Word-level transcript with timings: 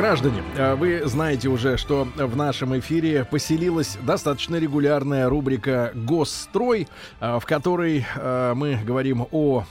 Граждане, 0.00 0.42
э, 0.56 0.76
вы 0.76 1.02
знаете 1.04 1.48
уже, 1.50 1.76
что 1.76 2.08
в 2.16 2.34
нашем 2.34 2.78
эфире 2.78 3.26
поселилась 3.26 3.98
достаточно 4.00 4.56
регулярная 4.56 5.28
рубрика 5.28 5.92
«Госстрой», 5.94 6.88
э, 7.20 7.38
в 7.38 7.44
которой 7.44 8.06
э, 8.16 8.54
мы 8.56 8.80
говорим 8.82 9.26
о 9.30 9.64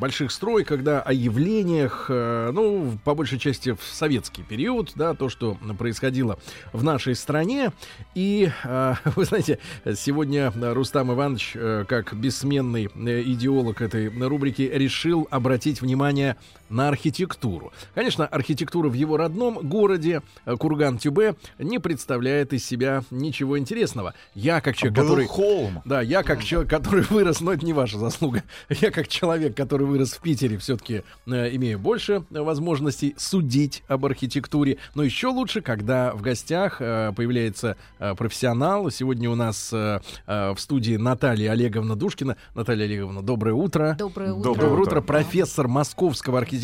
больших 0.00 0.30
стройках, 0.30 0.84
да, 0.84 1.02
о 1.02 1.12
явлениях, 1.12 2.06
ну, 2.08 2.96
по 3.02 3.16
большей 3.16 3.40
части 3.40 3.72
в 3.72 3.82
советский 3.82 4.44
период, 4.44 4.92
да, 4.94 5.14
то, 5.14 5.28
что 5.28 5.56
происходило 5.76 6.38
в 6.72 6.84
нашей 6.84 7.16
стране. 7.16 7.72
И, 8.14 8.48
вы 9.16 9.24
знаете, 9.24 9.58
сегодня 9.96 10.52
Рустам 10.54 11.12
Иванович, 11.12 11.56
как 11.88 12.14
бессменный 12.14 12.88
э, 12.94 13.22
идеолог 13.22 13.82
этой 13.82 14.08
рубрики, 14.08 14.70
решил 14.72 15.26
обратить 15.30 15.80
внимание 15.80 16.36
на 16.72 16.88
архитектуру. 16.88 17.72
Конечно, 17.94 18.26
архитектура 18.26 18.88
в 18.88 18.94
его 18.94 19.16
родном 19.16 19.58
городе 19.68 20.22
э, 20.46 20.56
Курган-Тюбе 20.56 21.36
не 21.58 21.78
представляет 21.78 22.52
из 22.52 22.64
себя 22.64 23.04
ничего 23.10 23.58
интересного. 23.58 24.14
Я 24.34 24.60
как 24.60 24.76
человек, 24.76 24.96
Был 24.96 25.04
который... 25.04 25.26
холм. 25.26 25.82
Да, 25.84 26.00
я 26.00 26.22
как 26.22 26.42
человек, 26.42 26.70
который 26.70 27.04
вырос, 27.10 27.40
но 27.40 27.52
это 27.52 27.64
не 27.64 27.72
ваша 27.72 27.98
заслуга. 27.98 28.42
Я 28.80 28.90
как 28.90 29.06
человек, 29.08 29.54
который 29.56 29.86
вырос 29.86 30.12
в 30.14 30.20
Питере, 30.22 30.56
все-таки 30.56 31.02
э, 31.26 31.54
имею 31.54 31.78
больше 31.78 32.24
э, 32.30 32.40
возможностей 32.40 33.14
судить 33.18 33.82
об 33.86 34.06
архитектуре. 34.06 34.78
Но 34.94 35.02
еще 35.02 35.28
лучше, 35.28 35.60
когда 35.60 36.12
в 36.14 36.22
гостях 36.22 36.80
э, 36.80 37.12
появляется 37.14 37.76
э, 37.98 38.14
профессионал. 38.14 38.90
Сегодня 38.90 39.30
у 39.30 39.34
нас 39.34 39.70
э, 39.72 40.00
э, 40.26 40.52
в 40.54 40.58
студии 40.58 40.96
Наталья 40.96 41.52
Олеговна 41.52 41.96
Душкина. 41.96 42.36
Наталья 42.54 42.86
Олеговна, 42.86 43.22
доброе 43.22 43.54
утро. 43.54 43.94
Доброе 43.98 44.32
утро. 44.32 44.42
Доброе 44.42 44.54
Доброе 44.54 44.72
утро. 44.72 44.82
утро, 44.82 45.00
профессор 45.02 45.68
Московского 45.68 46.38
архитектурного 46.38 46.61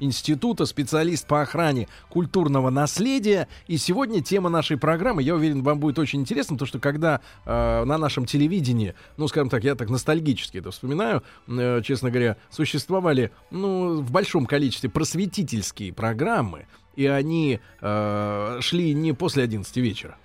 института, 0.00 0.66
специалист 0.66 1.26
по 1.26 1.42
охране 1.42 1.88
культурного 2.08 2.70
наследия. 2.70 3.48
И 3.66 3.76
сегодня 3.76 4.22
тема 4.22 4.48
нашей 4.48 4.76
программы, 4.76 5.22
я 5.22 5.34
уверен, 5.34 5.62
вам 5.62 5.78
будет 5.78 5.98
очень 5.98 6.20
интересно, 6.20 6.56
потому 6.56 6.66
что 6.66 6.78
когда 6.78 7.20
э, 7.44 7.84
на 7.84 7.98
нашем 7.98 8.26
телевидении, 8.26 8.94
ну, 9.16 9.28
скажем 9.28 9.48
так, 9.48 9.64
я 9.64 9.74
так 9.74 9.90
ностальгически 9.90 10.58
это 10.58 10.70
вспоминаю, 10.70 11.22
э, 11.48 11.82
честно 11.84 12.10
говоря, 12.10 12.36
существовали, 12.50 13.30
ну, 13.50 14.00
в 14.00 14.10
большом 14.10 14.46
количестве 14.46 14.90
просветительские 14.90 15.92
программы, 15.92 16.66
и 16.96 17.06
они 17.06 17.60
э, 17.80 18.58
шли 18.60 18.94
не 18.94 19.12
после 19.12 19.44
11 19.44 19.76
вечера. 19.78 20.16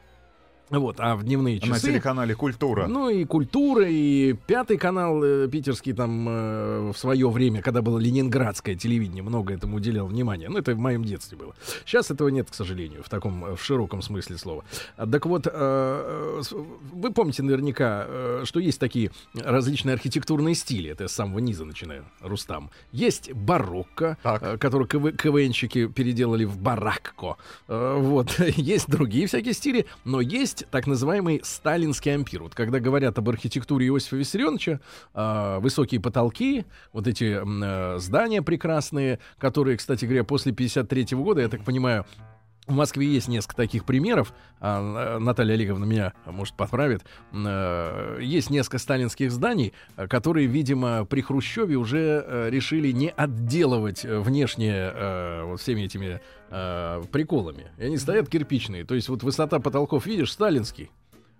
Вот, 0.69 0.97
а 0.99 1.15
в 1.15 1.23
дневные 1.23 1.59
часы. 1.59 1.71
На 1.71 1.79
телеканале 1.79 2.35
«Культура». 2.35 2.87
Ну 2.87 3.09
и 3.09 3.23
культура, 3.23 3.85
и 3.87 4.33
пятый 4.47 4.77
канал 4.77 5.23
э, 5.23 5.47
питерский 5.47 5.93
там 5.93 6.27
э, 6.27 6.91
в 6.91 6.97
свое 6.97 7.29
время, 7.29 7.61
когда 7.61 7.81
было 7.81 7.97
ленинградское 7.97 8.75
телевидение, 8.75 9.23
много 9.23 9.53
этому 9.53 9.77
уделял 9.77 10.07
внимания. 10.07 10.49
Ну, 10.49 10.57
это 10.57 10.73
в 10.75 10.77
моем 10.77 11.05
детстве 11.05 11.37
было. 11.37 11.55
Сейчас 11.85 12.11
этого 12.11 12.27
нет, 12.27 12.51
к 12.51 12.53
сожалению, 12.53 13.01
в 13.01 13.09
таком, 13.09 13.45
э, 13.45 13.55
в 13.55 13.63
широком 13.63 14.01
смысле 14.01 14.37
слова. 14.37 14.65
А, 14.97 15.07
Так 15.07 15.25
вот, 15.25 15.47
э, 15.47 15.51
э, 15.53 16.41
вы 16.93 17.11
помните 17.13 17.43
наверняка, 17.43 18.05
э, 18.07 18.41
что 18.45 18.59
есть 18.59 18.79
такие 18.79 19.11
различные 19.35 19.93
архитектурные 19.93 20.53
стили. 20.55 20.89
Это 20.91 21.03
я 21.05 21.07
с 21.07 21.13
самого 21.13 21.39
низа 21.39 21.63
начинаю, 21.63 22.03
Рустам. 22.21 22.71
Есть 22.91 23.31
барокко, 23.31 24.17
Так. 24.21 24.43
э, 24.43 24.57
который 24.57 24.85
КВ 24.87 25.11
КВНщики 25.13 25.87
переделали 25.87 26.43
в 26.43 26.57
баракко. 26.57 27.37
Э, 27.69 27.95
Вот. 27.97 28.37
Есть 28.57 28.89
другие 28.89 29.27
всякие 29.27 29.53
стили, 29.53 29.85
но 30.03 30.19
есть 30.21 30.56
так 30.69 30.87
называемый 30.87 31.41
сталинский 31.43 32.13
ампир. 32.13 32.43
Вот 32.43 32.55
когда 32.55 32.79
говорят 32.79 33.17
об 33.17 33.29
архитектуре 33.29 33.87
Иосифа 33.87 34.15
Виссарионовича, 34.15 34.79
э, 35.13 35.57
высокие 35.59 36.01
потолки, 36.01 36.65
вот 36.93 37.07
эти 37.07 37.39
э, 37.43 37.99
здания 37.99 38.41
прекрасные, 38.41 39.19
которые, 39.37 39.77
кстати 39.77 40.05
говоря, 40.05 40.23
после 40.23 40.51
53 40.51 41.15
года, 41.17 41.41
я 41.41 41.49
так 41.49 41.63
понимаю, 41.63 42.05
в 42.67 42.73
Москве 42.73 43.07
есть 43.07 43.27
несколько 43.27 43.55
таких 43.55 43.85
примеров. 43.85 44.33
А, 44.59 45.15
э, 45.15 45.19
Наталья 45.19 45.53
Олеговна 45.53 45.85
меня, 45.85 46.13
может, 46.25 46.55
подправит. 46.55 47.05
Э, 47.31 48.19
Есть 48.21 48.49
несколько 48.49 48.77
сталинских 48.77 49.31
зданий, 49.31 49.73
э, 49.95 50.07
которые, 50.07 50.47
видимо, 50.47 51.05
при 51.05 51.21
Хрущеве 51.21 51.77
уже 51.77 52.47
решили 52.49 52.91
не 52.91 53.09
отделывать 53.09 54.03
внешне 54.03 54.91
вот 55.43 55.61
всеми 55.61 55.81
этими 55.81 56.21
приколами. 57.11 57.67
И 57.77 57.83
они 57.85 57.97
стоят 57.97 58.29
кирпичные. 58.29 58.85
То 58.85 58.95
есть 58.95 59.09
вот 59.09 59.23
высота 59.23 59.59
потолков, 59.59 60.05
видишь, 60.05 60.31
сталинский. 60.31 60.91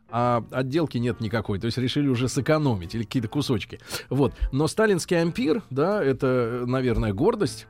А 0.10 0.44
отделки 0.52 0.98
нет 0.98 1.20
никакой, 1.20 1.60
то 1.60 1.66
есть 1.66 1.78
решили 1.78 2.08
уже 2.08 2.30
сэкономить 2.30 2.96
или 2.96 3.04
какие-то 3.04 3.28
кусочки. 3.28 3.80
Вот. 4.10 4.34
Но 4.54 4.68
сталинский 4.68 5.22
ампир, 5.22 5.64
да, 5.70 6.02
это, 6.02 6.64
наверное, 6.66 7.14
гордость 7.14 7.68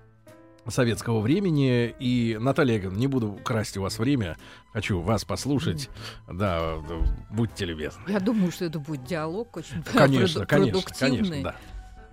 советского 0.72 1.20
времени. 1.20 1.94
И, 2.00 2.38
Наталья 2.40 2.78
Игоревна, 2.78 2.98
не 2.98 3.08
буду 3.08 3.40
красть 3.44 3.78
у 3.78 3.82
вас 3.82 4.00
время. 4.00 4.38
Хочу 4.74 5.02
вас 5.02 5.26
послушать. 5.26 5.90
Да, 6.28 6.78
да, 6.88 6.96
будьте 7.32 7.66
любезны. 7.66 8.02
Я 8.08 8.20
думаю, 8.20 8.52
что 8.52 8.66
это 8.66 8.80
будет 8.80 9.04
диалог 9.06 9.56
очень 9.58 9.82
Конечно, 9.84 10.42
проду- 10.42 10.48
конечно, 10.48 10.82
продуктивный. 10.82 11.18
конечно, 11.20 11.44
да. 11.44 11.56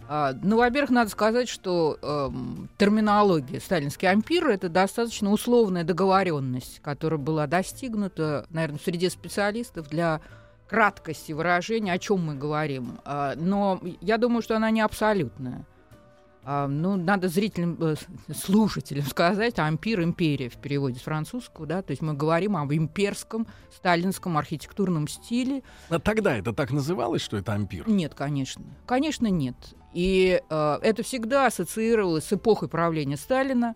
А, 0.07 0.35
ну, 0.43 0.59
во-первых, 0.59 0.91
надо 0.91 1.11
сказать, 1.11 1.49
что 1.49 1.99
эм, 2.03 2.69
терминология 2.77 3.59
сталинский 3.59 4.07
ампир 4.09 4.49
это 4.49 4.69
достаточно 4.69 5.31
условная 5.31 5.83
договоренность, 5.83 6.81
которая 6.83 7.19
была 7.19 7.47
достигнута, 7.47 8.47
наверное, 8.51 8.79
в 8.79 8.83
среде 8.83 9.09
специалистов 9.09 9.89
для 9.89 10.21
краткости 10.69 11.33
выражения, 11.33 11.93
о 11.93 11.99
чем 11.99 12.23
мы 12.23 12.35
говорим. 12.35 12.99
А, 13.07 13.35
но 13.37 13.81
я 14.03 14.19
думаю, 14.19 14.43
что 14.43 14.57
она 14.57 14.71
не 14.71 14.83
абсолютная. 14.83 15.65
А, 16.47 16.69
ну, 16.69 16.97
надо 16.97 17.29
зрителям, 17.29 17.77
э, 17.81 17.95
слушателям 18.35 19.05
сказать, 19.07 19.59
ампир 19.59 20.03
империя 20.03 20.51
в 20.51 20.57
переводе 20.57 20.99
с 20.99 21.03
французского, 21.03 21.67
да, 21.67 21.81
то 21.83 21.93
есть 21.93 22.03
мы 22.03 22.13
говорим 22.13 22.57
об 22.57 22.73
имперском 22.73 23.47
сталинском 23.75 24.37
архитектурном 24.37 25.09
стиле, 25.09 25.63
А 25.89 25.99
тогда 25.99 26.37
это 26.37 26.53
так 26.53 26.71
называлось, 26.71 27.23
что 27.23 27.37
это 27.39 27.53
ампир? 27.55 27.89
нет, 27.89 28.15
конечно. 28.15 28.63
Конечно, 28.87 29.27
нет. 29.29 29.57
И 29.95 30.43
э, 30.49 30.79
это 30.83 31.03
всегда 31.03 31.47
ассоциировалось 31.47 32.25
с 32.25 32.33
эпохой 32.33 32.69
правления 32.69 33.17
Сталина. 33.17 33.75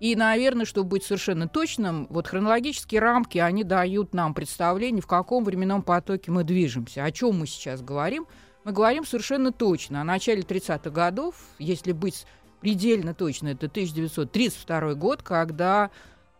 И, 0.00 0.14
наверное, 0.16 0.66
чтобы 0.66 0.90
быть 0.90 1.04
совершенно 1.04 1.48
точным, 1.48 2.06
вот 2.10 2.26
хронологические 2.26 3.00
рамки, 3.00 3.38
они 3.38 3.64
дают 3.64 4.12
нам 4.12 4.34
представление, 4.34 5.00
в 5.00 5.06
каком 5.06 5.44
временном 5.44 5.82
потоке 5.82 6.30
мы 6.30 6.44
движемся. 6.44 7.04
О 7.04 7.10
чем 7.10 7.38
мы 7.38 7.46
сейчас 7.46 7.80
говорим? 7.80 8.26
Мы 8.64 8.72
говорим 8.72 9.04
совершенно 9.04 9.52
точно 9.52 10.00
о 10.00 10.04
начале 10.04 10.40
30-х 10.40 10.90
годов, 10.90 11.34
если 11.58 11.92
быть 11.92 12.26
предельно 12.60 13.12
точно, 13.12 13.48
это 13.48 13.66
1932 13.66 14.94
год, 14.94 15.22
когда 15.22 15.90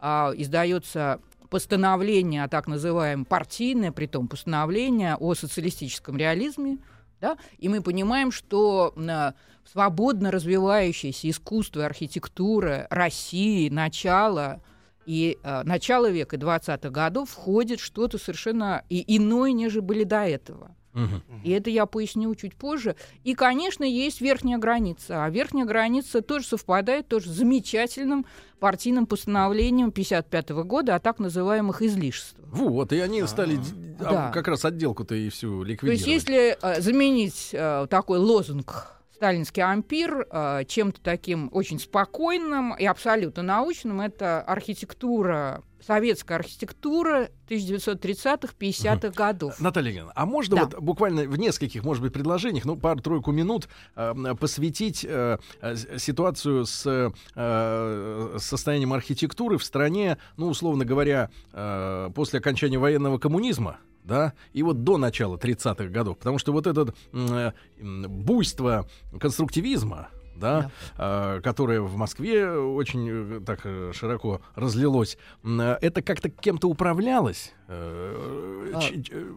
а, 0.01 0.33
издается 0.35 1.21
постановление, 1.51 2.49
так 2.49 2.67
называемое 2.67 3.27
партийное, 3.27 3.93
при 3.93 4.07
том 4.07 4.27
постановление 4.27 5.17
о 5.17 5.35
социалистическом 5.35 6.17
реализме, 6.17 6.79
да, 7.21 7.37
и 7.59 7.69
мы 7.69 7.81
понимаем, 7.81 8.33
что 8.33 8.93
э, 8.97 9.33
свободно 9.71 10.31
развивающееся 10.31 11.31
искусство 11.31 11.81
и 11.81 11.85
архитектура 11.85 12.87
России, 12.91 13.69
начало 13.69 14.62
и 15.06 15.39
э, 15.43 15.62
начало 15.62 16.11
века 16.11 16.37
20-х 16.37 16.91
годов 16.91 17.31
входит 17.31 17.81
что-то 17.81 18.19
совершенно 18.19 18.82
и 18.88 19.17
иное, 19.17 19.53
нежели 19.53 19.81
были 19.81 20.05
до 20.05 20.26
этого. 20.26 20.75
Мгм. 20.94 21.23
И 21.43 21.50
это 21.50 21.70
я 21.70 21.87
поясню 21.87 22.35
чуть 22.35 22.55
позже. 22.56 22.96
И, 23.25 23.35
конечно, 23.35 23.85
есть 23.85 24.20
верхняя 24.20 24.58
граница. 24.58 25.25
А 25.25 25.31
верхняя 25.31 25.67
граница 25.67 26.23
тоже 26.23 26.46
совпадает 26.46 27.08
тоже 27.08 27.29
с 27.29 27.32
замечательным 27.32 28.25
партийным 28.61 29.06
постановлением 29.06 29.88
1955 29.88 30.64
года 30.64 30.94
о 30.94 31.00
так 31.00 31.19
называемых 31.19 31.82
излишествах. 31.82 32.49
Вот, 32.52 32.93
и 32.93 33.00
они 33.00 33.23
стали 33.26 33.58
а, 34.00 34.05
Да. 34.05 34.31
как 34.32 34.49
раз 34.49 34.64
отделку-то 34.64 35.14
и 35.14 35.29
всю 35.29 35.58
То 35.62 35.64
ликвидировать. 35.69 36.06
есть, 36.06 36.29
если 36.29 36.56
э, 36.62 36.81
заменить 36.81 37.50
э, 37.52 37.87
такой 37.90 38.19
лозунг 38.19 38.93
сталинский 39.25 39.62
ампир 39.62 40.26
э, 40.31 40.65
чем-то 40.69 41.00
таким 41.00 41.49
очень 41.50 41.79
спокойным 41.79 42.75
и 42.76 42.85
абсолютно 42.85 43.43
научным, 43.43 44.03
это 44.03 44.43
архитектура, 44.43 45.62
советская 45.81 46.37
архитектура 46.37 47.31
1930-х-50-х 47.49 49.09
годов. 49.17 49.59
Наталья 49.61 49.93
Ильина, 49.93 50.12
а 50.15 50.26
можно 50.26 50.56
Да. 50.56 50.65
вот 50.65 50.79
буквально 50.81 51.23
в 51.23 51.38
нескольких, 51.38 51.85
может 51.85 52.03
быть, 52.03 52.12
предложениях, 52.12 52.67
ну, 52.67 52.76
пару-тройку 52.76 53.32
минут 53.32 53.69
э, 53.97 54.15
посвятить 54.38 55.06
э, 55.09 55.38
э, 55.62 55.76
ситуацию 55.97 56.67
с 56.67 56.85
э, 56.87 57.11
с 58.38 58.43
состоянием 58.43 58.93
архитектуры 58.93 59.56
в 59.56 59.65
стране, 59.65 60.19
ну, 60.37 60.49
условно 60.49 60.85
говоря, 60.85 61.31
э, 61.55 62.11
после 62.15 62.41
окончания 62.41 62.76
военного 62.79 63.17
коммунизма, 63.17 63.79
да, 64.05 64.35
и 64.53 64.62
вот 64.62 64.85
до 64.85 64.99
начала 64.99 65.37
30-х 65.37 65.87
годов, 65.87 66.19
потому 66.19 66.39
что 66.39 66.53
вот 66.53 66.67
это 66.67 66.95
э, 67.12 67.53
буйство 67.79 68.87
конструктивизма, 69.19 70.11
да, 70.37 70.71
да. 70.97 71.37
Э, 71.37 71.41
которое 71.41 71.81
в 71.81 71.97
Москве 71.97 72.51
очень 72.51 73.37
э, 73.37 73.41
так 73.45 73.61
э, 73.65 73.93
широко 73.95 74.41
разлилось, 74.55 75.17
э, 75.43 75.79
это 75.81 76.03
как-то 76.03 76.29
кем-то 76.29 76.69
управлялось? 76.69 77.53
А, 77.67 78.81
ч, 78.81 79.03
э, 79.11 79.33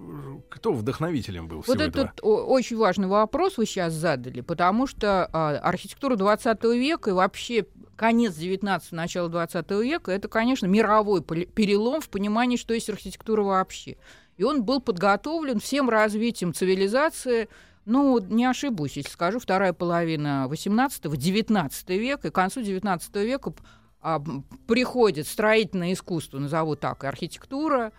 кто 0.49 0.73
вдохновителем 0.73 1.47
был 1.47 1.63
вот 1.65 1.81
этот 1.81 2.17
этого? 2.17 2.43
очень 2.45 2.77
важный 2.77 3.07
вопрос 3.07 3.57
вы 3.57 3.65
сейчас 3.65 3.93
задали, 3.93 4.41
потому 4.41 4.87
что 4.87 5.29
э, 5.31 5.37
архитектура 5.37 6.15
20 6.15 6.63
века 6.63 7.11
и 7.11 7.13
вообще 7.13 7.65
конец 7.95 8.35
19 8.35 8.91
начало 8.91 9.29
20 9.29 9.71
века 9.71 10.11
это, 10.11 10.27
конечно, 10.27 10.67
мировой 10.67 11.21
перелом 11.21 12.01
в 12.01 12.09
понимании, 12.09 12.57
что 12.57 12.73
есть 12.73 12.89
архитектура 12.89 13.43
вообще. 13.43 13.97
И 14.37 14.43
он 14.43 14.63
был 14.63 14.79
подготовлен 14.79 15.59
всем 15.59 15.89
развитием 15.89 16.53
цивилизации 16.53 17.49
ну, 17.87 18.19
не 18.19 18.43
ошибусь, 18.43 18.97
если 18.97 19.09
скажу, 19.09 19.39
вторая 19.39 19.71
половина 19.71 20.45
18-19 20.49 21.97
века, 21.97 22.27
и 22.27 22.31
к 22.31 22.35
концу 22.35 22.61
19 22.61 23.15
века 23.15 23.53
а, 24.01 24.21
приходит 24.67 25.25
строительное 25.25 25.93
искусство, 25.93 26.37
назову 26.37 26.75
так, 26.75 27.05
и 27.05 27.07
архитектура, 27.07 27.93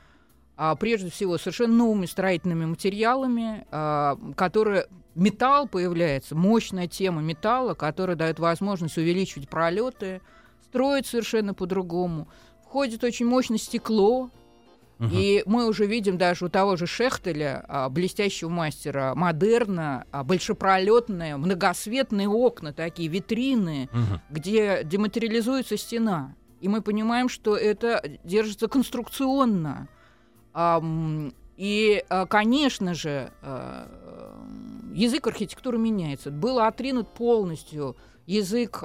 а, 0.58 0.76
прежде 0.76 1.08
всего 1.08 1.38
совершенно 1.38 1.74
новыми 1.74 2.04
строительными 2.04 2.66
материалами, 2.66 3.66
а, 3.70 4.18
которые 4.36 4.88
металл 5.14 5.66
появляется, 5.66 6.36
мощная 6.36 6.86
тема 6.86 7.22
металла, 7.22 7.72
которая 7.72 8.14
дает 8.14 8.38
возможность 8.38 8.98
увеличивать 8.98 9.48
пролеты, 9.48 10.20
строить 10.64 11.06
совершенно 11.06 11.54
по-другому. 11.54 12.28
Входит 12.62 13.04
очень 13.04 13.24
мощное 13.24 13.56
стекло, 13.56 14.28
Угу. 15.00 15.10
И 15.12 15.42
мы 15.46 15.66
уже 15.68 15.86
видим 15.86 16.18
даже 16.18 16.46
у 16.46 16.48
того 16.48 16.76
же 16.76 16.86
Шехтеля, 16.86 17.64
а, 17.68 17.88
блестящего 17.88 18.48
мастера 18.48 19.14
модерна, 19.14 20.04
а, 20.10 20.24
большепролетные, 20.24 21.36
многосветные 21.36 22.28
окна, 22.28 22.72
такие 22.72 23.08
витрины, 23.08 23.88
угу. 23.92 24.20
где 24.30 24.82
дематериализуется 24.82 25.76
стена. 25.76 26.34
И 26.60 26.66
мы 26.66 26.82
понимаем, 26.82 27.28
что 27.28 27.56
это 27.56 28.02
держится 28.24 28.66
конструкционно. 28.66 29.88
И, 31.56 32.04
а, 32.08 32.26
конечно 32.26 32.94
же, 32.94 33.30
язык 34.92 35.28
архитектуры 35.28 35.78
меняется. 35.78 36.32
Был 36.32 36.58
отринут 36.58 37.14
полностью 37.14 37.96
язык 38.26 38.82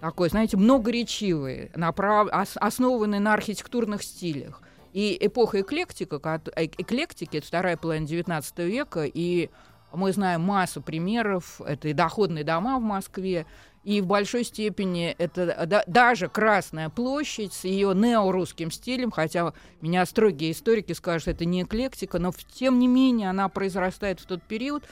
такой, 0.00 0.28
знаете, 0.28 0.56
многоречивый, 0.56 1.72
направ... 1.74 2.28
основанный 2.30 3.18
на 3.18 3.34
архитектурных 3.34 4.04
стилях. 4.04 4.62
И 4.94 5.18
эпоха 5.20 5.60
эклектика, 5.60 6.40
э, 6.54 6.66
эклектики, 6.66 7.38
это 7.38 7.46
вторая 7.48 7.76
половина 7.76 8.04
XIX 8.04 8.64
века, 8.64 9.04
и 9.04 9.50
мы 9.92 10.12
знаем 10.12 10.42
массу 10.42 10.80
примеров, 10.80 11.60
это 11.60 11.88
и 11.88 11.92
доходные 11.92 12.44
дома 12.44 12.78
в 12.78 12.82
Москве, 12.82 13.44
и 13.82 14.00
в 14.00 14.06
большой 14.06 14.44
степени 14.44 15.16
это 15.18 15.66
да, 15.66 15.82
даже 15.88 16.28
Красная 16.28 16.90
площадь 16.90 17.52
с 17.52 17.64
ее 17.64 17.92
неорусским 17.92 18.70
стилем, 18.70 19.10
хотя 19.10 19.52
меня 19.80 20.06
строгие 20.06 20.52
историки 20.52 20.92
скажут, 20.92 21.22
что 21.22 21.30
это 21.32 21.44
не 21.44 21.62
эклектика, 21.62 22.20
но 22.20 22.30
тем 22.52 22.78
не 22.78 22.86
менее 22.86 23.30
она 23.30 23.48
произрастает 23.48 24.20
в 24.20 24.26
тот 24.26 24.44
период, 24.44 24.84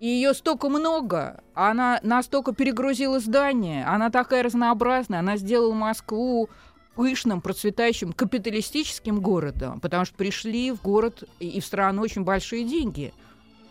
и 0.00 0.06
ее 0.06 0.32
столько 0.32 0.70
много, 0.70 1.44
она 1.52 2.00
настолько 2.02 2.54
перегрузила 2.54 3.20
здание, 3.20 3.84
она 3.84 4.08
такая 4.08 4.42
разнообразная, 4.42 5.18
она 5.18 5.36
сделала 5.36 5.74
Москву 5.74 6.48
пышным, 6.96 7.40
процветающим 7.40 8.12
капиталистическим 8.12 9.20
городом, 9.20 9.80
потому 9.80 10.04
что 10.04 10.14
пришли 10.16 10.72
в 10.72 10.82
город 10.82 11.24
и 11.38 11.60
в 11.60 11.64
страну 11.64 12.02
очень 12.02 12.24
большие 12.24 12.64
деньги. 12.64 13.12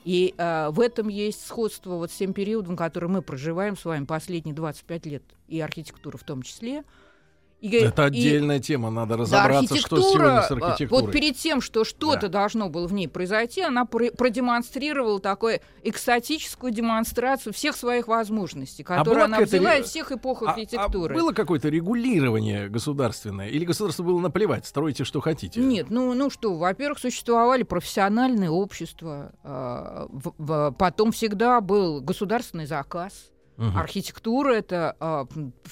И 0.05 0.35
э, 0.37 0.69
в 0.69 0.79
этом 0.79 1.07
есть 1.07 1.45
сходство 1.45 1.95
вот 1.95 2.11
с 2.11 2.15
тем 2.15 2.33
периодом, 2.33 2.77
который 2.77 3.09
мы 3.09 3.21
проживаем 3.23 3.75
с 3.75 3.83
вами 3.83 4.05
последние 4.05 4.53
25 4.55 5.05
лет, 5.07 5.23
и 5.47 5.59
архитектура 5.59 6.17
в 6.17 6.23
том 6.23 6.43
числе– 6.43 6.83
и, 7.61 7.69
Это 7.77 8.05
отдельная 8.05 8.57
и, 8.57 8.61
тема, 8.61 8.91
надо 8.91 9.17
разобраться, 9.17 9.73
да, 9.73 9.79
что 9.79 10.01
сегодня 10.01 10.41
с 10.41 10.51
а, 10.51 10.55
архитектурой. 10.55 11.05
Вот 11.05 11.11
перед 11.11 11.37
тем, 11.37 11.61
что 11.61 11.83
что-то 11.83 12.23
да. 12.23 12.39
должно 12.39 12.69
было 12.69 12.87
в 12.87 12.93
ней 12.93 13.07
произойти, 13.07 13.61
она 13.61 13.85
продемонстрировала 13.85 15.19
такую 15.19 15.61
экстатическую 15.81 16.71
демонстрацию 16.71 17.53
всех 17.53 17.75
своих 17.75 18.07
возможностей, 18.07 18.83
а 18.87 18.97
которые 18.97 19.23
а 19.23 19.25
она 19.25 19.39
взяла 19.39 19.77
из 19.77 19.87
всех 19.87 20.11
эпох 20.11 20.43
а, 20.43 20.51
архитектуры. 20.51 21.15
А 21.15 21.17
было 21.17 21.31
какое-то 21.31 21.69
регулирование 21.69 22.67
государственное? 22.67 23.47
Или 23.47 23.65
государство 23.65 24.03
было 24.03 24.19
наплевать, 24.19 24.67
стройте, 24.67 25.03
что 25.03 25.21
хотите? 25.21 25.59
Нет, 25.59 25.87
ну, 25.89 26.13
ну 26.13 26.29
что, 26.29 26.55
во-первых, 26.55 26.99
существовали 26.99 27.63
профессиональные 27.63 28.49
общества, 28.49 29.31
э, 29.43 30.07
в, 30.09 30.33
в, 30.37 30.71
потом 30.77 31.11
всегда 31.11 31.61
был 31.61 32.01
государственный 32.01 32.65
заказ. 32.65 33.31
Угу. 33.57 33.77
Архитектура 33.77 34.53
это 34.53 34.97
э, 34.99 35.25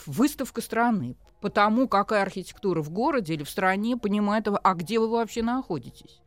выставка 0.06 0.62
страны 0.62 1.18
потому 1.44 1.90
какая 1.90 2.22
архитектура 2.22 2.82
в 2.82 2.90
городе 2.90 3.34
или 3.34 3.44
в 3.44 3.50
стране, 3.50 3.98
понимает, 3.98 4.48
а 4.48 4.74
где 4.76 4.98
вы 4.98 5.10
вообще 5.10 5.44
находитесь. 5.44 6.22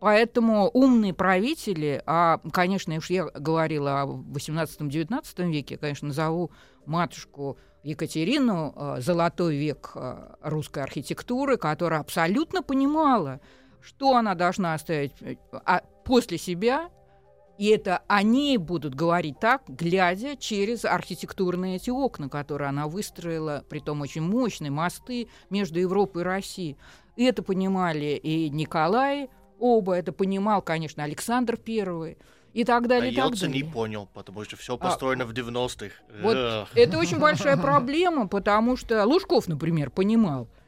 Поэтому 0.00 0.68
умные 0.70 1.14
правители, 1.14 2.02
а, 2.04 2.40
конечно, 2.52 2.96
уж 2.96 3.08
я 3.08 3.26
говорила 3.26 4.02
о 4.02 4.06
18-19 4.06 5.52
веке, 5.52 5.78
конечно, 5.78 6.08
назову 6.08 6.50
матушку 6.84 7.58
Екатерину 7.84 8.72
а, 8.74 9.00
«Золотой 9.00 9.56
век 9.56 9.92
а, 9.94 10.34
русской 10.42 10.82
архитектуры», 10.82 11.58
которая 11.58 12.00
абсолютно 12.00 12.60
понимала, 12.60 13.40
что 13.80 14.16
она 14.16 14.34
должна 14.34 14.74
оставить 14.74 15.12
а, 15.52 15.82
после 16.04 16.38
себя 16.38 16.90
и 17.58 17.68
это 17.68 18.02
они 18.06 18.58
будут 18.58 18.94
говорить 18.94 19.40
так, 19.40 19.62
глядя 19.66 20.36
через 20.36 20.84
архитектурные 20.84 21.76
эти 21.76 21.90
окна, 21.90 22.28
которые 22.28 22.68
она 22.68 22.86
выстроила, 22.86 23.64
при 23.68 23.80
том 23.80 24.00
очень 24.02 24.22
мощные 24.22 24.70
мосты 24.70 25.28
между 25.48 25.80
Европой 25.80 26.22
и 26.22 26.24
Россией. 26.24 26.76
И 27.16 27.24
это 27.24 27.42
понимали 27.42 28.20
и 28.22 28.50
Николай, 28.50 29.30
оба 29.58 29.94
это 29.94 30.12
понимал, 30.12 30.60
конечно, 30.60 31.02
Александр 31.02 31.56
Первый 31.56 32.18
и 32.52 32.64
так 32.64 32.88
далее. 32.88 33.08
А 33.08 33.12
и 33.12 33.16
так 33.16 33.30
Ельцин 33.30 33.52
не 33.52 33.64
понял, 33.64 34.08
потому 34.12 34.44
что 34.44 34.56
все 34.56 34.76
построено 34.76 35.24
а, 35.24 35.26
в 35.26 35.32
90-х. 35.32 35.94
Вот 36.22 36.68
это 36.74 36.98
очень 36.98 37.18
большая 37.18 37.56
проблема, 37.56 38.28
потому 38.28 38.76
что 38.76 39.04
Лужков, 39.04 39.48
например, 39.48 39.90
понимал, 39.90 40.48
а 40.48 40.65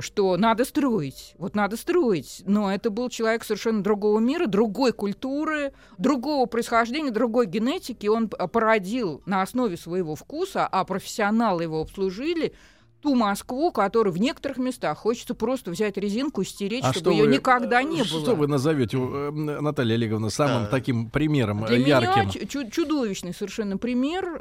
что 0.00 0.36
надо 0.36 0.64
строить, 0.64 1.34
вот 1.38 1.54
надо 1.54 1.76
строить. 1.76 2.42
Но 2.46 2.72
это 2.72 2.90
был 2.90 3.08
человек 3.08 3.44
совершенно 3.44 3.82
другого 3.82 4.18
мира, 4.18 4.46
другой 4.46 4.92
культуры, 4.92 5.72
другого 5.98 6.46
происхождения, 6.46 7.10
другой 7.10 7.46
генетики. 7.46 8.06
Он 8.06 8.28
породил 8.28 9.22
на 9.26 9.42
основе 9.42 9.76
своего 9.76 10.14
вкуса, 10.14 10.66
а 10.66 10.84
профессионалы 10.84 11.64
его 11.64 11.80
обслужили 11.80 12.54
ту 13.04 13.14
Москву, 13.14 13.70
которую 13.70 14.12
в 14.14 14.18
некоторых 14.18 14.56
местах 14.56 14.96
хочется 14.96 15.34
просто 15.34 15.70
взять 15.70 15.98
резинку 15.98 16.40
и 16.40 16.44
стереть, 16.46 16.84
а 16.84 16.94
чтобы 16.94 17.12
ее 17.12 17.26
вы, 17.26 17.32
никогда 17.34 17.82
не 17.82 18.02
что 18.02 18.14
было. 18.14 18.24
Что 18.24 18.34
вы 18.34 18.46
назовете, 18.46 18.96
э, 18.98 19.30
Наталья 19.30 19.96
Олеговна, 19.96 20.30
самым 20.30 20.64
да. 20.64 20.70
таким 20.70 21.10
примером 21.10 21.66
Для 21.66 21.76
ярким? 21.76 22.28
Меня 22.28 22.46
чу- 22.46 22.70
чудовищный 22.70 23.34
совершенно 23.34 23.76
пример. 23.76 24.40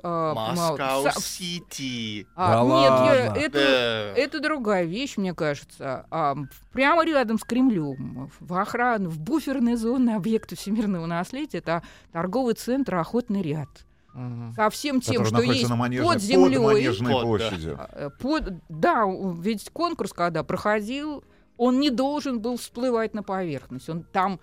Москва-Сити. 1.04 2.26
А, 2.38 2.64
да 2.64 2.64
нет, 2.64 2.92
я, 3.36 3.36
это, 3.46 3.60
да. 3.60 4.14
это 4.16 4.40
другая 4.40 4.86
вещь, 4.86 5.18
мне 5.18 5.34
кажется. 5.34 6.06
А, 6.10 6.38
прямо 6.72 7.06
рядом 7.06 7.38
с 7.38 7.44
Кремлем, 7.44 8.32
в 8.40 8.54
охрану, 8.54 9.10
в 9.10 9.20
буферной 9.20 9.76
зоне 9.76 10.16
объекта 10.16 10.56
всемирного 10.56 11.06
наследия, 11.06 11.58
это 11.58 11.84
торговый 12.14 12.54
центр 12.54 12.96
«Охотный 12.96 13.42
ряд». 13.42 13.68
Угу. 14.14 14.54
Со 14.56 14.70
всем 14.70 15.02
тем, 15.02 15.26
что 15.26 15.42
есть 15.42 15.68
на 15.68 15.76
манежной, 15.76 16.14
под 16.14 16.22
землей. 16.22 16.58
Под 16.58 16.74
Манежной 16.74 17.14
под, 17.14 17.22
площадью. 17.24 17.76
Да. 17.78 17.90
Э, 17.92 18.10
под, 18.10 18.54
да, 18.70 19.06
ведь 19.40 19.70
конкурс, 19.72 20.14
когда 20.14 20.44
проходил, 20.44 21.24
он 21.58 21.80
не 21.80 21.90
должен 21.90 22.40
был 22.40 22.58
всплывать 22.58 23.14
на 23.14 23.24
поверхность. 23.24 23.90
Он 23.90 24.04
там 24.04 24.40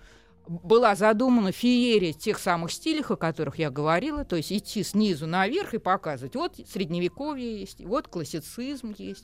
была 0.47 0.95
задумана 0.95 1.51
феерия 1.51 2.13
тех 2.13 2.39
самых 2.39 2.71
стилей, 2.71 3.03
о 3.07 3.15
которых 3.15 3.57
я 3.59 3.69
говорила, 3.69 4.25
то 4.25 4.35
есть 4.35 4.51
идти 4.51 4.83
снизу 4.83 5.27
наверх 5.27 5.73
и 5.73 5.77
показывать, 5.77 6.35
вот 6.35 6.55
средневековье 6.67 7.61
есть, 7.61 7.85
вот 7.85 8.07
классицизм 8.07 8.93
есть, 8.97 9.23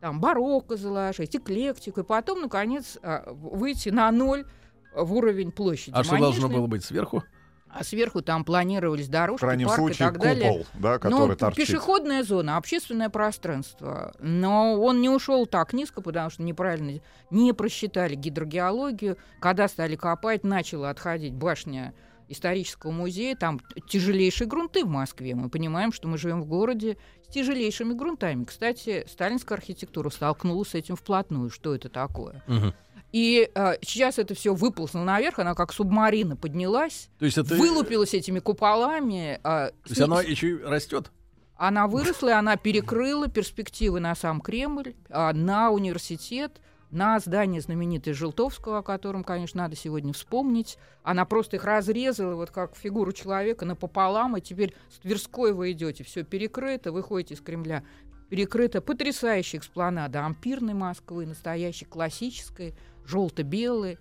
там 0.00 0.20
барокко 0.20 0.76
заложить, 0.76 1.34
эклектику, 1.34 2.00
и 2.00 2.04
потом, 2.04 2.42
наконец, 2.42 2.98
а, 3.02 3.32
выйти 3.32 3.88
на 3.88 4.10
ноль 4.12 4.46
в 4.94 5.14
уровень 5.14 5.50
площади. 5.50 5.94
А 5.94 5.98
Манежной. 5.98 6.18
что 6.18 6.24
должно 6.24 6.48
было 6.48 6.66
быть 6.66 6.84
сверху? 6.84 7.24
А 7.72 7.84
сверху 7.84 8.20
там 8.22 8.44
планировались 8.44 9.08
дорожки, 9.08 9.42
в 9.42 9.46
крайнем 9.46 9.66
парк 9.68 9.78
случае, 9.78 10.08
и 10.08 10.10
так 10.10 10.18
далее. 10.20 10.48
купол, 10.50 10.66
да, 10.74 10.98
который 10.98 11.28
ну, 11.28 11.36
торчит. 11.36 11.66
Пешеходная 11.66 12.22
зона, 12.22 12.56
общественное 12.56 13.10
пространство. 13.10 14.12
Но 14.18 14.80
он 14.80 15.00
не 15.00 15.08
ушел 15.08 15.46
так 15.46 15.72
низко, 15.72 16.00
потому 16.02 16.30
что 16.30 16.42
неправильно 16.42 17.00
не 17.30 17.52
просчитали 17.52 18.14
гидрогеологию. 18.14 19.16
Когда 19.40 19.68
стали 19.68 19.96
копать, 19.96 20.44
начала 20.44 20.90
отходить 20.90 21.34
башня 21.34 21.94
исторического 22.28 22.90
музея. 22.90 23.36
Там 23.36 23.60
тяжелейшие 23.88 24.48
грунты 24.48 24.84
в 24.84 24.88
Москве. 24.88 25.34
Мы 25.34 25.48
понимаем, 25.50 25.92
что 25.92 26.08
мы 26.08 26.16
живем 26.16 26.40
в 26.40 26.46
городе 26.46 26.96
с 27.28 27.32
тяжелейшими 27.32 27.92
грунтами. 27.92 28.44
Кстати, 28.44 29.04
сталинская 29.08 29.58
архитектура 29.58 30.10
столкнулась 30.10 30.70
с 30.70 30.74
этим 30.74 30.96
вплотную. 30.96 31.50
Что 31.50 31.74
это 31.74 31.88
такое? 31.88 32.42
Угу. 32.46 32.72
И 33.12 33.50
э, 33.54 33.72
сейчас 33.82 34.18
это 34.18 34.34
все 34.34 34.54
выползло 34.54 35.00
наверх, 35.00 35.38
она 35.38 35.54
как 35.54 35.72
субмарина 35.72 36.36
поднялась, 36.36 37.08
То 37.18 37.24
есть 37.24 37.38
это... 37.38 37.56
вылупилась 37.56 38.14
этими 38.14 38.38
куполами. 38.38 39.34
э, 39.34 39.38
То 39.42 39.72
есть 39.88 40.00
оно 40.00 40.20
еще 40.20 40.50
и 40.50 40.62
растет? 40.62 41.10
Она 41.56 41.88
выросла, 41.88 42.28
и 42.30 42.32
она 42.32 42.56
перекрыла 42.56 43.28
перспективы 43.28 44.00
на 44.00 44.14
сам 44.14 44.40
Кремль, 44.40 44.94
а, 45.10 45.34
на 45.34 45.70
университет, 45.70 46.58
на 46.90 47.18
здание 47.20 47.60
знаменитое 47.60 48.14
Желтовского, 48.14 48.78
о 48.78 48.82
котором, 48.82 49.24
конечно, 49.24 49.64
надо 49.64 49.76
сегодня 49.76 50.14
вспомнить. 50.14 50.78
Она 51.02 51.26
просто 51.26 51.56
их 51.56 51.64
разрезала, 51.64 52.34
вот 52.34 52.50
как 52.50 52.76
фигуру 52.76 53.12
человека, 53.12 53.66
напополам, 53.66 54.38
и 54.38 54.40
теперь 54.40 54.74
с 54.88 55.00
Тверской 55.00 55.52
вы 55.52 55.72
идете, 55.72 56.02
все 56.02 56.24
перекрыто, 56.24 56.92
выходите 56.92 57.34
из 57.34 57.42
Кремля, 57.42 57.84
перекрыта 58.30 58.80
потрясающая 58.80 59.60
экспланада 59.60 60.24
ампирной 60.24 60.72
Москвы, 60.74 61.26
настоящей 61.26 61.84
классической, 61.84 62.74
желто-белой. 63.10 63.98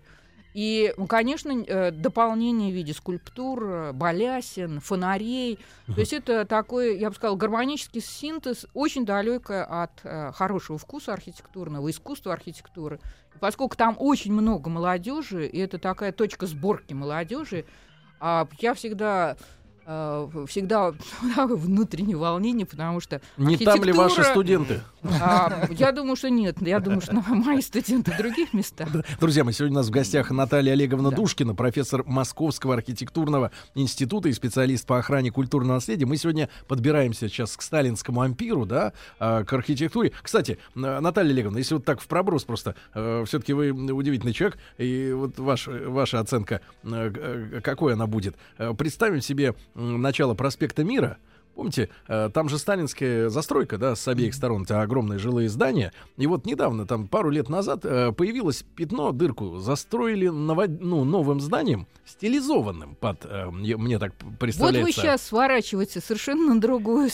И, 0.54 0.94
ну, 0.98 1.06
конечно, 1.06 1.51
э, 1.51 1.92
дополнение 1.92 2.72
в 2.72 2.75
виде 2.75 2.94
скульптур, 2.94 3.63
э, 3.63 3.92
балясин, 3.94 4.80
фонарей. 4.80 5.60
То 5.86 6.00
есть 6.00 6.12
это 6.12 6.44
такой, 6.46 6.98
я 6.98 7.10
бы 7.10 7.16
сказала, 7.16 7.38
гармонический 7.38 8.01
синтез, 8.01 8.66
очень 8.74 9.06
далекое 9.06 9.63
от 9.63 9.92
э, 10.04 10.32
хорошего 10.34 10.80
вкуса 10.80 11.13
архитектурного, 11.13 11.89
искусства 11.92 12.34
архитектуры. 12.34 13.00
И 13.36 13.38
поскольку 13.38 13.78
там 13.78 13.96
очень 14.00 14.34
много 14.34 14.70
молодежи, 14.72 15.46
и 15.46 15.60
это 15.60 15.78
такая 15.78 16.12
точка 16.12 16.48
сборки 16.48 16.94
молодежи, 16.94 17.66
а 18.20 18.48
я 18.60 18.74
всегда 18.74 19.38
всегда 20.48 20.93
внутреннее 21.36 22.17
волнение, 22.17 22.65
потому 22.65 23.00
что 23.00 23.22
Не 23.38 23.58
там 23.58 23.84
ли 23.84 23.91
ваши 23.91 24.24
студенты? 24.24 24.81
а, 25.22 25.67
я 25.72 25.91
думаю, 25.91 26.15
что 26.15 26.29
нет. 26.29 26.58
Я 26.62 26.79
думаю, 26.79 27.01
что 27.01 27.13
мои 27.29 27.62
студенты 27.62 28.12
в 28.12 28.17
других 28.17 28.53
местах. 28.53 28.89
Друзья, 29.19 29.43
мы 29.43 29.53
сегодня 29.53 29.77
у 29.77 29.79
нас 29.79 29.88
в 29.88 29.91
гостях 29.91 30.31
Наталья 30.31 30.74
Олеговна 30.74 31.10
Да. 31.10 31.15
Душкина, 31.15 31.55
профессор 31.55 32.03
Московского 32.05 32.74
архитектурного 32.75 33.51
института 33.75 34.29
и 34.29 34.34
специалист 34.34 34.86
по 34.86 35.00
охране 35.00 35.31
культурного 35.31 35.75
наследия. 35.75 36.05
Мы 36.05 36.17
сегодня 36.17 36.50
подбираемся 36.67 37.27
сейчас 37.29 37.55
к 37.58 37.62
сталинскому 37.62 38.22
ампиру, 38.22 38.65
да, 38.65 38.93
а, 39.19 39.43
к 39.43 39.53
архитектуре. 39.53 40.12
Кстати, 40.22 40.60
э, 40.75 41.00
Наталья 41.00 41.31
Олеговна, 41.31 41.58
если 41.58 41.75
вот 41.75 41.86
так 41.86 42.00
в 42.01 42.08
проброс 42.08 42.43
просто, 42.43 42.75
все-таки 42.93 43.53
вы 43.53 43.72
удивительный 43.72 44.34
человек, 44.34 44.58
и 44.77 45.12
вот 45.13 45.38
ваш, 45.39 45.67
ваша 45.67 46.19
оценка, 46.19 46.62
э, 46.84 47.12
э, 47.15 47.62
какой 47.62 47.93
она 47.93 48.08
будет. 48.08 48.36
Э, 48.58 48.74
Представим 48.74 49.22
себе 49.22 49.55
м, 49.80 50.02
начало 50.02 50.34
проспекта 50.36 50.84
Мира, 50.84 51.18
Помните, 51.60 51.89
э, 52.08 52.30
там 52.34 52.48
же 52.48 52.58
сталинская 52.58 53.28
застройка, 53.28 53.78
да, 53.78 53.94
с 53.94 54.08
обеих 54.08 54.34
сторон, 54.34 54.63
это 54.63 54.82
огромные 54.82 55.20
жилые 55.20 55.50
здания. 55.50 55.92
И 56.16 56.25
вот 56.25 56.46
недавно, 56.46 56.88
там 56.88 57.10
пару 57.10 57.30
лет 57.30 57.50
назад, 57.50 57.82
э, 57.84 58.13
появилось 58.13 58.63
пятно, 58.78 59.12
дырку, 59.12 59.58
застроили 59.58 60.28
ново- 60.30 60.70
ну, 60.70 61.04
новым 61.04 61.42
зданием, 61.42 61.86
стилизованным 62.06 62.96
под, 62.96 63.25
э, 63.25 63.48
мне, 63.51 64.00
так 64.00 64.13
Вот 64.24 64.39
представляется. 64.39 64.86
вы 64.86 64.92
сейчас 64.94 65.22
сворачиваете 65.24 66.00
совершенно 66.00 66.54
на 66.54 66.62
другую. 66.62 67.10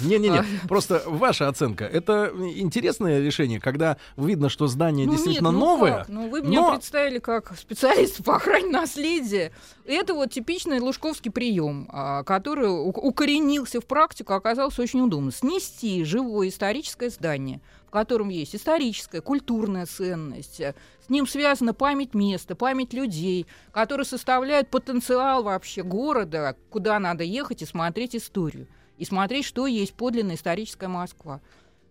Не-не-не, 0.00 0.38
А. 0.38 0.44
просто 0.68 1.02
ваша 1.06 1.48
оценка. 1.48 1.84
Это 1.84 2.32
интересное 2.56 3.20
решение, 3.20 3.60
когда 3.60 3.98
видно, 4.16 4.48
что 4.48 4.68
здание 4.68 5.04
Ну 5.04 5.12
действительно 5.12 5.48
нет, 5.48 5.54
ну 5.54 5.60
новое. 5.66 5.98
как? 5.98 6.08
Ну, 6.08 6.30
вы 6.30 6.40
меня 6.40 6.62
но- 6.62 6.70
представили 6.72 7.18
как 7.18 7.54
специалиста 7.58 8.22
по 8.22 8.36
охране 8.36 8.70
наследия. 8.70 9.52
Это 9.84 10.14
вот 10.14 10.30
типичный 10.30 10.80
лужковский 10.80 11.30
прием, 11.30 11.88
а, 11.92 12.22
который 12.22 12.68
укоренился 12.68 13.80
в 13.82 13.86
практику, 13.86 14.32
оказался 14.32 14.82
очень 14.82 15.00
удобно. 15.00 15.30
Снести 15.30 16.04
живое 16.04 16.48
историческое 16.48 17.10
здание, 17.10 17.60
в 17.86 17.90
котором 17.90 18.28
есть 18.28 18.56
историческая, 18.56 19.20
культурная 19.20 19.86
ценность, 19.86 20.60
э, 20.60 20.74
с 21.04 21.10
ним 21.10 21.26
связана 21.26 21.74
память 21.74 22.14
места, 22.14 22.54
память 22.54 22.92
людей, 22.92 23.46
которые 23.72 24.06
составляют 24.06 24.68
потенциал 24.68 25.42
вообще 25.42 25.82
города, 25.82 26.56
куда 26.70 26.98
надо 26.98 27.24
ехать 27.24 27.62
и 27.62 27.66
смотреть 27.66 28.16
историю. 28.16 28.68
И 28.98 29.04
смотреть, 29.04 29.44
что 29.44 29.66
есть 29.66 29.94
подлинная 29.94 30.36
историческая 30.36 30.88
Москва. 30.88 31.40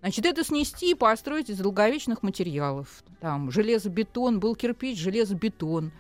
Значит, 0.01 0.25
это 0.25 0.43
снести 0.43 0.91
и 0.91 0.95
построить 0.95 1.49
из 1.49 1.57
долговечных 1.57 2.23
материалов. 2.23 3.03
Там 3.19 3.51
железобетон, 3.51 4.39
был 4.39 4.55
кирпич, 4.55 4.97
железобетон. 4.97 5.91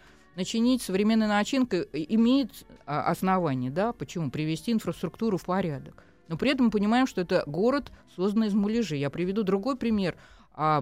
Начинить 0.45 0.81
современной 0.81 1.27
начинкой 1.27 1.87
имеет 1.93 2.49
а, 2.87 3.03
основание, 3.03 3.69
да, 3.69 3.93
почему? 3.93 4.31
Привести 4.31 4.71
инфраструктуру 4.71 5.37
в 5.37 5.45
порядок. 5.45 6.03
Но 6.29 6.35
при 6.35 6.49
этом 6.49 6.65
мы 6.65 6.71
понимаем, 6.71 7.05
что 7.05 7.21
это 7.21 7.43
город, 7.45 7.91
созданный 8.15 8.47
из 8.47 8.55
муляжей. 8.55 8.99
Я 8.99 9.11
приведу 9.11 9.43
другой 9.43 9.75
пример. 9.75 10.15
А, 10.55 10.81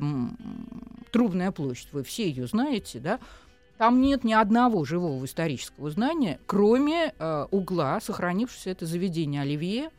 Трубная 1.12 1.52
площадь, 1.52 1.90
вы 1.92 2.04
все 2.06 2.30
ее 2.30 2.48
знаете, 2.48 3.00
да? 3.02 3.20
Там 3.78 4.00
нет 4.00 4.24
ни 4.24 4.32
одного 4.32 4.86
живого 4.86 5.26
исторического 5.26 5.90
здания, 5.90 6.40
кроме 6.46 7.14
э, 7.20 7.46
угла, 7.52 8.00
сохранившегося 8.00 8.70
это 8.70 8.86
заведение 8.86 9.42
Оливье, 9.42 9.90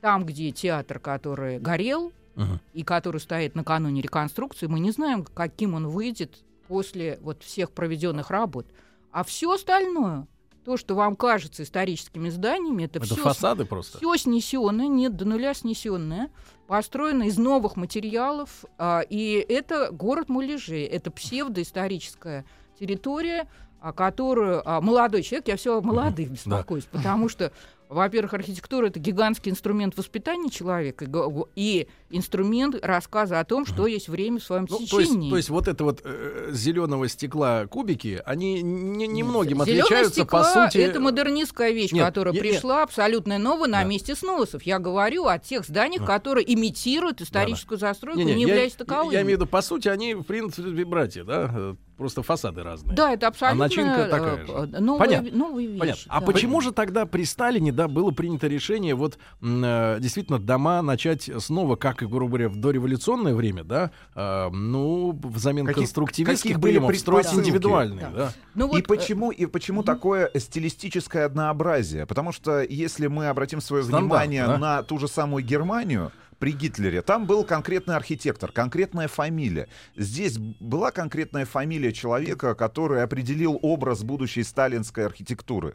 там, 0.00 0.24
где 0.24 0.50
театр, 0.50 0.98
который 0.98 1.58
горел, 1.58 2.10
Мгм. 2.36 2.58
и 2.72 2.82
который 2.82 3.20
стоит 3.20 3.54
накануне 3.54 4.00
реконструкции, 4.00 4.66
мы 4.66 4.80
не 4.80 4.92
знаем, 4.92 5.24
каким 5.24 5.74
он 5.74 5.88
выйдет 5.88 6.38
после 6.68 7.18
вот 7.20 7.42
всех 7.42 7.70
проведенных 7.70 8.30
работ. 8.30 8.66
А 9.14 9.22
все 9.22 9.52
остальное, 9.52 10.26
то, 10.64 10.76
что 10.76 10.96
вам 10.96 11.14
кажется 11.14 11.62
историческими 11.62 12.30
зданиями, 12.30 12.82
это, 12.82 12.98
Это 12.98 13.14
все 13.14 13.22
фасады 13.22 13.64
просто. 13.64 13.98
все 13.98 14.16
снесенное, 14.16 14.88
нет, 14.88 15.14
до 15.14 15.24
нуля 15.24 15.54
снесенное, 15.54 16.30
построено 16.66 17.22
из 17.22 17.38
новых 17.38 17.76
материалов, 17.76 18.64
а, 18.76 19.02
и 19.08 19.34
это 19.48 19.92
город 19.92 20.28
муляжей, 20.28 20.82
это 20.82 21.12
псевдоисторическая 21.12 22.44
территория, 22.76 23.48
а, 23.80 23.92
которую 23.92 24.68
а, 24.68 24.80
молодой 24.80 25.22
человек, 25.22 25.46
я 25.46 25.56
все 25.56 25.78
о 25.78 25.80
молодых 25.80 26.30
беспокоюсь, 26.32 26.86
потому 26.86 27.28
что, 27.28 27.52
во-первых, 27.88 28.34
архитектура 28.34 28.86
это 28.86 28.98
гигантский 28.98 29.50
инструмент 29.50 29.96
воспитания 29.96 30.50
человека 30.50 31.06
и 31.54 31.86
инструмент 32.10 32.76
рассказа 32.82 33.40
о 33.40 33.44
том, 33.44 33.66
что 33.66 33.86
есть 33.86 34.08
время 34.08 34.38
в 34.40 34.42
своем 34.44 34.66
Ну, 34.68 34.78
то, 34.78 35.00
есть, 35.00 35.10
течении. 35.12 35.30
то 35.30 35.36
есть 35.36 35.48
вот 35.50 35.68
это 35.68 35.84
вот 35.84 36.02
зеленого 36.50 37.08
стекла 37.08 37.66
кубики, 37.66 38.20
они 38.24 38.62
не- 38.62 39.06
немногим 39.06 39.62
Зелёное 39.64 39.82
отличаются 39.82 40.12
стекло 40.22 40.38
по 40.40 40.44
сути. 40.44 40.78
Это 40.78 41.00
модернистская 41.00 41.72
вещь, 41.72 41.92
Нет, 41.92 42.04
которая 42.04 42.32
не- 42.34 42.40
не- 42.40 42.48
пришла 42.50 42.82
абсолютно 42.82 43.38
новая 43.38 43.68
на 43.68 43.82
Да. 43.82 43.84
месте 43.88 44.14
сносов. 44.14 44.62
Я 44.62 44.78
говорю 44.78 45.26
о 45.26 45.38
тех 45.38 45.64
зданиях, 45.64 46.04
которые 46.06 46.52
имитируют 46.52 47.20
историческую 47.20 47.78
застройку, 47.78 48.18
Не-не, 48.20 48.34
не 48.34 48.42
я, 48.42 48.48
являясь 48.48 48.72
я 48.72 48.78
таковыми. 48.84 49.14
имею 49.16 49.26
в 49.26 49.30
виду, 49.30 49.46
по 49.46 49.62
сути, 49.62 49.88
они, 49.88 50.14
в 50.14 50.22
принципе, 50.22 50.84
братья, 50.84 51.24
да, 51.24 51.50
э, 51.54 51.74
просто 51.96 52.22
фасады 52.22 52.62
разные. 52.62 52.94
Да, 52.96 53.12
это 53.12 53.28
абсолютно 53.28 53.64
начинка 53.64 54.06
такая 54.10 54.36
э, 54.36 54.46
же. 54.46 54.52
э, 54.52 54.80
новые, 54.80 54.98
Понятно. 54.98 55.30
новые 55.38 55.66
вещи. 55.68 55.80
Понятно. 55.80 56.02
А 56.08 56.20
да. 56.20 56.26
почему 56.26 56.60
же 56.60 56.72
тогда 56.72 57.06
при 57.06 57.24
Сталине, 57.24 57.72
да, 57.72 57.88
было 57.88 58.10
принято 58.10 58.46
решение 58.46 58.94
вот 58.94 59.18
э, 59.42 59.98
действительно 60.00 60.38
дома 60.38 60.82
начать 60.82 61.30
снова, 61.38 61.76
как 61.76 62.02
и, 62.02 62.06
грубо 62.06 62.28
говоря, 62.38 62.48
в 62.48 62.56
дореволюционное 62.56 63.34
время, 63.34 63.64
да, 63.64 63.90
э, 64.14 64.48
ну, 64.50 65.18
взамен 65.22 65.66
Какие- 65.66 65.84
конструктивистских 65.84 66.56
какие 66.56 66.60
были 66.60 66.96
строить 66.96 67.24
предпосылки? 67.26 67.48
индивидуальные, 67.48 68.06
Да. 68.06 68.10
да. 68.16 68.32
Ну 68.54 68.66
и 68.68 68.70
вот, 68.72 68.80
э, 68.80 68.82
почему, 68.84 69.30
и 69.30 69.46
почему 69.46 69.82
такое 69.82 70.30
стилистическое 70.36 71.26
однообразие? 71.26 72.06
Потому 72.06 72.32
что 72.32 72.62
если 72.62 73.06
мы 73.06 73.26
обратим 73.28 73.60
свое 73.60 73.82
Стандарт, 73.82 74.04
внимание 74.04 74.46
да? 74.46 74.58
на 74.58 74.82
ту 74.82 74.98
же 74.98 75.08
самую 75.08 75.44
Германию, 75.44 76.12
при 76.44 76.52
Гитлере, 76.52 77.00
там 77.00 77.24
был 77.24 77.42
конкретный 77.42 77.96
архитектор, 77.96 78.52
конкретная 78.52 79.08
фамилия. 79.08 79.66
Здесь 79.96 80.36
была 80.36 80.90
конкретная 80.90 81.46
фамилия 81.46 81.90
человека, 81.90 82.54
который 82.54 83.02
определил 83.02 83.58
образ 83.62 84.02
будущей 84.02 84.42
сталинской 84.42 85.06
архитектуры. 85.06 85.74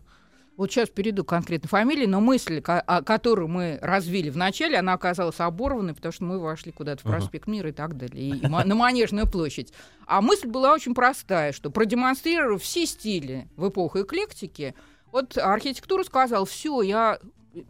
Вот 0.58 0.72
сейчас 0.72 0.90
перейду 0.90 1.24
к 1.24 1.30
конкретной 1.30 1.70
фамилии, 1.70 2.06
но 2.06 2.22
мысль, 2.22 2.62
о- 2.64 3.02
которую 3.02 3.48
мы 3.48 3.80
развили 3.82 4.30
в 4.30 4.38
начале, 4.38 4.78
она 4.78 4.94
оказалась 4.94 5.40
оборванной, 5.40 5.96
потому 5.96 6.12
что 6.12 6.24
мы 6.26 6.38
вошли 6.40 6.72
куда-то 6.72 7.02
в 7.02 7.10
проспект 7.10 7.48
Мира 7.48 7.70
и 7.70 7.74
так 7.74 7.98
далее, 7.98 8.38
и 8.38 8.48
на 8.48 8.76
Манежную 8.76 9.28
площадь. 9.28 9.74
А 10.06 10.22
мысль 10.22 10.50
была 10.50 10.72
очень 10.76 10.94
простая, 10.94 11.52
что 11.52 11.72
продемонстрировав 11.72 12.62
все 12.62 12.86
стили 12.86 13.48
в 13.56 13.70
эпоху 13.70 14.02
эклектики, 14.04 14.76
вот 15.12 15.36
архитектура 15.36 16.04
сказал, 16.04 16.46
все, 16.46 16.84
я 16.84 17.18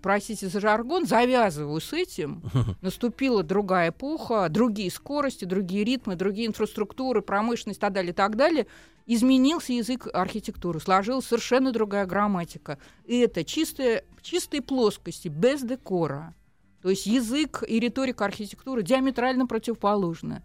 простите 0.01 0.47
за 0.47 0.59
жаргон, 0.59 1.05
завязываю 1.05 1.79
с 1.79 1.93
этим. 1.93 2.41
Наступила 2.81 3.43
другая 3.43 3.89
эпоха, 3.89 4.47
другие 4.49 4.91
скорости, 4.91 5.45
другие 5.45 5.83
ритмы, 5.83 6.15
другие 6.15 6.47
инфраструктуры, 6.47 7.21
промышленность 7.21 7.79
и 7.79 7.81
так 7.81 7.93
далее, 7.93 8.11
и 8.11 8.15
так 8.15 8.35
далее. 8.35 8.67
Изменился 9.05 9.73
язык 9.73 10.07
архитектуры, 10.13 10.79
сложилась 10.79 11.25
совершенно 11.25 11.71
другая 11.71 12.05
грамматика. 12.05 12.77
И 13.05 13.17
это 13.19 13.43
чистые, 13.43 14.03
чистые 14.21 14.61
плоскости, 14.61 15.27
без 15.27 15.61
декора. 15.61 16.35
То 16.81 16.89
есть 16.89 17.05
язык 17.05 17.63
и 17.67 17.79
риторика 17.79 18.25
архитектуры 18.25 18.83
диаметрально 18.83 19.47
противоположны. 19.47 20.43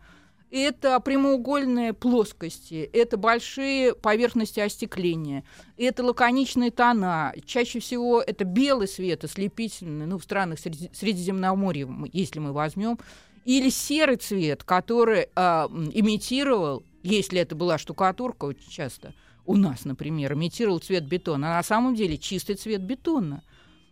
Это 0.57 1.01
прямоугольные 1.01 1.93
плоскости, 1.95 2.89
это 2.93 3.17
большие 3.17 3.93
поверхности 3.93 4.61
остекления, 4.61 5.43
это 5.77 6.05
лаконичные 6.05 6.71
тона. 6.71 7.35
Чаще 7.45 7.81
всего 7.81 8.23
это 8.23 8.45
белый 8.45 8.87
свет, 8.87 9.25
ослепительный, 9.25 10.07
ну, 10.07 10.17
в 10.17 10.23
странах 10.23 10.61
Среди- 10.61 10.91
Средиземноморья, 10.95 11.89
если 12.13 12.39
мы 12.39 12.53
возьмем. 12.53 13.01
или 13.45 13.69
серый 13.69 14.15
цвет, 14.17 14.63
который 14.63 15.27
м, 15.35 15.91
имитировал, 15.93 16.85
если 17.03 17.41
это 17.41 17.57
была 17.57 17.77
штукатурка, 17.77 18.45
очень 18.45 18.71
часто 18.71 19.13
у 19.45 19.57
нас, 19.57 19.85
например, 19.85 20.35
имитировал 20.35 20.79
цвет 20.79 21.05
бетона, 21.05 21.55
а 21.55 21.57
на 21.57 21.63
самом 21.65 21.97
деле 21.97 22.17
чистый 22.17 22.55
цвет 22.55 22.81
бетона. 22.83 23.43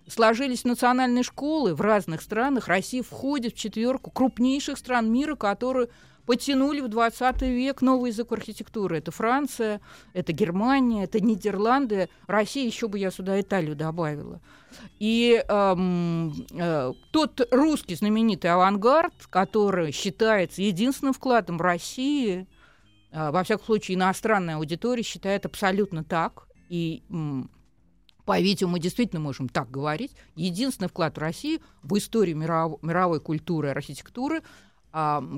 Сложились 0.09 0.63
национальные 0.65 1.23
школы 1.25 1.75
в 1.75 1.81
разных 1.81 2.23
странах. 2.23 2.69
Россия 2.69 3.03
входит 3.03 3.55
в 3.55 3.59
четверку 3.59 4.11
крупнейших 4.13 4.79
стран 4.79 5.13
мира, 5.13 5.35
которые 5.37 5.89
потянули 6.27 6.81
в 6.81 6.89
20 6.89 7.43
век 7.43 7.83
новый 7.83 8.11
язык 8.11 8.33
архитектуры. 8.33 8.99
Это 8.99 9.11
Франция, 9.11 9.81
это 10.13 10.33
Германия, 10.33 11.05
это 11.05 11.21
Нидерланды. 11.21 12.09
Россия, 12.27 12.67
еще 12.67 12.89
бы 12.89 12.99
я 12.99 13.11
сюда 13.11 13.41
Италию 13.41 13.77
добавила. 13.77 14.41
И 14.99 15.45
эм, 15.49 16.33
э, 16.53 16.93
тот 17.11 17.49
русский 17.51 17.95
знаменитый 17.95 18.51
авангард, 18.51 19.27
который 19.29 19.93
считается 19.93 20.63
единственным 20.63 21.13
вкладом 21.13 21.61
России, 21.61 22.47
э, 23.11 23.31
во 23.31 23.43
всяком 23.45 23.67
случае, 23.67 23.97
иностранная 23.97 24.57
аудитория 24.57 25.03
считает 25.03 25.45
абсолютно 25.45 26.05
так. 26.05 26.49
И, 26.69 27.03
м, 27.11 27.51
по-видимому, 28.25 28.75
мы 28.75 28.79
действительно 28.79 29.21
можем 29.21 29.49
так 29.49 29.71
говорить. 29.71 30.13
Единственный 30.37 30.89
вклад 30.89 31.19
России 31.19 31.61
в 31.83 31.99
историю 31.99 32.37
миров- 32.37 32.79
мировой 32.83 33.21
культуры 33.21 33.69
и 33.69 33.73
архитектуры, 33.73 34.43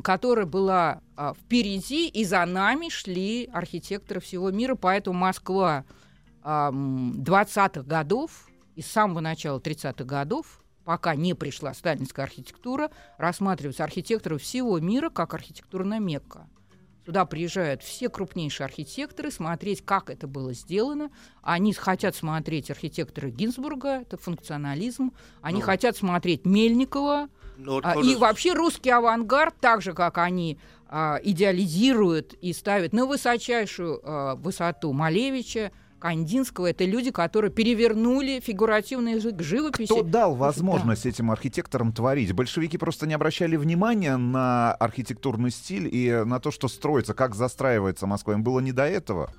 которая 0.02 0.46
была 0.46 1.00
а, 1.16 1.32
впереди, 1.34 2.08
и 2.08 2.25
за 2.25 2.44
нами 2.44 2.88
шли 2.88 3.49
архитекторы 3.52 4.20
всего 4.20 4.50
мира. 4.50 4.75
Поэтому 4.75 5.18
Москва 5.18 5.84
а, 6.42 6.68
м, 6.70 7.12
20-х 7.23 7.82
годов 7.82 8.49
и 8.75 8.82
с 8.82 8.87
самого 8.87 9.20
начала 9.20 9.61
30-х 9.61 10.04
годов, 10.04 10.61
пока 10.84 11.14
не 11.14 11.34
пришла 11.34 11.73
сталинская 11.73 12.25
архитектура, 12.26 12.90
рассматриваются 13.16 13.84
архитекторы 13.84 14.38
всего 14.38 14.78
мира 14.80 15.08
как 15.08 15.34
архитектурная 15.34 16.00
Мекка. 16.00 16.49
Сюда 17.06 17.26
приезжают 17.26 17.82
все 17.82 18.08
крупнейшие 18.08 18.64
архитекторы 18.64 19.30
смотреть, 19.30 19.84
как 19.84 20.08
это 20.08 20.26
было 20.26 20.54
сделано. 20.54 21.11
Они 21.42 21.75
хотят 21.75 22.16
смотреть 22.16 22.70
архитекторы 22.70 23.30
Гинзбурга, 23.30 24.00
это 24.00 24.16
функционализм. 24.16 25.12
Они 25.42 25.61
Ну. 25.61 25.66
хотят 25.66 25.96
смотреть 25.99 26.46
Мельникова. 26.46 27.28
Ну, 27.56 27.73
вот 27.73 27.84
А, 27.87 27.94
тоже 27.94 28.11
И 28.11 28.16
вообще 28.16 28.52
русский 28.52 28.90
авангард, 28.90 29.54
так 29.61 29.82
же, 29.82 29.92
как 29.92 30.18
они 30.18 30.58
а, 30.88 31.18
идеализируют 31.23 32.34
и 32.34 32.52
ставят 32.52 32.92
на 32.92 33.06
высочайшую 33.06 34.00
а, 34.02 34.34
высоту 34.37 34.92
Малевича, 34.92 35.73
Кандинского, 36.04 36.66
это 36.66 36.84
люди, 36.84 37.11
которые 37.11 37.50
перевернули 37.50 38.38
фигуративный 38.38 39.14
язык 39.14 39.40
живописи. 39.40 39.90
Кто 39.90 40.02
дал 40.02 40.34
возможность 40.34 41.06
этим 41.06 41.30
архитекторам 41.30 41.94
творить? 41.94 42.30
Большевики 42.34 42.76
просто 42.76 43.06
не 43.06 43.14
обращали 43.14 43.56
внимания 43.56 44.18
на 44.18 44.75
архитектурный 44.75 45.50
стиль 45.50 45.88
и 45.90 46.23
на 46.26 46.40
то, 46.40 46.50
что 46.50 46.68
строится, 46.68 47.14
как 47.14 47.34
застраивается 47.34 48.06
Москва. 48.06 48.34
Им 48.34 48.42
было 48.42 48.61
не 48.61 48.73
до 48.73 48.84
этого. 48.84 49.32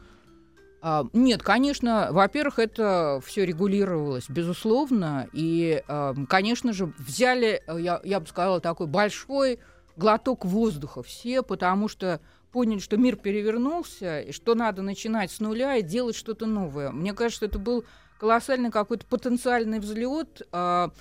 А, 0.82 1.08
Нет, 1.13 1.41
конечно, 1.41 2.10
во-первых, 2.12 2.60
это 2.60 3.20
все 3.25 3.46
регулировалось, 3.46 4.29
безусловно, 4.29 5.27
и, 5.34 5.84
а, 5.88 6.13
конечно 6.29 6.74
же, 6.74 6.94
взяли, 7.00 7.63
э, 7.65 7.77
я, 7.79 8.01
я 8.03 8.20
бы 8.20 8.27
сказала, 8.27 8.60
такой 8.60 8.88
большой 8.88 9.60
глоток 9.98 10.46
воздуха 10.46 11.01
все, 11.01 11.41
потому 11.41 11.88
что 11.88 12.20
поняли, 12.51 12.79
что 12.79 12.98
мир 12.98 13.15
перевернулся, 13.15 14.22
и 14.22 14.32
что 14.32 14.55
надо 14.55 14.82
начинать 14.82 15.32
с 15.32 15.39
нуля 15.39 15.75
и 15.77 15.82
делать 15.82 16.15
что-то 16.15 16.46
новое. 16.46 16.91
Мне 16.91 17.13
кажется, 17.13 17.46
это 17.46 17.58
был 17.58 17.84
колоссальный 18.20 18.72
какой-то 18.72 19.05
потенциальный 19.08 19.79
взлет, 19.79 20.44
а, 20.51 20.91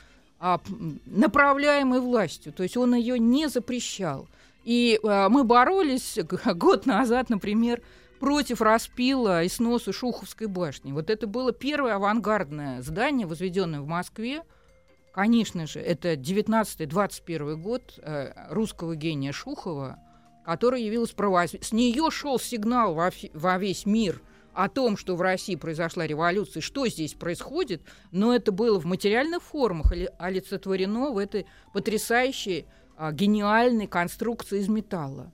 направляемый 1.07 2.01
властью, 2.01 2.53
то 2.53 2.63
есть 2.63 2.77
он 2.77 2.95
ее 2.95 3.19
не 3.19 3.49
запрещал. 3.49 4.29
И 4.65 4.99
мы 5.03 5.45
боролись 5.45 6.19
год 6.55 6.87
назад, 6.87 7.29
например, 7.29 7.83
против 8.25 8.63
распила 8.63 9.45
и 9.45 9.51
сноса 9.51 9.93
Шуховской 9.93 10.47
башни. 10.47 10.93
Вот 10.93 11.11
это 11.11 11.27
было 11.27 11.53
первое 11.53 11.97
авангардное 11.97 12.81
здание, 12.81 13.27
возведенное 13.27 13.83
в 13.83 13.87
Москве. 13.87 14.45
Конечно 15.13 15.67
же, 15.67 15.79
это 15.79 16.15
19-21 16.15 17.57
год 17.57 17.83
э, 17.99 18.33
русского 18.49 18.97
гения 18.97 19.31
Шухова, 19.31 19.99
который 20.43 20.85
явилась 20.85 21.11
провоз... 21.11 21.55
С 21.61 21.73
нее 21.73 22.11
шел 22.11 22.39
сигнал 22.39 22.95
во, 22.95 23.59
весь 23.59 23.85
мир 23.85 24.23
о 24.55 24.71
том, 24.71 24.97
что 24.97 25.17
в 25.17 25.21
России 25.21 25.57
произошла 25.57 26.07
революция, 26.07 26.63
что 26.63 26.87
здесь 26.87 27.13
происходит, 27.13 27.83
но 28.11 28.35
это 28.35 28.53
было 28.53 28.81
в 28.81 28.87
материальных 28.87 29.43
формах 29.43 29.93
оли- 29.93 30.11
олицетворено 30.19 31.11
в 31.11 31.19
этой 31.19 31.45
потрясающей, 31.75 32.65
а, 32.97 33.13
гениальной 33.13 33.87
конструкции 33.87 34.61
из 34.61 34.69
металла. 34.69 35.31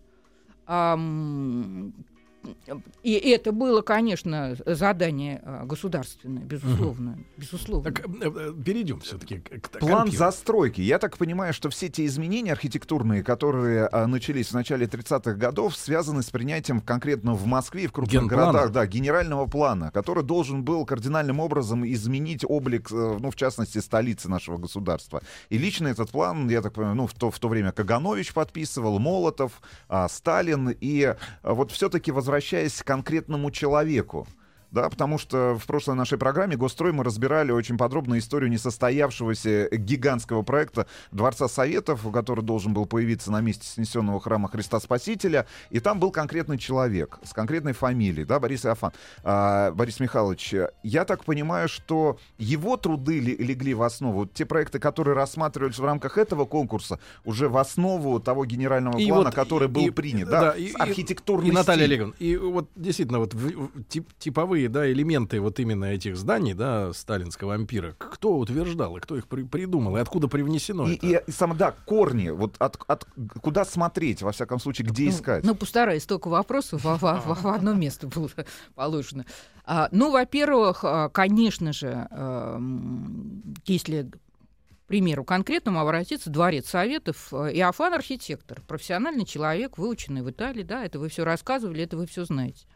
И 3.03 3.13
это 3.13 3.53
было, 3.53 3.83
конечно, 3.83 4.57
задание 4.65 5.41
а, 5.45 5.65
государственное, 5.65 6.43
безусловно, 6.45 7.19
безусловно. 7.37 7.93
Так, 7.93 8.07
э, 8.07 8.13
э, 8.23 8.53
перейдем 8.65 9.01
все-таки 9.01 9.39
к, 9.39 9.61
к 9.61 9.79
План 9.79 9.99
компьютеру. 10.03 10.19
застройки. 10.19 10.81
Я 10.81 10.99
так 10.99 11.19
понимаю, 11.19 11.53
что 11.53 11.69
все 11.71 11.89
те 11.89 12.07
изменения 12.07 12.53
архитектурные, 12.53 13.23
которые 13.23 13.87
а, 13.87 14.07
начались 14.07 14.49
в 14.49 14.55
начале 14.55 14.87
30-х 14.87 15.35
годов, 15.35 15.77
связаны 15.77 16.23
с 16.23 16.31
принятием 16.31 16.81
конкретно 16.81 17.35
в 17.35 17.47
Москве 17.47 17.85
и 17.85 17.87
в 17.87 17.93
крупных 17.93 18.23
Генплана. 18.23 18.53
городах, 18.53 18.73
да, 18.73 18.87
генерального 18.87 19.47
плана, 19.47 19.91
который 19.91 20.23
должен 20.23 20.65
был 20.65 20.87
кардинальным 20.87 21.41
образом 21.41 21.87
изменить 21.87 22.45
облик, 22.47 22.91
э, 22.91 23.19
ну, 23.21 23.31
в 23.31 23.37
частности, 23.37 23.79
столицы 23.79 24.29
нашего 24.29 24.57
государства. 24.57 25.23
И 25.49 25.59
лично 25.59 25.89
этот 25.89 26.11
план, 26.11 26.49
я 26.49 26.63
так 26.63 26.73
понимаю, 26.73 26.97
ну, 26.97 27.07
в 27.07 27.15
то, 27.15 27.31
в 27.31 27.39
то 27.39 27.49
время 27.49 27.73
Каганович 27.73 28.33
подписывал, 28.33 28.99
Молотов, 28.99 29.61
а, 29.89 30.09
Сталин, 30.09 30.71
и 30.81 31.15
а, 31.43 31.55
вот 31.55 31.73
все-таки 31.73 32.13
возвращаясь 32.31 32.81
к 32.81 32.87
конкретному 32.87 33.51
человеку, 33.51 34.29
да, 34.71 34.89
потому 34.89 35.19
что 35.19 35.57
в 35.59 35.67
прошлой 35.67 35.95
нашей 35.97 36.19
программе 36.19 36.57
«Госстрой» 36.57 36.93
мы 36.93 37.05
разбирали 37.05 37.51
очень 37.53 37.77
подробно 37.77 38.19
историю 38.19 38.51
несостоявшегося 38.51 39.69
гигантского 39.73 40.43
проекта 40.43 40.87
Дворца 41.11 41.49
Советов, 41.49 42.07
который 42.13 42.45
должен 42.45 42.73
был 42.73 42.87
появиться 42.87 43.31
на 43.33 43.41
месте 43.41 43.67
снесенного 43.67 44.21
храма 44.21 44.49
Христа 44.49 44.81
Спасителя. 44.81 45.47
И 45.71 45.81
там 45.81 45.99
был 46.01 46.11
конкретный 46.11 46.59
человек 46.59 47.19
с 47.25 47.33
конкретной 47.33 47.73
фамилией, 47.73 48.25
да, 48.25 48.39
Борис 48.41 48.65
Иофан. 48.67 48.93
А, 49.25 49.73
Борис 49.73 50.01
Михайлович, 50.01 50.55
я 50.83 51.05
так 51.05 51.25
понимаю, 51.25 51.69
что 51.69 52.19
его 52.39 52.77
труды 52.77 53.21
ли- 53.21 53.37
легли 53.37 53.75
в 53.75 53.83
основу. 53.83 54.27
Те 54.27 54.45
проекты, 54.47 54.79
которые 54.79 55.15
рассматривались 55.15 55.79
в 55.79 55.85
рамках 55.85 56.19
этого 56.19 56.45
конкурса, 56.45 56.99
уже 57.25 57.49
в 57.49 57.57
основу 57.57 58.21
того 58.21 58.45
генерального 58.45 58.99
И 58.99 59.07
плана, 59.09 59.25
вот- 59.25 59.35
который 59.35 59.69
был 59.69 59.87
и- 59.87 59.91
принят, 59.91 60.29
да, 60.29 60.41
да, 60.41 60.57
и- 60.57 60.65
и- 60.67 60.75
архитектурный 60.79 61.49
И 61.49 61.53
Наталья 61.53 61.79
стиль. 61.85 61.91
Олеговна, 61.95 62.15
и 62.19 62.37
вот 62.37 62.69
действительно 62.77 63.19
вот 63.19 63.35
в- 63.35 63.39
в- 63.67 63.85
тип- 63.89 64.09
типовые 64.19 64.60
да, 64.69 64.91
элементы 64.91 65.41
вот 65.41 65.59
именно 65.61 65.87
этих 65.87 66.17
зданий, 66.17 66.55
да, 66.55 66.93
сталинского 66.93 67.55
ампира, 67.55 67.95
кто 67.99 68.37
утверждал 68.39 68.97
и 68.97 69.01
кто 69.01 69.17
их 69.17 69.27
при- 69.29 69.43
придумал, 69.43 69.97
и 69.97 70.01
откуда 70.01 70.29
привнесено 70.29 70.89
И, 70.89 70.95
это? 70.97 71.07
и, 71.07 71.23
и 71.27 71.31
сам, 71.31 71.57
да, 71.57 71.73
корни, 71.87 72.31
вот 72.31 72.57
от, 72.59 72.79
от- 72.87 73.07
куда 73.41 73.65
смотреть, 73.65 74.23
во 74.23 74.33
всяком 74.33 74.59
случае, 74.61 74.89
где 74.89 75.05
Ну, 75.05 75.11
искать. 75.11 75.45
Ну, 75.45 75.55
постараюсь, 75.55 76.03
столько 76.03 76.29
вопросов 76.29 76.85
во- 76.85 76.97
во- 76.97 77.21
во- 77.21 77.35
в 77.35 77.47
одно 77.47 77.75
место 77.75 78.07
было 78.07 78.29
положено. 78.75 79.25
А, 79.65 79.89
ну, 79.93 80.11
во-первых, 80.11 80.81
а, 80.85 81.09
конечно 81.11 81.73
же, 81.73 82.09
эм, 82.11 83.43
если 83.67 84.11
к 84.11 84.89
примеру 84.91 85.23
конкретному 85.25 85.79
обратиться, 85.79 86.31
Дворец 86.31 86.69
Советов, 86.69 87.29
э, 87.33 87.53
Иофан 87.55 87.95
архитектор, 87.95 88.61
профессиональный 88.67 89.25
человек, 89.25 89.79
выученный 89.79 90.23
в 90.23 90.31
Италии, 90.31 90.65
да, 90.65 90.85
это 90.85 90.99
вы 90.99 91.09
все 91.09 91.25
рассказывали, 91.25 91.85
это 91.85 91.97
вы 91.97 92.07
все 92.07 92.25
знаете. 92.25 92.67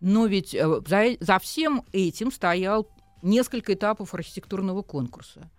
Но 0.00 0.26
ведь 0.26 0.54
э, 0.54 0.80
за, 0.86 1.04
э- 1.04 1.16
за 1.20 1.38
всем 1.38 1.84
этим 1.92 2.30
стоял 2.30 2.88
несколько 3.22 3.74
этапов 3.74 4.14
архитектурного 4.14 4.82
конкурса. 4.82 5.50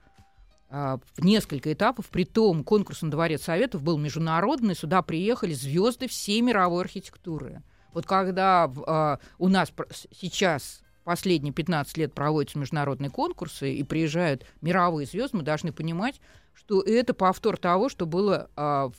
А, 0.72 1.00
несколько 1.18 1.74
этапов, 1.74 2.10
при 2.10 2.26
том 2.26 2.64
конкурс 2.64 3.02
на 3.02 3.10
Дворец 3.10 3.44
Советов 3.44 3.82
был 3.82 3.98
международный, 3.98 4.76
сюда 4.76 5.02
приехали 5.02 5.54
звезды 5.54 6.08
всей 6.08 6.42
мировой 6.42 6.84
архитектуры. 6.84 7.64
Вот 7.92 8.06
когда 8.06 8.72
а, 8.86 9.20
у 9.40 9.48
нас 9.48 9.74
сейчас 10.12 10.82
последние 11.04 11.54
15 11.54 11.98
лет 11.98 12.14
проводятся 12.14 12.60
международные 12.60 13.10
конкурсы 13.10 13.74
и 13.74 13.84
приезжают 13.84 14.46
мировые 14.62 15.08
звезды, 15.08 15.38
мы 15.38 15.44
должны 15.44 15.74
понимать, 15.74 16.22
что 16.54 16.82
это 16.82 17.16
повтор 17.16 17.58
того, 17.58 17.90
что 17.90 18.06
было 18.06 18.52
а, 18.56 18.92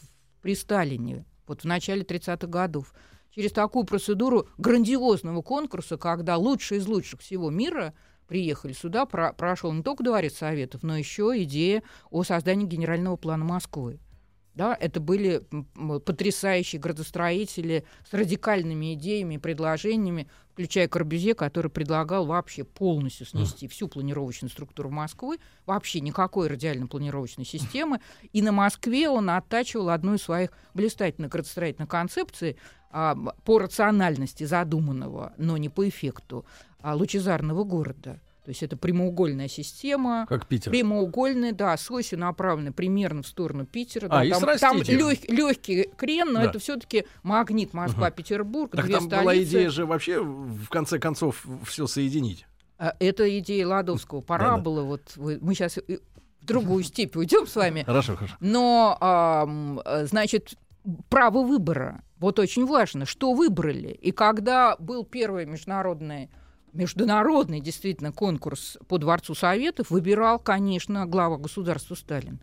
при 0.43 0.57
Сталине, 0.57 1.25
вот 1.47 1.63
в 1.63 1.65
начале 1.67 2.03
30-х 2.03 2.49
годов. 2.49 2.93
Через 3.35 3.53
такую 3.53 3.85
процедуру 3.85 4.49
грандиозного 4.59 5.43
конкурса, 5.43 5.97
когда 5.97 6.37
лучшие 6.37 6.79
из 6.79 6.87
лучших 6.87 7.21
всего 7.21 7.51
мира 7.51 7.95
приехали 8.27 8.73
сюда, 8.73 9.07
про- 9.07 9.33
прошел 9.33 9.73
не 9.73 9.83
только 9.83 10.03
Дворец 10.03 10.35
Советов, 10.37 10.83
но 10.83 10.97
еще 10.97 11.33
идея 11.45 11.83
о 12.11 12.25
создании 12.25 12.67
генерального 12.67 13.17
плана 13.17 13.45
Москвы. 13.45 14.01
Да, 14.61 14.77
это 14.79 15.01
были 15.01 15.43
потрясающие 16.05 16.79
градостроители 16.79 17.87
с 18.07 18.13
радикальными 18.13 18.93
идеями 18.93 19.37
и 19.37 19.39
предложениями, 19.39 20.29
включая 20.53 20.87
Корбюзье, 20.87 21.35
который 21.35 21.71
предлагал 21.71 22.27
вообще 22.27 22.65
полностью 22.65 23.25
снести 23.25 23.69
всю 23.69 23.89
планировочную 23.89 24.51
структуру 24.51 24.91
Москвы, 24.91 25.39
вообще 25.65 26.01
никакой 26.01 26.49
радиально-планировочной 26.49 27.47
системы. 27.47 28.03
И 28.35 28.43
на 28.43 28.53
Москве 28.53 29.09
он 29.09 29.31
оттачивал 29.31 29.89
одну 29.89 30.17
из 30.17 30.23
своих 30.25 30.51
блистательных 30.75 31.31
градостроительных 31.31 31.89
концепций 31.89 32.59
а, 32.91 33.17
по 33.47 33.61
рациональности 33.61 34.45
задуманного, 34.45 35.33
но 35.39 35.57
не 35.57 35.71
по 35.71 35.89
эффекту, 35.89 36.45
а, 36.81 36.95
лучезарного 36.95 37.65
города. 37.65 38.21
То 38.51 38.53
есть 38.53 38.65
это 38.65 38.77
прямоугольная 38.77 39.47
система, 39.47 40.27
Как 40.29 40.45
Питер. 40.49 40.73
прямоугольная, 40.73 41.53
да, 41.53 41.77
с 41.77 41.89
осью 41.89 42.19
направлены 42.19 42.73
примерно 42.73 43.23
в 43.23 43.29
сторону 43.29 43.65
Питера. 43.65 44.07
А, 44.07 44.09
да, 44.09 44.25
и 44.25 44.31
там, 44.31 44.41
срастить 44.41 44.89
их. 44.89 45.29
легкий 45.31 45.85
крен, 45.97 46.33
но 46.33 46.41
Да. 46.41 46.47
это 46.47 46.59
все-таки 46.59 47.05
магнит 47.23 47.73
Москва-Петербург, 47.75 48.73
Так 48.75 48.91
там 48.91 49.07
была 49.09 49.21
столицы. 49.23 49.45
идея 49.51 49.71
же 49.71 49.87
вообще, 49.87 50.21
в 50.21 50.67
конце 50.69 50.99
концов, 50.99 51.47
все 51.65 51.87
соединить. 51.87 52.45
А, 52.77 52.97
Это 52.99 53.39
идея 53.39 53.69
Ладовского. 53.69 54.21
Пора 54.21 54.49
Да-да. 54.51 54.63
было, 54.63 54.83
вот 54.83 55.13
мы 55.17 55.55
сейчас 55.55 55.77
в 55.77 56.45
другую 56.45 56.83
степь 56.83 57.15
уйдем 57.17 57.47
с 57.47 57.55
вами. 57.55 57.85
Хорошо, 57.85 58.17
хорошо. 58.17 58.35
Но, 58.41 58.99
э, 59.87 60.07
значит, 60.07 60.55
право 61.09 61.45
выбора. 61.45 62.03
Вот 62.19 62.41
очень 62.41 62.67
важно, 62.67 63.07
что 63.07 63.33
выбрали. 63.33 63.91
И 63.93 64.11
когда 64.11 64.75
был 64.81 65.05
первый 65.05 65.47
международный 65.47 66.31
международный 66.73 67.61
действительно 67.61 68.13
конкурс 68.13 68.79
по 68.89 68.99
Дворцу 68.99 69.35
Советов, 69.35 69.91
выбирал, 69.91 70.39
конечно, 70.39 71.07
глава 71.07 71.37
государства 71.37 71.95
Сталин. 71.95 72.39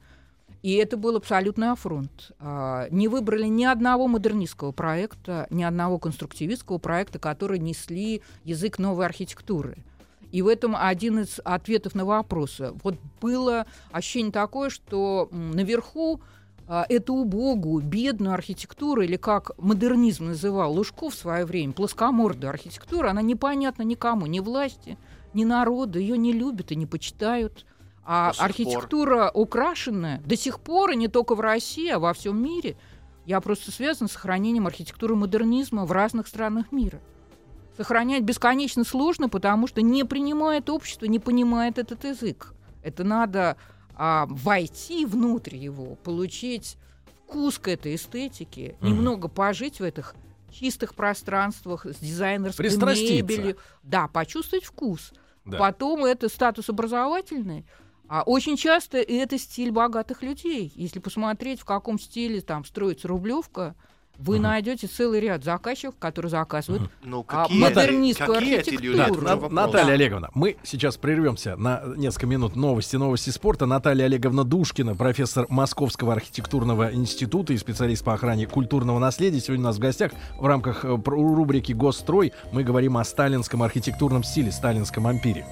И 0.64 0.74
это 0.74 0.98
был 0.98 1.16
абсолютный 1.16 1.70
афронт. 1.70 2.32
А, 2.40 2.88
Не 2.90 3.08
выбрали 3.08 3.46
ни 3.46 3.64
одного 3.64 4.08
модернистского 4.08 4.72
проекта, 4.72 5.48
ни 5.50 5.64
одного 5.64 6.00
конструктивистского 6.00 6.78
проекта, 6.78 7.20
которые 7.20 7.60
несли 7.60 8.22
язык 8.44 8.80
новой 8.80 9.06
архитектуры. 9.06 9.78
И 10.32 10.42
в 10.42 10.48
этом 10.48 10.76
один 10.76 11.20
из 11.20 11.40
ответов 11.44 11.96
на 11.96 12.06
вопросы. 12.06 12.72
Вот 12.84 12.96
было 13.22 13.66
ощущение 13.92 14.32
такое, 14.32 14.70
что 14.70 15.30
наверху 15.32 16.22
эту 16.68 17.14
убогую, 17.14 17.84
бедную 17.84 18.34
архитектуру, 18.34 19.02
или 19.02 19.16
как 19.16 19.52
модернизм 19.58 20.28
называл 20.28 20.74
Лужков 20.74 21.14
в 21.14 21.18
свое 21.18 21.46
время, 21.46 21.74
плоскомордую 21.74 22.50
архитектуру, 22.50 23.08
она 23.08 23.22
непонятна 23.22 23.84
никому, 23.84 24.26
ни 24.26 24.40
власти, 24.40 24.98
ни 25.34 25.46
народу, 25.46 26.00
ее 26.00 26.18
не 26.18 26.34
любят 26.34 26.72
и 26.72 26.76
не 26.76 26.86
почитают. 26.86 27.66
А 28.10 28.32
сих 28.32 28.40
пор. 28.40 28.46
архитектура 28.46 29.32
украшенная 29.34 30.22
до 30.26 30.38
сих 30.38 30.62
пор, 30.62 30.92
и 30.92 30.96
не 30.96 31.10
только 31.10 31.36
в 31.36 31.42
России, 31.42 31.90
а 31.90 32.00
во 32.00 32.14
всем 32.14 32.42
мире, 32.42 32.78
я 33.26 33.42
просто 33.42 33.72
связана 33.72 34.08
с 34.08 34.14
сохранением 34.14 34.68
архитектуры 34.68 35.16
модернизма 35.16 35.86
в 35.86 35.92
разных 35.92 36.28
странах 36.28 36.72
мира. 36.72 37.02
Сохранять 37.76 38.24
бесконечно 38.24 38.86
сложно, 38.86 39.28
потому 39.30 39.68
что 39.68 39.82
не 39.82 40.06
принимает 40.06 40.70
общество, 40.70 41.06
не 41.06 41.20
понимает 41.20 41.78
этот 41.78 42.06
язык. 42.06 42.54
Это 42.82 43.04
надо 43.04 43.58
а, 43.98 44.28
войти 44.30 45.06
внутрь 45.06 45.56
его, 45.56 45.96
получить 46.04 46.78
вкус 47.26 47.58
к 47.58 47.68
этой 47.68 47.96
эстетике, 47.96 48.76
Мгм. 48.80 48.90
немного 48.90 49.28
пожить 49.28 49.80
в 49.80 49.84
этих 49.84 50.16
чистых 50.52 50.96
пространствах 50.96 51.86
с 51.86 51.98
дизайнерской 51.98 52.70
мебелью. 52.70 53.58
Да, 53.84 54.08
почувствовать 54.08 54.66
вкус. 54.66 55.12
Да. 55.46 55.58
Потом 55.58 56.06
это 56.06 56.30
статус 56.30 56.70
образовательный. 56.70 57.66
А 58.08 58.24
очень 58.24 58.56
часто 58.56 58.98
это 59.00 59.38
стиль 59.38 59.72
богатых 59.72 60.22
людей. 60.22 60.72
Если 60.76 61.00
посмотреть, 61.00 61.60
в 61.60 61.66
каком 61.66 62.00
стиле 62.00 62.40
там 62.40 62.64
строится 62.64 63.08
Рублевка, 63.08 63.76
вы 64.20 64.36
Мгм. 64.36 64.44
найдете 64.44 64.88
целый 64.88 65.20
ряд 65.20 65.44
заказчиков, 65.44 65.96
которые 66.00 66.30
заказывают 66.32 66.90
Ну, 67.04 67.24
А 67.28 67.44
какие, 67.44 67.60
модернистскую 67.62 68.34
какие 68.40 68.58
эти 68.60 68.70
люди? 68.72 68.88
архитектуру. 69.00 69.22
Это 69.22 69.24
На- 69.24 69.36
вопрос. 69.36 69.52
Наталья 69.52 69.94
Олеговна, 69.94 70.30
мы 70.34 70.58
сейчас 70.64 70.98
прервемся 70.98 71.56
на 71.56 71.84
несколько 71.96 72.28
минут 72.28 72.56
новости, 72.56 72.96
новости 72.96 73.30
спорта. 73.30 73.66
Наталья 73.66 74.06
Олеговна 74.06 74.44
Душкина, 74.44 74.96
профессор 74.96 75.46
Московского 75.50 76.14
архитектурного 76.14 76.94
института 76.94 77.54
и 77.54 77.58
специалист 77.58 78.04
по 78.04 78.14
охране 78.14 78.48
культурного 78.48 79.00
наследия. 79.00 79.40
Сегодня 79.40 79.66
у 79.66 79.68
нас 79.68 79.78
в 79.78 79.80
гостях 79.80 80.12
в 80.40 80.46
рамках 80.46 80.84
э, 80.86 80.88
рубрики 81.06 81.74
«Госстрой» 81.74 82.34
мы 82.52 82.64
говорим 82.64 82.98
о 82.98 83.04
сталинском 83.04 83.62
архитектурном 83.64 84.24
стиле, 84.24 84.52
сталинском 84.52 85.06
ампире. 85.08 85.46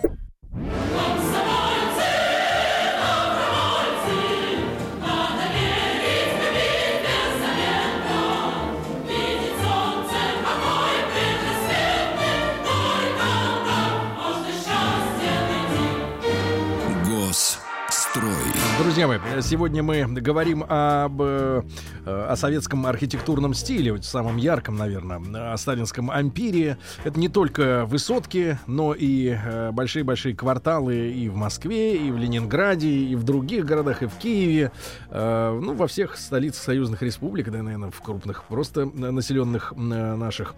Мои, 19.08 19.20
сегодня 19.42 19.84
мы 19.84 20.04
говорим 20.08 20.64
об, 20.68 21.22
э, 21.22 21.62
о 22.06 22.36
советском 22.36 22.88
архитектурном 22.88 23.54
стиле, 23.54 24.02
самом 24.02 24.38
ярком, 24.38 24.78
наверное, 24.78 25.54
о 25.54 25.58
сталинском 25.58 26.10
ампире. 26.10 26.80
Это 27.04 27.20
не 27.20 27.30
только 27.30 27.86
высотки, 27.86 28.58
но 28.66 28.96
и 28.96 29.28
э, 29.30 29.70
большие-большие 29.72 30.36
кварталы 30.36 31.12
и 31.12 31.30
в 31.30 31.36
Москве, 31.36 31.98
и 31.98 32.10
в 32.10 32.18
Ленинграде, 32.18 32.90
и 32.90 33.16
в 33.16 33.24
других 33.24 33.66
городах, 33.66 34.02
и 34.02 34.08
в 34.08 34.16
Киеве. 34.16 34.72
Э, 35.10 35.60
ну, 35.62 35.76
во 35.76 35.86
всех 35.86 36.18
столицах 36.18 36.64
союзных 36.64 37.04
республик, 37.04 37.52
да, 37.52 37.62
наверное, 37.62 37.92
в 37.92 38.02
крупных 38.02 38.46
просто 38.46 38.86
населенных 38.86 39.74
наших 39.76 40.56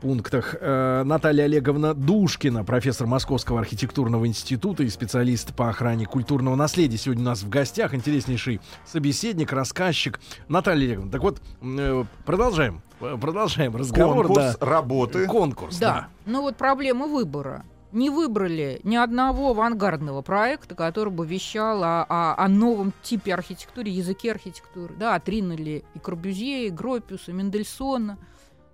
пунктах. 0.00 0.54
Э, 0.60 1.02
Наталья 1.04 1.44
Олеговна 1.44 1.94
Душкина, 1.94 2.64
профессор 2.64 3.06
Московского 3.06 3.60
архитектурного 3.60 4.26
института 4.26 4.82
и 4.82 4.88
специалист 4.88 5.54
по 5.54 5.68
охране 5.68 6.06
культурного 6.06 6.54
наследия. 6.56 6.96
Сегодня 6.98 7.22
у 7.22 7.26
нас 7.26 7.42
в 7.42 7.48
гостях 7.48 7.94
интереснейший 7.94 8.60
собеседник, 8.84 9.52
рассказчик. 9.52 10.20
Наталья 10.48 10.84
Олеговна, 10.86 11.10
так 11.10 11.22
вот, 11.22 11.40
э, 11.62 12.04
продолжаем. 12.24 12.82
Э, 13.00 13.16
Продолжаем 13.20 13.76
разговор. 13.76 14.26
Конкурс 14.26 14.56
да. 14.58 14.66
работы. 14.66 15.26
Конкурс, 15.26 15.78
Да. 15.78 16.08
Ну 16.24 16.42
вот 16.42 16.56
проблема 16.56 17.06
выбора. 17.06 17.64
Не 17.92 18.10
выбрали 18.10 18.80
ни 18.84 18.96
одного 18.96 19.50
авангардного 19.50 20.20
проекта, 20.22 20.74
который 20.74 21.12
бы 21.12 21.26
вещал 21.26 21.82
о, 21.84 22.04
о- 22.08 22.34
о 22.36 22.48
новом 22.48 22.92
типе 23.02 23.32
архитектуры, 23.32 23.88
языке 23.88 24.32
архитектуры. 24.32 24.94
Да, 24.98 25.14
отринули 25.14 25.84
и 25.94 25.98
Корбюзье, 25.98 26.66
и 26.66 26.70
Гропиуса, 26.70 27.30
и 27.30 27.34
Мендельсона. 27.34 28.18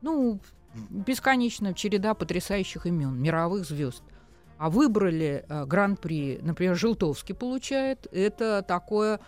Ну, 0.00 0.40
бесконечная 0.74 1.74
череда 1.74 2.14
потрясающих 2.14 2.86
имен, 2.86 3.20
мировых 3.20 3.64
звезд. 3.64 4.02
А 4.58 4.70
выбрали 4.70 5.44
э, 5.48 5.64
гран-при, 5.66 6.38
например, 6.40 6.76
Желтовский 6.76 7.34
получает. 7.34 8.06
Это 8.12 8.62
такое, 8.62 9.18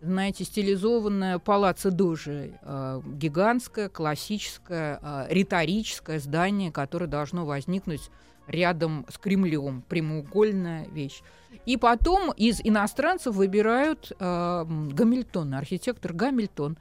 знаете, 0.00 0.44
стилизованное 0.44 1.38
палаццо 1.38 1.90
Дожи. 1.90 2.58
э, 2.60 3.00
гигантское, 3.06 3.88
классическое, 3.88 4.98
э, 5.00 5.26
риторическое 5.30 6.18
здание, 6.18 6.72
которое 6.72 7.06
должно 7.06 7.46
возникнуть 7.46 8.10
рядом 8.48 9.06
с 9.08 9.18
Кремлем. 9.18 9.82
Прямоугольная 9.88 10.88
вещь. 10.88 11.22
И 11.64 11.76
потом 11.76 12.32
из 12.32 12.60
иностранцев 12.62 13.36
выбирают 13.36 14.10
э, 14.18 14.64
Гамильтона, 14.66 15.58
архитектор 15.58 16.12
Гамильтон. 16.12 16.76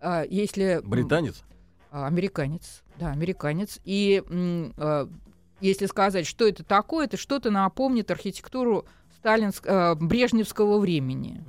Э, 0.00 0.24
если 0.28 0.80
Британец? 0.82 1.44
а, 1.90 2.06
Американец, 2.06 2.81
да, 2.98 3.10
американец. 3.12 3.80
И 3.84 4.22
э, 4.28 5.06
если 5.60 5.86
сказать, 5.86 6.26
что 6.26 6.46
это 6.46 6.64
такое, 6.64 7.06
это 7.06 7.16
что-то 7.16 7.50
напомнит 7.50 8.10
архитектуру 8.10 8.86
сталинск, 9.26 9.64
э, 9.68 9.94
брежневского 9.94 10.78
времени. 10.80 11.44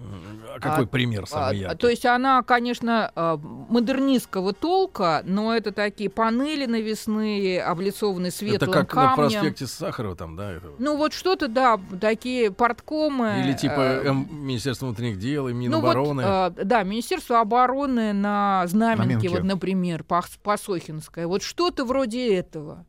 А 0.56 0.60
какой 0.60 0.84
А, 0.84 0.88
пример 0.88 1.24
А, 1.24 1.26
самый 1.26 1.58
яркий? 1.58 1.78
то 1.80 1.90
есть 1.90 2.06
она, 2.06 2.44
конечно, 2.44 3.12
э, 3.16 3.38
модернистского 3.42 4.54
толка, 4.54 5.24
но 5.26 5.56
это 5.56 5.72
такие 5.72 6.12
панели 6.12 6.68
навесные, 6.68 7.64
облицованные 7.64 8.28
Это 8.30 8.38
светлым 8.38 8.72
как 8.72 8.94
на 8.94 9.02
камнем. 9.16 9.16
проспекте 9.16 9.66
Сахарова 9.66 10.16
там, 10.16 10.36
да? 10.36 10.52
Это... 10.52 10.68
Ну 10.78 10.98
вот 10.98 11.14
что-то, 11.14 11.48
да, 11.48 11.80
такие 12.00 12.52
порткомы. 12.52 13.42
Или 13.44 13.54
типа 13.54 13.80
э, 13.80 14.14
Министерство 14.14 14.86
внутренних 14.86 15.18
дел, 15.18 15.48
и 15.48 15.54
ну 15.54 15.82
вот, 15.82 15.96
Минобороны. 15.96 16.22
э, 16.22 16.50
да, 16.66 16.84
Министерство 16.84 17.40
обороны 17.40 18.14
на 18.14 18.66
знаменке, 18.68 19.04
Знаменке. 19.06 19.30
вот, 19.30 19.44
например, 19.44 20.04
Пас- 20.04 20.38
Пасохинское. 20.44 21.26
Вот 21.26 21.42
что-то 21.42 21.84
вроде 21.86 22.36
этого. 22.36 22.86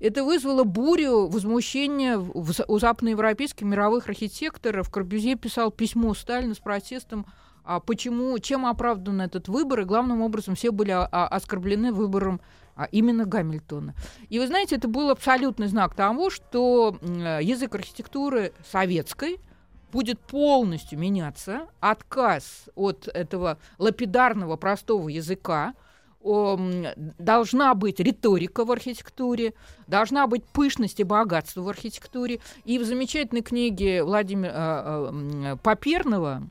Это 0.00 0.24
вызвало 0.24 0.64
бурю 0.64 1.28
возмущения 1.28 2.18
у 2.18 2.78
западноевропейских 2.78 3.66
мировых 3.66 4.08
архитекторов. 4.08 4.90
Корбюзье 4.90 5.36
писал 5.36 5.70
письмо 5.70 6.14
Сталину 6.14 6.54
с 6.54 6.58
протестом, 6.58 7.26
а 7.64 7.80
почему, 7.80 8.38
чем 8.38 8.64
оправдан 8.64 9.20
этот 9.20 9.48
выбор, 9.48 9.80
и 9.80 9.84
главным 9.84 10.22
образом 10.22 10.54
все 10.54 10.70
были 10.70 10.92
а, 10.92 11.08
а, 11.10 11.26
оскорблены 11.26 11.92
выбором 11.92 12.40
а, 12.76 12.84
именно 12.92 13.24
Гамильтона. 13.24 13.94
И 14.28 14.38
вы 14.38 14.46
знаете, 14.46 14.76
это 14.76 14.86
был 14.86 15.10
абсолютный 15.10 15.66
знак 15.66 15.94
того, 15.94 16.30
что 16.30 16.96
язык 17.02 17.74
архитектуры 17.74 18.52
советской 18.70 19.40
будет 19.90 20.20
полностью 20.20 20.98
меняться, 20.98 21.66
отказ 21.80 22.68
от 22.76 23.08
этого 23.08 23.58
лапидарного 23.78 24.56
простого 24.56 25.08
языка, 25.08 25.74
должна 27.18 27.74
быть 27.74 28.00
риторика 28.00 28.64
в 28.64 28.72
архитектуре, 28.72 29.54
должна 29.86 30.26
быть 30.26 30.44
пышность 30.44 30.98
и 31.00 31.04
богатство 31.04 31.62
в 31.62 31.68
архитектуре. 31.68 32.40
И 32.64 32.78
в 32.78 32.84
замечательной 32.84 33.42
книге 33.42 34.02
Владимира 34.02 34.52
э, 34.52 34.54
э, 34.54 35.08
м, 35.08 35.58
Поперного 35.58 36.42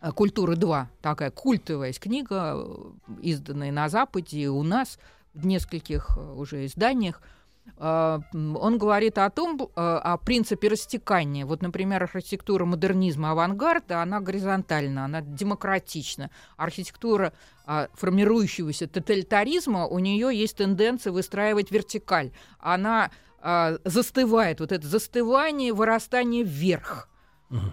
э, 0.00 0.12
«Культура 0.12 0.54
2», 0.54 0.86
такая 1.02 1.30
культовая 1.30 1.92
книга, 1.92 2.54
э, 2.56 2.92
изданная 3.22 3.72
на 3.72 3.88
Западе 3.88 4.38
и 4.38 4.46
у 4.46 4.62
нас 4.62 4.98
в 5.34 5.46
нескольких 5.46 6.16
э, 6.16 6.32
уже 6.34 6.66
изданиях, 6.66 7.20
он 7.78 8.78
говорит 8.78 9.18
о 9.18 9.28
том, 9.28 9.60
э, 9.60 9.68
о 9.76 10.16
принципе 10.16 10.68
растекания. 10.68 11.44
Вот, 11.44 11.60
например, 11.60 12.04
архитектура 12.04 12.64
модернизма, 12.64 13.32
авангарда, 13.32 14.00
она 14.00 14.20
горизонтальна, 14.20 15.04
она 15.04 15.20
демократична. 15.20 16.30
Архитектура 16.56 17.34
а, 17.66 17.88
формирующегося 17.94 18.86
тоталитаризма, 18.86 19.86
у 19.86 19.98
нее 19.98 20.30
есть 20.32 20.56
тенденция 20.56 21.12
выстраивать 21.12 21.70
вертикаль. 21.70 22.30
Она 22.60 23.10
а, 23.40 23.76
застывает, 23.84 24.60
вот 24.60 24.72
это 24.72 24.86
застывание, 24.86 25.74
вырастание 25.74 26.44
вверх. 26.44 27.10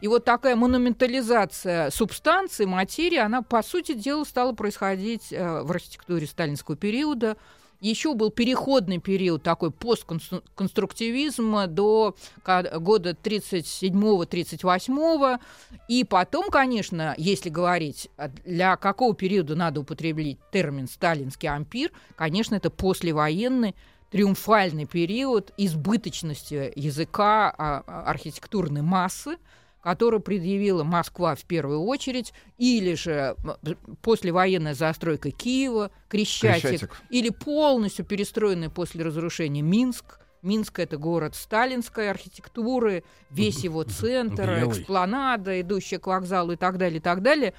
И 0.02 0.08
вот 0.08 0.24
такая 0.24 0.56
монументализация 0.56 1.90
субстанции, 1.90 2.66
материи, 2.66 3.18
она, 3.18 3.42
по 3.42 3.64
сути 3.64 3.94
дела, 3.94 4.24
стала 4.24 4.54
происходить 4.54 5.32
в 5.32 5.72
архитектуре 5.72 6.28
сталинского 6.28 6.78
периода. 6.78 7.38
Еще 7.84 8.14
был 8.14 8.32
переходный 8.32 9.00
период, 9.00 9.44
такой 9.44 9.70
постконструктивизма 9.70 11.68
до 11.68 12.16
года 12.46 13.18
37-38. 13.22 15.40
И 15.90 16.06
потом, 16.06 16.50
конечно, 16.50 17.14
если 17.18 17.50
говорить, 17.50 18.10
а, 18.16 18.30
для 18.30 18.78
какого 18.78 19.14
периода 19.14 19.56
надо 19.56 19.82
употреблять 19.82 20.38
термин 20.54 20.88
«сталинский 20.88 21.50
ампир», 21.50 21.92
конечно, 22.16 22.56
это 22.56 22.70
послевоенный 22.70 23.76
триумфальный 24.12 24.86
период 24.86 25.52
избыточности 25.58 26.72
языка 26.78 27.54
а, 27.58 27.84
а, 27.86 28.04
архитектурной 28.04 28.82
массы, 28.82 29.36
которую 29.84 30.22
предъявила 30.22 30.84
Москва 30.84 31.36
в 31.36 31.44
первую 31.44 31.82
очередь, 31.84 32.34
или 32.58 32.96
же 32.96 33.36
послевоенная 34.02 34.74
застройка 34.74 35.32
Киева, 35.32 35.92
Крещатик, 36.08 36.62
Крещатик. 36.62 37.02
или 37.10 37.30
полностью 37.30 38.06
перестроенный 38.06 38.70
после 38.70 39.04
разрушения 39.04 39.62
Минск. 39.62 40.20
Минск 40.42 40.80
это 40.80 40.98
город 40.98 41.36
сталинской 41.36 42.10
архитектуры, 42.10 43.04
весь 43.30 43.64
его 43.64 43.84
центр, 43.84 44.60
Белый. 44.60 44.70
экспланада, 44.70 45.60
идущая 45.62 46.00
к 46.00 46.08
вокзалу 46.08 46.54
и 46.54 46.58
так 46.58 46.78
далее, 46.78 46.98
и 46.98 47.02
так 47.02 47.22
далее. 47.22 47.54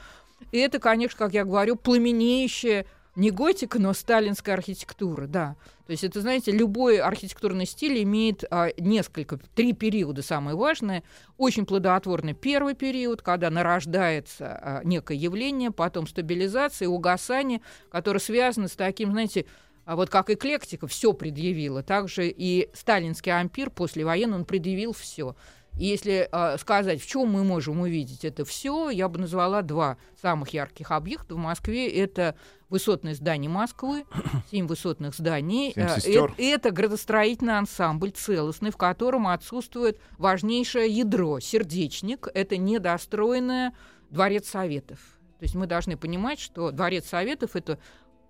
И 0.51 0.59
это, 0.59 0.79
конечно, 0.79 1.19
как 1.19 1.33
я 1.35 1.45
говорю, 1.45 1.77
пламенеющая 1.77 2.87
не 3.17 3.31
готика, 3.31 3.79
но 3.79 3.93
сталинская 3.93 4.55
архитектура, 4.55 5.27
да. 5.27 5.57
То 5.87 5.93
есть 5.93 6.03
это, 6.03 6.21
знаете, 6.21 6.51
любой 6.51 6.99
архитектурный 6.99 7.67
стиль 7.67 8.03
имеет 8.03 8.45
а, 8.51 8.71
несколько, 8.79 9.39
три 9.55 9.73
периода 9.73 10.23
самые 10.23 10.57
важные. 10.57 11.03
Очень 11.37 11.67
плодотворный 11.67 12.33
первый 12.33 12.75
период, 12.75 13.23
когда 13.23 13.51
нарождается 13.51 14.47
а, 14.47 14.81
некое 14.85 15.17
явление, 15.17 15.71
потом 15.71 16.07
стабилизация, 16.07 16.89
угасание, 16.89 17.61
которое 17.91 18.21
связано 18.21 18.69
с 18.69 18.73
таким, 18.73 19.13
знаете, 19.13 19.47
а 19.85 19.97
вот 19.97 20.09
как 20.09 20.31
эклектика 20.31 20.87
все 20.87 21.13
предъявила, 21.13 21.83
также 21.83 22.29
и 22.29 22.71
сталинский 22.73 23.33
ампир 23.33 23.71
послевоенный, 23.71 24.39
он 24.39 24.45
предъявил 24.45 24.93
все. 24.93 25.37
И 25.79 25.87
если 25.87 26.29
а, 26.31 26.57
сказать, 26.59 27.03
в 27.03 27.07
чем 27.07 27.31
мы 27.33 27.43
можем 27.43 27.81
увидеть 27.81 28.25
это 28.25 28.45
все, 28.45 28.91
я 28.91 29.09
бы 29.09 29.19
назвала 29.19 29.63
два 29.63 29.97
самых 30.23 30.51
ярких 30.51 30.93
объекта 30.93 31.35
в 31.35 31.39
Москве. 31.39 31.89
Это 31.89 32.37
высотные 32.69 33.15
здания 33.17 33.49
Москвы, 33.49 34.05
семь 34.51 34.67
высотных 34.69 35.15
зданий. 35.15 35.73
Семь 35.75 35.89
сестер. 35.89 36.35
э- 36.39 36.51
Это 36.51 36.71
градостроительный 36.71 37.59
ансамбль 37.59 38.13
целостный, 38.13 38.71
в 38.71 38.77
котором 38.77 39.27
отсутствует 39.27 39.99
важнейшее 40.17 40.89
ядро, 40.89 41.41
сердечник. 41.41 42.29
Это 42.35 42.57
недостроенное 42.57 43.73
дворец 44.11 44.49
Советов. 44.49 44.99
То 45.41 45.43
есть 45.45 45.57
мы 45.57 45.67
должны 45.67 45.97
понимать, 45.97 46.39
что 46.39 46.71
дворец 46.71 47.07
Советов 47.07 47.57
это 47.57 47.79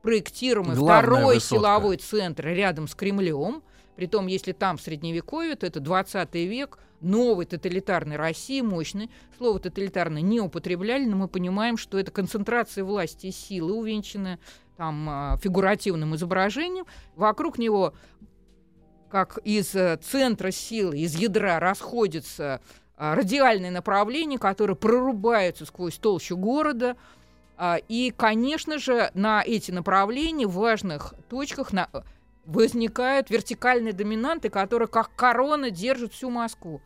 проектируемый 0.02 0.76
Главная 0.76 1.02
второй 1.02 1.34
высотка. 1.34 1.54
силовой 1.56 1.96
центр 1.98 2.46
рядом 2.46 2.88
с 2.88 2.94
Кремлем. 2.94 3.62
Притом, 3.96 4.26
если 4.26 4.52
там 4.52 4.78
средневековье, 4.78 5.54
то 5.56 5.66
это 5.66 5.80
20 5.80 6.34
век, 6.34 6.78
новой 7.00 7.44
тоталитарной 7.44 8.16
России, 8.16 8.60
мощной. 8.60 9.10
Слово 9.38 9.60
тоталитарное 9.60 10.22
не 10.22 10.40
употребляли, 10.40 11.04
но 11.04 11.16
мы 11.16 11.28
понимаем, 11.28 11.76
что 11.76 11.98
это 11.98 12.10
концентрация 12.10 12.82
власти 12.82 13.26
и 13.26 13.30
силы, 13.30 13.72
увенчанная 13.74 14.38
там 14.76 15.08
а, 15.08 15.36
фигуративным 15.36 16.16
изображением. 16.16 16.86
Вокруг 17.14 17.58
него, 17.58 17.94
как 19.10 19.38
из 19.44 19.74
э, 19.76 19.96
центра 20.02 20.50
силы, 20.50 20.98
из 20.98 21.14
ядра 21.14 21.60
расходятся 21.60 22.60
а, 22.96 23.14
радиальные 23.14 23.70
направления, 23.70 24.38
которые 24.38 24.76
прорубаются 24.76 25.66
сквозь 25.66 25.98
толщу 25.98 26.36
города. 26.36 26.96
А, 27.56 27.78
И, 27.88 28.10
конечно 28.16 28.78
же, 28.78 29.10
на 29.14 29.42
эти 29.46 29.70
направления 29.70 30.48
в 30.48 30.54
важных 30.54 31.14
точках 31.28 31.72
на- 31.72 31.88
возникают 32.46 33.30
вертикальные 33.30 33.92
доминанты, 33.92 34.48
которые 34.48 34.88
как 34.88 35.14
корона 35.14 35.70
держат 35.70 36.12
всю 36.12 36.30
Москву. 36.30 36.82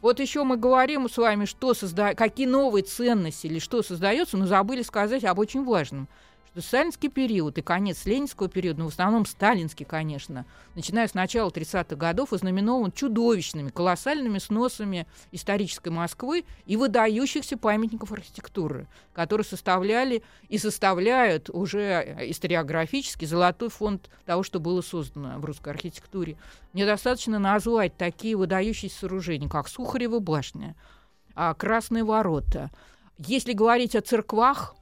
Вот 0.00 0.20
еще 0.20 0.44
мы 0.44 0.56
говорим 0.56 1.08
с 1.08 1.16
вами, 1.16 1.46
что 1.46 1.72
созда... 1.72 2.14
какие 2.14 2.46
новые 2.46 2.82
ценности 2.82 3.46
или 3.46 3.58
что 3.58 3.82
создается, 3.82 4.36
но 4.36 4.46
забыли 4.46 4.82
сказать 4.82 5.24
об 5.24 5.38
очень 5.38 5.64
важном, 5.64 6.08
что 6.54 6.62
сталинский 6.62 7.08
период 7.08 7.58
и 7.58 7.62
конец 7.62 8.06
ленинского 8.06 8.48
периода, 8.48 8.78
ну, 8.78 8.88
в 8.88 8.92
основном 8.92 9.26
сталинский, 9.26 9.84
конечно, 9.84 10.46
начиная 10.76 11.08
с 11.08 11.14
начала 11.14 11.50
30-х 11.50 11.96
годов, 11.96 12.32
ознаменован 12.32 12.92
чудовищными, 12.92 13.70
колоссальными 13.70 14.38
сносами 14.38 15.08
исторической 15.32 15.88
Москвы 15.88 16.44
и 16.66 16.76
выдающихся 16.76 17.56
памятников 17.58 18.12
архитектуры, 18.12 18.86
которые 19.12 19.44
составляли 19.44 20.22
и 20.48 20.58
составляют 20.58 21.50
уже 21.50 22.28
историографически 22.30 23.24
золотой 23.24 23.68
фонд 23.68 24.08
того, 24.24 24.44
что 24.44 24.60
было 24.60 24.80
создано 24.80 25.40
в 25.40 25.44
русской 25.44 25.70
архитектуре. 25.70 26.36
Мне 26.72 26.86
достаточно 26.86 27.40
назвать 27.40 27.96
такие 27.96 28.36
выдающиеся 28.36 29.00
сооружения, 29.00 29.48
как 29.48 29.66
Сухарева 29.66 30.20
башня, 30.20 30.76
а, 31.34 31.52
Красные 31.54 32.04
ворота. 32.04 32.70
Если 33.18 33.54
говорить 33.54 33.96
о 33.96 34.02
церквах, 34.02 34.76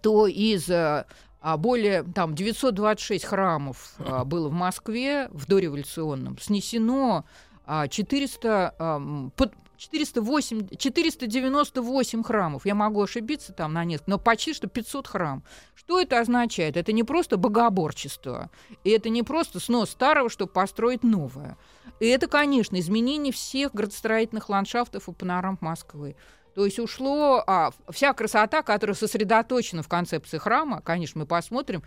то 0.00 0.26
из 0.26 0.68
э, 0.70 1.04
а, 1.40 1.56
более 1.56 2.02
там 2.02 2.34
926 2.34 3.24
храмов 3.24 3.94
а, 3.98 4.24
было 4.24 4.48
в 4.48 4.52
Москве 4.52 5.28
в 5.30 5.46
дореволюционном, 5.46 6.38
снесено 6.38 7.24
а, 7.64 7.88
400, 7.88 8.74
ам, 8.78 9.32
под- 9.36 9.54
408, 9.76 10.68
498 10.76 12.22
храмов. 12.22 12.66
Я 12.66 12.74
могу 12.74 13.02
ошибиться 13.02 13.52
там 13.52 13.74
на 13.74 13.84
несколько, 13.84 14.10
но 14.12 14.18
почти 14.18 14.54
что 14.54 14.68
500 14.68 15.06
храм. 15.06 15.44
Что 15.74 16.00
это 16.00 16.20
означает? 16.20 16.76
Это 16.76 16.92
не 16.92 17.04
просто 17.04 17.36
богоборчество, 17.36 18.50
и 18.84 18.90
это 18.90 19.08
не 19.08 19.22
просто 19.22 19.60
снос 19.60 19.90
старого, 19.90 20.30
чтобы 20.30 20.52
построить 20.52 21.04
новое. 21.04 21.56
И 22.00 22.06
это, 22.06 22.26
конечно, 22.26 22.78
изменение 22.80 23.32
всех 23.32 23.72
градостроительных 23.74 24.48
ландшафтов 24.48 25.08
и 25.08 25.12
панорам 25.12 25.58
Москвы. 25.60 26.16
То 26.56 26.64
есть 26.64 26.78
ушло 26.78 27.44
а, 27.46 27.70
вся 27.90 28.14
красота, 28.14 28.62
которая 28.62 28.94
сосредоточена 28.94 29.82
в 29.82 29.88
концепции 29.88 30.38
храма, 30.38 30.80
конечно, 30.80 31.20
мы 31.20 31.26
посмотрим, 31.26 31.82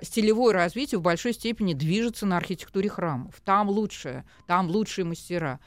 стилевое 0.00 0.54
развитие 0.54 0.98
в 0.98 1.02
большой 1.02 1.34
степени 1.34 1.74
движется 1.74 2.24
на 2.24 2.38
архитектуре 2.38 2.88
храмов. 2.88 3.38
Там 3.44 3.68
лучшее, 3.68 4.24
там 4.46 4.68
лучшие 4.70 5.04
мастера. 5.04 5.60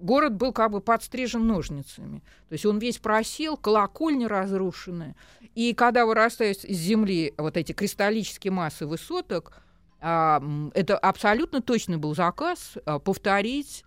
Город 0.00 0.36
был 0.36 0.54
как 0.54 0.70
бы 0.70 0.80
подстрижен 0.80 1.46
ножницами. 1.46 2.20
То 2.48 2.54
есть 2.54 2.64
он 2.64 2.78
весь 2.78 2.96
просел, 2.96 3.58
колокольни 3.58 4.24
разрушены. 4.24 5.14
И 5.54 5.74
когда 5.74 6.06
вырастают 6.06 6.64
из 6.64 6.78
земли 6.78 7.34
вот 7.36 7.58
эти 7.58 7.72
кристаллические 7.72 8.52
массы 8.52 8.86
высоток, 8.86 9.52
а, 10.00 10.42
это 10.72 10.96
абсолютно 10.96 11.60
точный 11.60 11.98
был 11.98 12.14
заказ 12.14 12.78
а, 12.86 13.00
повторить 13.00 13.84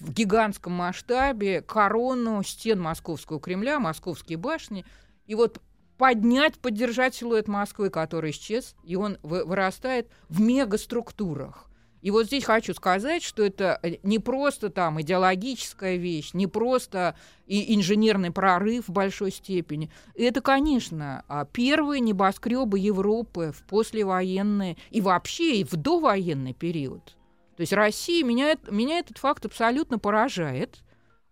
в 0.00 0.12
гигантском 0.12 0.72
масштабе 0.72 1.62
корону 1.62 2.42
стен 2.42 2.80
Московского 2.80 3.40
Кремля, 3.40 3.78
Московские 3.78 4.38
башни, 4.38 4.84
и 5.26 5.34
вот 5.34 5.60
поднять, 5.96 6.58
поддержать 6.58 7.14
силуэт 7.14 7.48
Москвы, 7.48 7.90
который 7.90 8.30
исчез, 8.30 8.74
и 8.84 8.96
он 8.96 9.18
вы- 9.22 9.44
вырастает 9.44 10.08
в 10.28 10.40
мегаструктурах. 10.40 11.68
И 12.00 12.10
вот 12.12 12.26
здесь 12.26 12.44
хочу 12.44 12.74
сказать, 12.74 13.24
что 13.24 13.42
это 13.42 13.80
э, 13.82 13.96
не 14.04 14.20
просто 14.20 14.70
там 14.70 15.00
идеологическая 15.00 15.96
вещь, 15.96 16.30
не 16.32 16.46
просто 16.46 17.16
и 17.46 17.74
инженерный 17.74 18.30
прорыв 18.30 18.86
в 18.86 18.92
большой 18.92 19.32
степени. 19.32 19.90
Это, 20.14 20.40
конечно, 20.40 21.24
а, 21.26 21.44
первые 21.44 22.00
небоскребы 22.00 22.78
Европы 22.78 23.52
в 23.52 23.64
послевоенный 23.64 24.78
и 24.90 25.00
вообще 25.00 25.56
и 25.56 25.64
в 25.64 25.72
довоенный 25.72 26.54
период. 26.54 27.16
То 27.58 27.62
есть 27.62 27.72
Россия, 27.72 28.24
меня, 28.24 28.56
меня 28.70 29.00
этот 29.00 29.18
факт 29.18 29.44
абсолютно 29.44 29.98
поражает. 29.98 30.78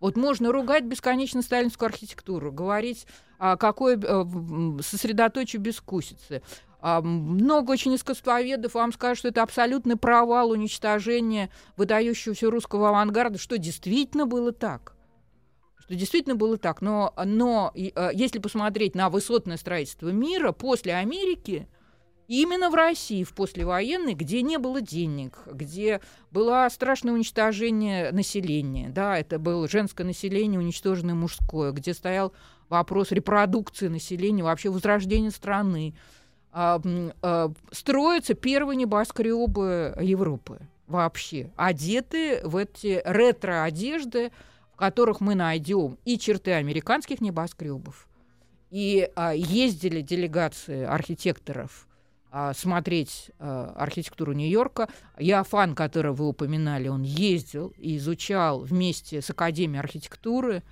Вот 0.01 0.17
можно 0.17 0.51
ругать 0.51 0.83
бесконечно 0.83 1.41
сталинскую 1.41 1.87
архитектуру, 1.87 2.51
говорить, 2.51 3.07
а, 3.39 3.55
какое 3.55 3.97
э, 3.97 4.05
м, 4.05 4.77
сосредоточие 4.83 5.61
безвкусицы. 5.61 6.41
А, 6.81 6.99
много 6.99 7.71
очень 7.71 7.95
искусствоведов 7.95 8.73
вам 8.73 8.91
скажут, 8.91 9.19
что 9.19 9.27
это 9.29 9.41
абсолютный 9.41 9.95
провал 9.95 10.49
уничтожения 10.49 11.49
выдающегося 11.77 12.51
русского 12.51 12.89
авангарда, 12.89 13.37
что 13.37 13.57
действительно 13.57 14.25
было 14.25 14.51
так. 14.51 14.97
Что 15.77 15.95
действительно 15.95 16.35
было 16.35 16.57
так. 16.57 16.81
Но, 16.81 17.13
но 17.23 17.71
э, 17.73 18.09
если 18.13 18.39
посмотреть 18.39 18.95
на 18.95 19.09
высотное 19.09 19.55
строительство 19.55 20.09
мира 20.09 20.51
после 20.51 20.93
Америки, 20.95 21.69
Именно 22.27 22.69
в 22.69 22.75
России, 22.75 23.23
в 23.23 23.33
послевоенной, 23.33 24.13
где 24.13 24.41
не 24.41 24.57
было 24.57 24.81
денег, 24.81 25.39
где 25.45 26.01
было 26.31 26.67
страшное 26.69 27.13
уничтожение 27.13 28.11
населения, 28.11 28.89
да, 28.89 29.17
это 29.17 29.39
было 29.39 29.69
женское 29.69 30.03
население, 30.03 30.59
уничтоженное 30.59 31.15
мужское, 31.15 31.71
где 31.71 31.93
стоял 31.93 32.33
вопрос 32.67 33.11
репродукции 33.11 33.87
населения, 33.87 34.43
вообще 34.43 34.69
возрождения 34.69 35.31
страны, 35.31 35.95
а, 36.51 36.81
а, 37.21 37.51
строятся 37.71 38.33
первые 38.33 38.75
небоскребы 38.75 39.95
Европы 40.01 40.59
вообще, 40.87 41.51
одеты 41.55 42.41
в 42.43 42.57
эти 42.57 43.01
ретро-одежды, 43.05 44.31
в 44.73 44.75
которых 44.75 45.21
мы 45.21 45.33
найдем 45.35 45.97
и 46.03 46.19
черты 46.19 46.51
американских 46.51 47.21
небоскребов, 47.21 48.07
и 48.69 49.09
а, 49.15 49.33
ездили 49.33 50.01
делегации 50.01 50.83
архитекторов 50.83 51.87
смотреть 52.53 53.31
а, 53.39 53.73
архитектуру 53.77 54.33
Нью-Йорка. 54.33 54.89
Яфан, 55.17 55.75
которого 55.75 56.13
вы 56.13 56.27
упоминали, 56.27 56.87
он 56.87 57.03
ездил 57.03 57.73
и 57.77 57.97
изучал 57.97 58.61
вместе 58.61 59.21
с 59.21 59.29
Академией 59.29 59.79
архитектуры 59.79 60.63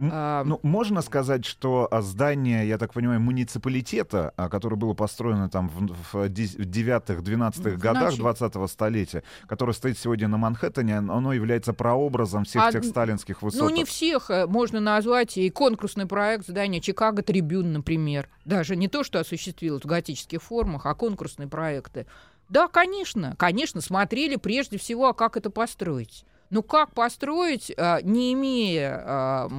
а, 0.00 0.42
ну, 0.44 0.58
можно 0.62 1.02
сказать, 1.02 1.44
что 1.44 1.86
а, 1.90 2.02
здание, 2.02 2.66
я 2.66 2.78
так 2.78 2.92
понимаю, 2.92 3.20
муниципалитета, 3.20 4.32
а, 4.36 4.48
которое 4.48 4.76
было 4.76 4.94
построено 4.94 5.48
там 5.48 5.68
в, 5.68 6.12
в 6.12 6.26
9-12 6.26 7.76
годах 7.76 8.14
20-го 8.14 8.66
столетия, 8.66 9.22
которое 9.46 9.72
стоит 9.72 9.98
сегодня 9.98 10.26
на 10.26 10.36
Манхэттене, 10.36 10.98
оно 10.98 11.32
является 11.32 11.72
прообразом 11.72 12.44
всех 12.44 12.62
а, 12.64 12.72
тех 12.72 12.84
сталинских 12.84 13.42
высот. 13.42 13.60
Ну, 13.60 13.68
не 13.70 13.84
всех. 13.84 14.30
Э, 14.30 14.46
можно 14.46 14.80
назвать 14.80 15.36
и 15.36 15.48
конкурсный 15.50 16.06
проект 16.06 16.48
здания 16.48 16.80
Чикаго 16.80 17.22
Трибюн, 17.22 17.72
например. 17.72 18.28
Даже 18.44 18.74
не 18.74 18.88
то, 18.88 19.04
что 19.04 19.20
осуществилось 19.20 19.84
в 19.84 19.86
готических 19.86 20.42
формах, 20.42 20.86
а 20.86 20.94
конкурсные 20.94 21.48
проекты. 21.48 22.06
Да, 22.48 22.68
конечно, 22.68 23.34
конечно, 23.38 23.80
смотрели 23.80 24.36
прежде 24.36 24.76
всего, 24.76 25.08
а 25.08 25.14
как 25.14 25.36
это 25.36 25.50
построить. 25.50 26.24
Ну 26.54 26.62
как 26.62 26.94
построить, 26.94 27.72
а, 27.76 28.00
не 28.00 28.32
имея 28.32 29.02
а, 29.04 29.50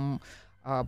а, 0.64 0.86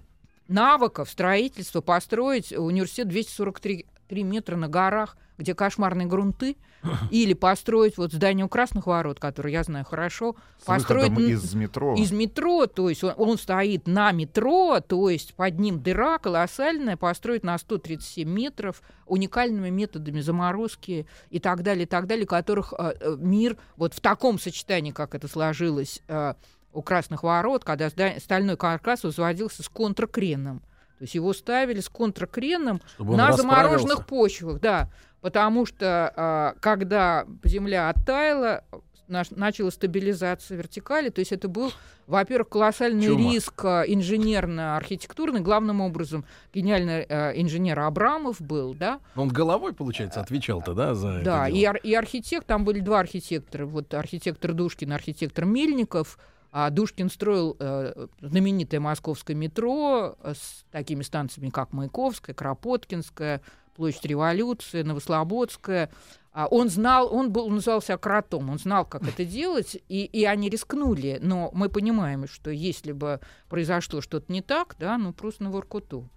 навыков 0.47 1.09
строительства, 1.09 1.81
построить 1.81 2.53
университет 2.53 3.09
243 3.09 3.85
3 4.07 4.23
метра 4.23 4.55
на 4.55 4.67
горах, 4.67 5.17
где 5.37 5.53
кошмарные 5.53 6.07
грунты, 6.07 6.57
или 7.11 7.33
построить 7.33 7.97
вот 7.97 8.13
здание 8.13 8.45
у 8.45 8.49
Красных 8.49 8.87
ворот, 8.87 9.19
которое 9.19 9.51
я 9.51 9.63
знаю 9.63 9.85
хорошо, 9.85 10.35
С 10.59 10.65
построить 10.65 11.17
из 11.19 11.53
метро. 11.53 11.95
Из 11.95 12.11
метро, 12.11 12.67
то 12.67 12.89
есть 12.89 13.03
он, 13.03 13.13
он 13.17 13.37
стоит 13.37 13.87
на 13.87 14.11
метро, 14.11 14.79
то 14.79 15.09
есть 15.09 15.33
под 15.33 15.59
ним 15.59 15.81
дыра 15.81 16.17
колоссальная, 16.17 16.97
построить 16.97 17.43
на 17.43 17.57
137 17.57 18.29
метров 18.29 18.81
уникальными 19.05 19.69
методами 19.69 20.21
заморозки 20.21 21.07
и 21.29 21.39
так 21.39 21.63
далее, 21.63 21.83
и 21.83 21.87
так 21.87 22.07
далее, 22.07 22.25
которых 22.25 22.73
э, 22.77 23.15
мир 23.17 23.57
вот 23.75 23.93
в 23.93 24.01
таком 24.01 24.39
сочетании, 24.39 24.91
как 24.91 25.15
это 25.15 25.27
сложилось 25.27 26.01
э, 26.07 26.33
у 26.73 26.81
Красных 26.81 27.23
ворот, 27.23 27.63
когда 27.63 27.89
стальной 28.19 28.57
каркас 28.57 29.03
возводился 29.03 29.63
с 29.63 29.69
контркреном. 29.69 30.61
То 30.97 31.03
есть 31.03 31.15
его 31.15 31.33
ставили 31.33 31.79
с 31.79 31.89
контркреном 31.89 32.81
на 32.97 33.33
замороженных 33.33 34.05
почвах, 34.05 34.59
да. 34.59 34.89
Потому 35.21 35.65
что 35.65 36.11
а, 36.15 36.55
когда 36.59 37.25
земля 37.43 37.89
оттаяла, 37.89 38.63
начала 39.07 39.69
стабилизация 39.69 40.57
вертикали. 40.57 41.09
То 41.09 41.19
есть 41.19 41.31
это 41.31 41.47
был, 41.47 41.71
во-первых, 42.07 42.49
колоссальный 42.49 43.07
Чума. 43.07 43.31
риск 43.31 43.65
а, 43.65 43.83
инженерно-архитектурный. 43.83 45.41
Главным 45.41 45.81
образом 45.81 46.25
гениальный 46.53 47.05
э, 47.07 47.39
инженер 47.41 47.79
Абрамов 47.79 48.41
был, 48.41 48.73
да. 48.73 48.99
Он 49.15 49.29
головой, 49.29 49.73
получается, 49.73 50.21
отвечал-то, 50.21 50.73
да, 50.73 50.93
за 50.93 51.21
Да, 51.21 51.47
это 51.47 51.57
и, 51.57 51.63
ар- 51.63 51.79
и 51.83 51.93
архитект, 51.93 52.45
там 52.47 52.65
были 52.65 52.79
два 52.79 52.99
архитектора. 52.99 53.65
Вот 53.65 53.93
архитектор 53.93 54.53
Душкин, 54.53 54.91
архитектор 54.91 55.45
Мельников– 55.45 56.17
а 56.51 56.69
Душкин 56.69 57.09
строил 57.09 57.55
э, 57.59 58.07
знаменитое 58.21 58.79
московское 58.79 59.35
метро 59.35 60.17
э, 60.21 60.33
с 60.33 60.65
такими 60.71 61.03
станциями, 61.03 61.49
как 61.49 61.73
Маяковская, 61.73 62.35
Кропоткинская, 62.35 63.41
Площадь 63.75 64.05
Революции, 64.05 64.81
Новослободская. 64.81 65.91
А 66.31 66.47
он 66.47 66.69
знал, 66.69 67.13
он 67.13 67.31
был, 67.31 67.49
назывался 67.49 67.97
кротом, 67.97 68.49
он 68.49 68.59
знал, 68.59 68.85
как 68.85 69.03
это 69.07 69.25
делать, 69.25 69.77
и, 69.87 70.05
и 70.05 70.25
они 70.25 70.49
рискнули. 70.49 71.19
Но 71.21 71.49
мы 71.53 71.69
понимаем, 71.69 72.27
что 72.27 72.49
если 72.51 72.91
бы 72.91 73.19
произошло 73.49 74.01
что-то 74.01 74.31
не 74.31 74.41
так, 74.41 74.75
да, 74.79 74.97
ну 74.97 75.13
просто 75.13 75.43
на 75.43 75.51
Воркуту. 75.51 76.09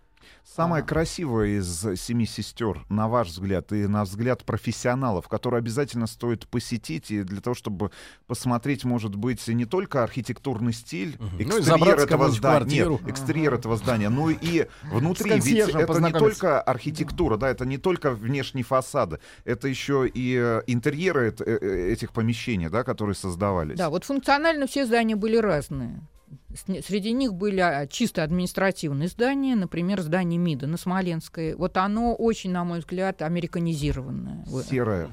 Самая 0.44 0.82
а. 0.82 0.84
красивая 0.84 1.58
из 1.58 1.86
семи 1.96 2.26
сестер, 2.26 2.84
на 2.88 3.08
ваш 3.08 3.28
взгляд, 3.28 3.72
и 3.72 3.86
на 3.86 4.04
взгляд 4.04 4.44
профессионалов, 4.44 5.28
которую 5.28 5.58
обязательно 5.58 6.06
стоит 6.06 6.48
посетить, 6.48 7.10
и 7.10 7.22
для 7.22 7.40
того, 7.40 7.54
чтобы 7.54 7.90
посмотреть, 8.26 8.84
может 8.84 9.14
быть, 9.14 9.46
не 9.48 9.64
только 9.64 10.02
архитектурный 10.02 10.72
стиль, 10.72 11.16
угу. 11.18 11.42
экстерьер 11.42 11.96
ну, 11.96 12.02
этого 12.02 12.30
здания, 12.30 12.86
нет, 12.86 13.00
экстерьер 13.08 13.52
ага. 13.52 13.60
этого 13.60 13.76
здания, 13.76 14.08
но 14.08 14.30
и 14.30 14.66
внутри. 14.82 15.38
Ведь 15.38 15.68
это 15.68 16.00
не 16.00 16.12
только 16.12 16.60
архитектура, 16.60 17.36
да, 17.36 17.48
это 17.48 17.64
не 17.64 17.78
только 17.78 18.10
внешние 18.10 18.64
фасады, 18.64 19.20
это 19.44 19.68
еще 19.68 20.08
и 20.08 20.36
э, 20.36 20.62
интерьеры 20.66 21.34
э, 21.38 21.58
э, 21.60 21.92
этих 21.92 22.12
помещений, 22.12 22.68
да, 22.68 22.82
которые 22.82 23.14
создавались. 23.14 23.78
Да, 23.78 23.90
вот 23.90 24.04
функционально 24.04 24.66
все 24.66 24.86
здания 24.86 25.16
были 25.16 25.36
разные. 25.36 26.00
Среди 26.54 27.12
них 27.12 27.34
были 27.34 27.60
а, 27.60 27.86
чисто 27.86 28.24
административные 28.24 29.08
здания, 29.08 29.54
например, 29.54 30.00
здание 30.00 30.38
МИДа 30.38 30.66
на 30.66 30.76
Смоленской. 30.76 31.54
Вот 31.54 31.76
оно 31.76 32.14
очень, 32.14 32.50
на 32.50 32.64
мой 32.64 32.80
взгляд, 32.80 33.22
американизированное. 33.22 34.44
Серое. 34.68 35.08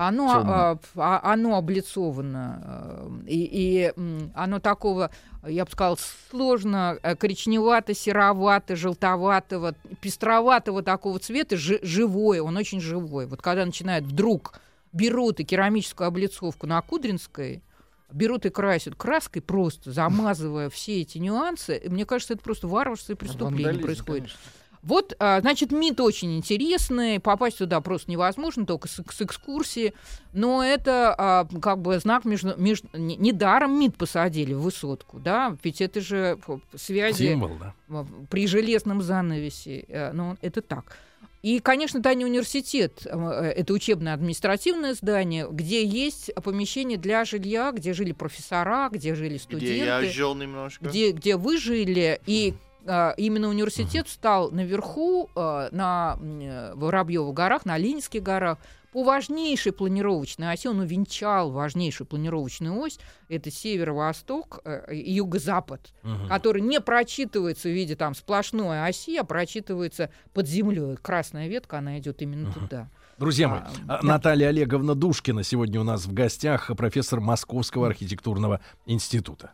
Оно, 0.00 0.30
а, 0.30 0.78
а, 0.94 1.32
оно 1.32 1.56
облицовано, 1.56 2.62
а, 2.62 3.10
и, 3.26 3.48
и 3.50 3.92
оно 4.32 4.60
такого, 4.60 5.10
я 5.44 5.64
бы 5.64 5.70
сказала, 5.72 5.98
сложно 6.30 6.96
э, 7.02 7.16
коричневато-серовато, 7.16 8.76
желтоватого, 8.76 9.74
пестроватого 10.00 10.84
такого 10.84 11.18
цвета, 11.18 11.56
ж, 11.56 11.80
живое, 11.82 12.40
он 12.40 12.56
очень 12.56 12.80
живой. 12.80 13.26
Вот 13.26 13.42
когда 13.42 13.66
начинает 13.66 14.04
вдруг 14.04 14.60
берут 14.92 15.40
и 15.40 15.44
керамическую 15.44 16.06
облицовку 16.06 16.68
на 16.68 16.80
Кудринской, 16.80 17.62
берут 18.12 18.46
и 18.46 18.50
красят 18.50 18.94
краской 18.94 19.42
просто, 19.42 19.92
замазывая 19.92 20.70
все 20.70 21.02
эти 21.02 21.18
нюансы. 21.18 21.76
И 21.76 21.88
мне 21.88 22.06
кажется, 22.06 22.34
это 22.34 22.42
просто 22.42 22.68
варварство 22.68 23.12
и 23.12 23.16
преступление 23.16 23.66
Вандализм, 23.66 23.84
происходит. 23.84 24.22
Конечно. 24.22 24.38
Вот, 24.82 25.14
а, 25.18 25.40
значит, 25.40 25.72
МИД 25.72 26.00
очень 26.00 26.36
интересный, 26.36 27.18
попасть 27.18 27.58
туда 27.58 27.80
просто 27.80 28.10
невозможно, 28.10 28.64
только 28.64 28.88
с, 28.88 29.02
с 29.10 29.22
экскурсии, 29.22 29.92
но 30.32 30.62
это 30.62 31.14
а, 31.18 31.48
как 31.60 31.80
бы 31.80 31.98
знак 31.98 32.24
между, 32.24 32.56
между... 32.56 32.88
Недаром 32.94 33.78
МИД 33.78 33.96
посадили 33.96 34.54
в 34.54 34.60
высотку, 34.60 35.18
да, 35.18 35.56
ведь 35.62 35.80
это 35.80 36.00
же 36.00 36.38
связи 36.76 37.28
Символ, 37.28 37.58
да. 37.88 38.06
при 38.30 38.46
железном 38.46 39.02
занавесе, 39.02 39.84
э, 39.88 40.12
ну, 40.12 40.36
это 40.40 40.62
так. 40.62 40.96
И, 41.42 41.60
конечно, 41.60 42.02
Таня 42.02 42.26
университет 42.26 43.06
э,— 43.06 43.52
это 43.56 43.72
учебно-административное 43.72 44.94
здание, 44.94 45.46
где 45.50 45.84
есть 45.84 46.34
помещение 46.34 46.98
для 46.98 47.24
жилья, 47.24 47.70
где 47.72 47.92
жили 47.92 48.12
профессора, 48.12 48.88
где 48.90 49.14
жили 49.14 49.38
студенты. 49.38 49.66
Где 49.66 49.84
я 49.84 50.02
жил 50.02 50.34
немножко. 50.34 50.84
Где, 50.84 51.12
где 51.12 51.36
вы 51.36 51.58
жили, 51.58 52.20
и 52.26 52.54
а, 52.86 53.14
именно 53.16 53.48
университет 53.48 54.08
стал 54.08 54.50
наверху, 54.50 55.30
а, 55.34 55.68
на 55.70 56.18
Воробьевых 56.74 57.34
горах, 57.34 57.64
на 57.66 57.76
Ленинских 57.76 58.22
горах, 58.22 58.58
по 58.92 59.04
важнейшей 59.04 59.72
планировочной 59.72 60.52
оси, 60.52 60.68
он 60.68 60.80
увенчал 60.80 61.50
важнейшую 61.50 62.06
планировочную 62.06 62.78
ось, 62.78 62.98
это 63.28 63.50
северо-восток 63.50 64.60
э, 64.64 64.94
и 64.94 65.12
юго-запад, 65.12 65.92
угу. 66.02 66.28
который 66.28 66.62
не 66.62 66.80
прочитывается 66.80 67.68
в 67.68 67.72
виде 67.72 67.96
там 67.96 68.14
сплошной 68.14 68.86
оси, 68.86 69.16
а 69.16 69.24
прочитывается 69.24 70.10
под 70.32 70.48
землей. 70.48 70.96
Красная 70.96 71.48
ветка, 71.48 71.78
она 71.78 71.98
идет 71.98 72.22
именно 72.22 72.50
угу. 72.50 72.60
туда. 72.60 72.88
Друзья 73.18 73.48
мои, 73.48 73.60
а, 73.88 73.98
Наталья 74.02 74.48
Олеговна 74.48 74.94
Душкина 74.94 75.42
сегодня 75.42 75.80
у 75.80 75.84
нас 75.84 76.06
в 76.06 76.12
гостях, 76.12 76.70
профессор 76.76 77.20
Московского 77.20 77.88
архитектурного 77.88 78.60
института. 78.86 79.50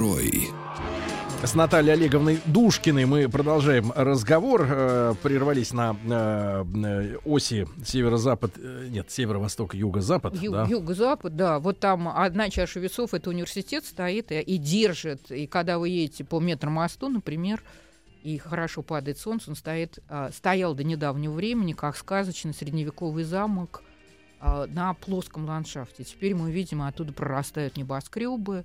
Строй. 0.00 0.48
С 1.44 1.54
Натальей 1.54 1.92
Олеговной 1.92 2.40
Душкиной 2.46 3.04
мы 3.04 3.28
продолжаем 3.28 3.92
разговор. 3.94 4.66
Э, 4.66 5.14
прервались 5.22 5.74
на 5.74 5.94
э, 6.04 6.64
э, 6.84 7.16
оси 7.26 7.66
северо-запад, 7.84 8.52
э, 8.56 8.88
нет, 8.90 9.10
северо-восток, 9.10 9.74
юго-запад. 9.74 10.34
Ю- 10.40 10.52
да. 10.52 10.64
Юго-запад, 10.64 11.36
да. 11.36 11.58
Вот 11.58 11.80
там 11.80 12.08
одна 12.08 12.48
чаша 12.48 12.80
весов, 12.80 13.12
это 13.12 13.28
университет 13.28 13.84
стоит 13.84 14.32
и, 14.32 14.40
и 14.40 14.56
держит. 14.56 15.30
И 15.30 15.46
когда 15.46 15.78
вы 15.78 15.90
едете 15.90 16.24
по 16.24 16.40
метромосту, 16.40 17.10
например, 17.10 17.62
и 18.22 18.38
хорошо 18.38 18.82
падает 18.82 19.18
солнце, 19.18 19.50
он 19.50 19.56
стоит, 19.56 19.98
а, 20.08 20.30
стоял 20.30 20.74
до 20.74 20.84
недавнего 20.84 21.32
времени, 21.32 21.72
как 21.72 21.96
сказочный 21.96 22.54
средневековый 22.54 23.24
замок 23.24 23.82
а, 24.40 24.66
на 24.66 24.94
плоском 24.94 25.46
ландшафте. 25.46 26.04
Теперь 26.04 26.34
мы 26.34 26.50
видим, 26.52 26.82
оттуда 26.82 27.12
прорастают 27.14 27.78
небоскребы, 27.78 28.64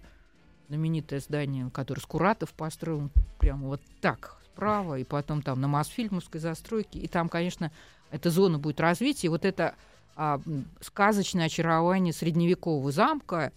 знаменитое 0.67 1.19
здание, 1.19 1.69
которое 1.71 2.01
Скуратов 2.01 2.53
построил 2.53 3.09
прямо 3.39 3.67
вот 3.67 3.81
так 4.01 4.37
справа, 4.45 4.97
и 4.99 5.03
потом 5.03 5.41
там 5.41 5.59
на 5.59 5.67
Мосфильмовской 5.67 6.39
застройке. 6.39 6.99
И 6.99 7.07
там, 7.07 7.29
конечно, 7.29 7.71
эта 8.11 8.29
зона 8.29 8.57
будет 8.57 8.79
развития. 8.79 9.27
И 9.27 9.29
вот 9.29 9.45
это 9.45 9.75
а, 10.15 10.41
сказочное 10.81 11.45
очарование 11.45 12.13
средневекового 12.13 12.91
замка, 12.91 13.51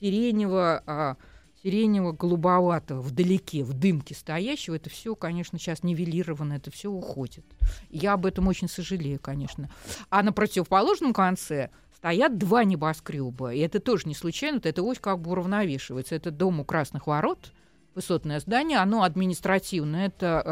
сиренево, 0.00 0.82
а, 0.86 1.16
сиренево-голубоватого, 1.64 3.00
вдалеке, 3.00 3.64
в 3.64 3.72
дымке 3.72 4.14
стоящего, 4.14 4.76
это 4.76 4.90
все, 4.90 5.16
конечно, 5.16 5.58
сейчас 5.58 5.82
нивелировано, 5.82 6.54
это 6.54 6.70
все 6.70 6.90
уходит. 6.90 7.44
Я 7.90 8.12
об 8.12 8.26
этом 8.26 8.46
очень 8.48 8.68
сожалею, 8.68 9.18
конечно. 9.18 9.70
А 10.10 10.22
на 10.22 10.32
противоположном 10.32 11.14
конце 11.14 11.70
стоят 12.04 12.36
два 12.36 12.64
небоскреба. 12.64 13.54
И 13.54 13.60
это 13.60 13.80
тоже 13.80 14.06
не 14.06 14.14
случайно, 14.14 14.58
вот 14.58 14.66
эта 14.66 14.82
ось 14.82 14.98
как 14.98 15.20
бы 15.20 15.30
уравновешивается. 15.30 16.14
Это 16.14 16.30
дом 16.30 16.60
у 16.60 16.64
Красных 16.64 17.06
Ворот, 17.06 17.50
высотное 17.94 18.40
здание, 18.40 18.76
оно 18.78 19.04
административное. 19.04 20.08
Это 20.08 20.42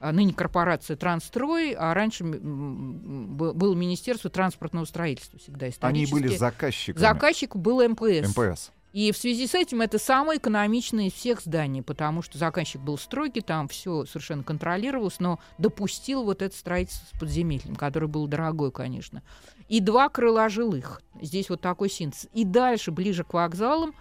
а, 0.00 0.12
ныне 0.12 0.32
корпорация 0.32 0.96
Трансстрой, 0.96 1.72
а 1.72 1.92
раньше 1.92 2.24
м, 2.24 3.36
б- 3.36 3.52
было 3.52 3.74
Министерство 3.74 4.30
транспортного 4.30 4.86
строительства 4.86 5.38
всегда 5.38 5.66
Они 5.66 5.72
исторически. 5.74 6.12
были 6.14 6.36
заказчиками. 6.36 6.98
Заказчик 7.02 7.56
был 7.56 7.86
МПС. 7.86 8.34
МПС. 8.34 8.70
И 8.92 9.12
в 9.12 9.16
связи 9.16 9.46
с 9.46 9.54
этим 9.54 9.82
это 9.82 9.98
самое 9.98 10.38
экономичное 10.38 11.06
из 11.06 11.12
всех 11.12 11.40
зданий, 11.40 11.82
потому 11.82 12.22
что 12.22 12.38
заказчик 12.38 12.80
был 12.80 12.98
строгий, 12.98 13.40
там 13.40 13.68
все 13.68 14.04
совершенно 14.04 14.42
контролировалось, 14.42 15.20
но 15.20 15.38
допустил 15.58 16.24
вот 16.24 16.42
это 16.42 16.56
строительство 16.56 17.16
с 17.16 17.20
подземельем, 17.20 17.76
которое 17.76 18.08
было 18.08 18.26
дорогое, 18.26 18.70
конечно. 18.70 19.22
И 19.68 19.80
два 19.80 20.08
крыла 20.08 20.48
жилых. 20.48 21.00
Здесь 21.20 21.48
вот 21.50 21.60
такой 21.60 21.88
синтез. 21.88 22.28
И 22.32 22.44
дальше, 22.44 22.90
ближе 22.90 23.22
к 23.22 23.32
вокзалам, 23.34 23.94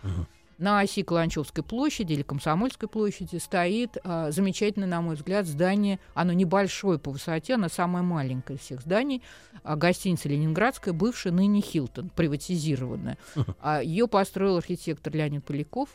на 0.59 0.81
оси 0.81 1.03
Каланчевской 1.03 1.63
площади 1.63 2.13
или 2.13 2.21
Комсомольской 2.21 2.89
площади 2.89 3.37
стоит 3.37 3.97
а, 4.03 4.29
замечательное, 4.31 4.87
на 4.87 5.01
мой 5.01 5.15
взгляд, 5.15 5.47
здание. 5.47 5.99
Оно 6.13 6.33
небольшое 6.33 6.99
по 6.99 7.11
высоте, 7.11 7.55
оно 7.55 7.69
самое 7.69 8.03
маленькое 8.03 8.57
из 8.59 8.63
всех 8.63 8.81
зданий. 8.81 9.23
А, 9.63 9.75
гостиница 9.75 10.27
Ленинградская, 10.27 10.93
бывшая 10.93 11.31
ныне 11.31 11.61
Хилтон, 11.61 12.09
приватизированная. 12.09 13.17
А, 13.61 13.81
Ее 13.81 14.07
построил 14.07 14.57
архитектор 14.57 15.13
Леонид 15.13 15.43
Поляков, 15.43 15.89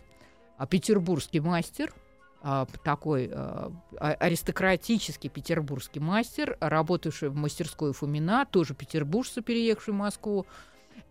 а, 0.57 0.67
петербургский 0.67 1.41
мастер, 1.41 1.93
а, 2.43 2.67
такой 2.85 3.31
а, 3.33 3.73
а- 3.99 4.13
аристократический 4.15 5.31
петербургский 5.31 6.01
мастер, 6.01 6.57
работавший 6.61 7.31
в 7.31 7.35
мастерской 7.35 7.93
Фумина, 7.93 8.47
тоже 8.51 8.75
петербуржцы, 8.75 9.41
переехавший 9.41 9.95
в 9.95 9.97
Москву. 9.97 10.47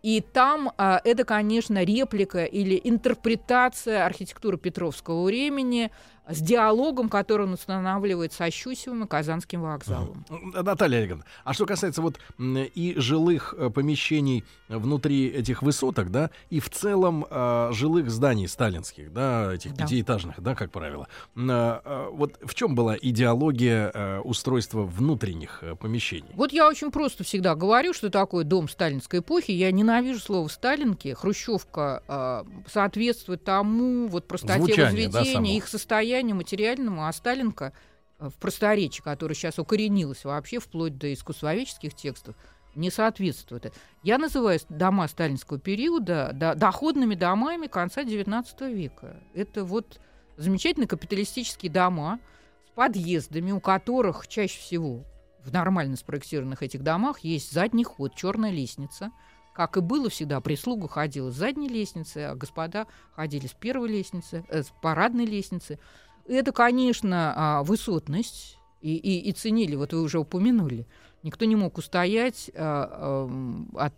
И 0.03 0.19
там 0.19 0.73
а, 0.77 0.99
это, 1.05 1.23
конечно, 1.23 1.81
реплика 1.83 2.43
или 2.43 2.79
интерпретация 2.83 4.05
архитектуры 4.05 4.57
Петровского 4.57 5.23
времени 5.23 5.91
с 6.27 6.39
диалогом, 6.41 7.09
который 7.09 7.45
он 7.47 7.53
устанавливает 7.53 8.33
со 8.33 8.49
Щусевым 8.49 9.03
и 9.03 9.07
Казанским 9.07 9.61
вокзалом. 9.61 10.25
Наталья 10.53 10.99
Олеговна, 10.99 11.25
а 11.43 11.53
что 11.53 11.65
касается 11.65 12.01
вот 12.01 12.17
и 12.39 12.93
жилых 12.97 13.53
э, 13.57 13.69
помещений 13.69 14.45
внутри 14.69 15.27
этих 15.27 15.61
высоток, 15.61 16.11
да, 16.11 16.29
и 16.49 16.59
в 16.59 16.69
целом 16.69 17.25
э, 17.29 17.69
жилых 17.73 18.09
зданий 18.09 18.47
сталинских, 18.47 19.11
да, 19.11 19.53
этих 19.53 19.73
Да. 19.73 19.83
пятиэтажных, 19.83 20.41
да, 20.41 20.55
как 20.55 20.71
правило, 20.71 21.07
э, 21.35 21.39
э, 21.41 22.07
вот 22.11 22.39
в 22.41 22.53
чем 22.53 22.73
была 22.75 22.95
идеология 22.99 23.91
э, 23.93 24.19
устройства 24.19 24.83
внутренних 24.83 25.59
э, 25.61 25.75
помещений? 25.75 26.29
Вот 26.35 26.53
я 26.53 26.67
очень 26.67 26.91
просто 26.91 27.23
всегда 27.23 27.55
говорю, 27.55 27.93
что 27.93 28.09
такое 28.09 28.43
дом 28.45 28.69
сталинской 28.69 29.19
эпохи. 29.19 29.51
Я 29.51 29.71
ненавижу 29.71 30.19
слово 30.19 30.47
«сталинки». 30.47 31.13
Хрущевка 31.13 32.03
а, 32.07 32.45
соответствует 32.71 33.43
тому 33.43 34.07
вот 34.07 34.27
простоте 34.27 34.59
Звучание, 34.59 35.09
да, 35.09 35.19
возведения, 35.19 35.33
само. 35.33 35.57
их 35.57 35.67
состоянию 35.67 36.12
материальному, 36.21 37.05
а 37.05 37.11
Сталинка 37.11 37.73
а, 38.19 38.29
в 38.29 38.35
просторечии, 38.35 39.01
которое 39.01 39.35
сейчас 39.35 39.59
укоренилось 39.59 40.25
вообще 40.25 40.59
вплоть 40.59 40.97
до 40.97 41.11
искусствоведческих 41.13 41.95
текстов, 41.95 42.35
не 42.75 42.89
соответствует. 42.89 43.73
Я 44.01 44.17
называю 44.17 44.59
дома 44.69 45.07
сталинского 45.07 45.59
периода 45.59 46.31
до- 46.33 46.55
доходными 46.55 47.15
домами 47.15 47.67
конца 47.67 48.03
XIX 48.03 48.73
века. 48.73 49.21
Это 49.33 49.63
вот 49.63 49.99
замечательные 50.37 50.87
капиталистические 50.87 51.71
дома 51.71 52.19
с 52.67 52.71
подъездами, 52.71 53.51
у 53.51 53.59
которых 53.59 54.27
чаще 54.27 54.59
всего 54.59 55.03
в 55.43 55.51
нормально 55.51 55.97
спроектированных 55.97 56.63
этих 56.63 56.83
домах 56.83 57.19
есть 57.19 57.51
задний 57.51 57.83
ход, 57.83 58.15
черная 58.15 58.51
лестница. 58.51 59.11
Как 59.53 59.77
и 59.77 59.81
было 59.81 60.09
всегда, 60.09 60.41
прислуга 60.41 60.87
ходила 60.87 61.29
с 61.29 61.35
задней 61.35 61.69
лестницы, 61.69 62.17
а 62.19 62.35
господа 62.35 62.87
ходили 63.15 63.45
с 63.45 63.53
первой 63.53 63.89
лестницы, 63.89 64.43
э, 64.49 64.63
с 64.63 64.71
парадной 64.81 65.25
лестницы. 65.25 65.79
Это, 66.27 66.51
конечно, 66.51 67.33
а, 67.35 67.63
высотность, 67.63 68.57
и, 68.81 68.95
и, 68.95 69.29
и 69.29 69.31
ценили, 69.31 69.75
вот 69.75 69.93
вы 69.93 70.01
уже 70.01 70.19
упомянули. 70.19 70.87
Никто 71.21 71.45
не 71.45 71.55
мог 71.55 71.77
устоять 71.77 72.49
а, 72.55 73.25
ам, 73.25 73.69
от, 73.75 73.93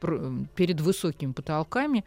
пр- 0.00 0.46
перед 0.56 0.80
высокими 0.80 1.32
потолками. 1.32 2.04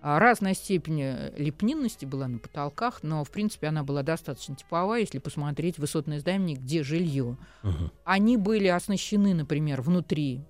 А, 0.00 0.18
Разная 0.18 0.54
степень 0.54 1.02
э, 1.02 1.32
лепнинности 1.36 2.04
была 2.06 2.26
на 2.26 2.38
потолках, 2.38 3.02
но, 3.02 3.22
в 3.22 3.30
принципе, 3.30 3.68
она 3.68 3.84
была 3.84 4.02
достаточно 4.02 4.56
типовая, 4.56 5.00
если 5.00 5.18
посмотреть 5.18 5.78
высотное 5.78 6.20
здание, 6.20 6.56
где 6.56 6.82
жилье. 6.82 7.36
Они 8.04 8.36
были 8.36 8.68
оснащены, 8.68 9.34
например, 9.34 9.82
внутри 9.82 10.42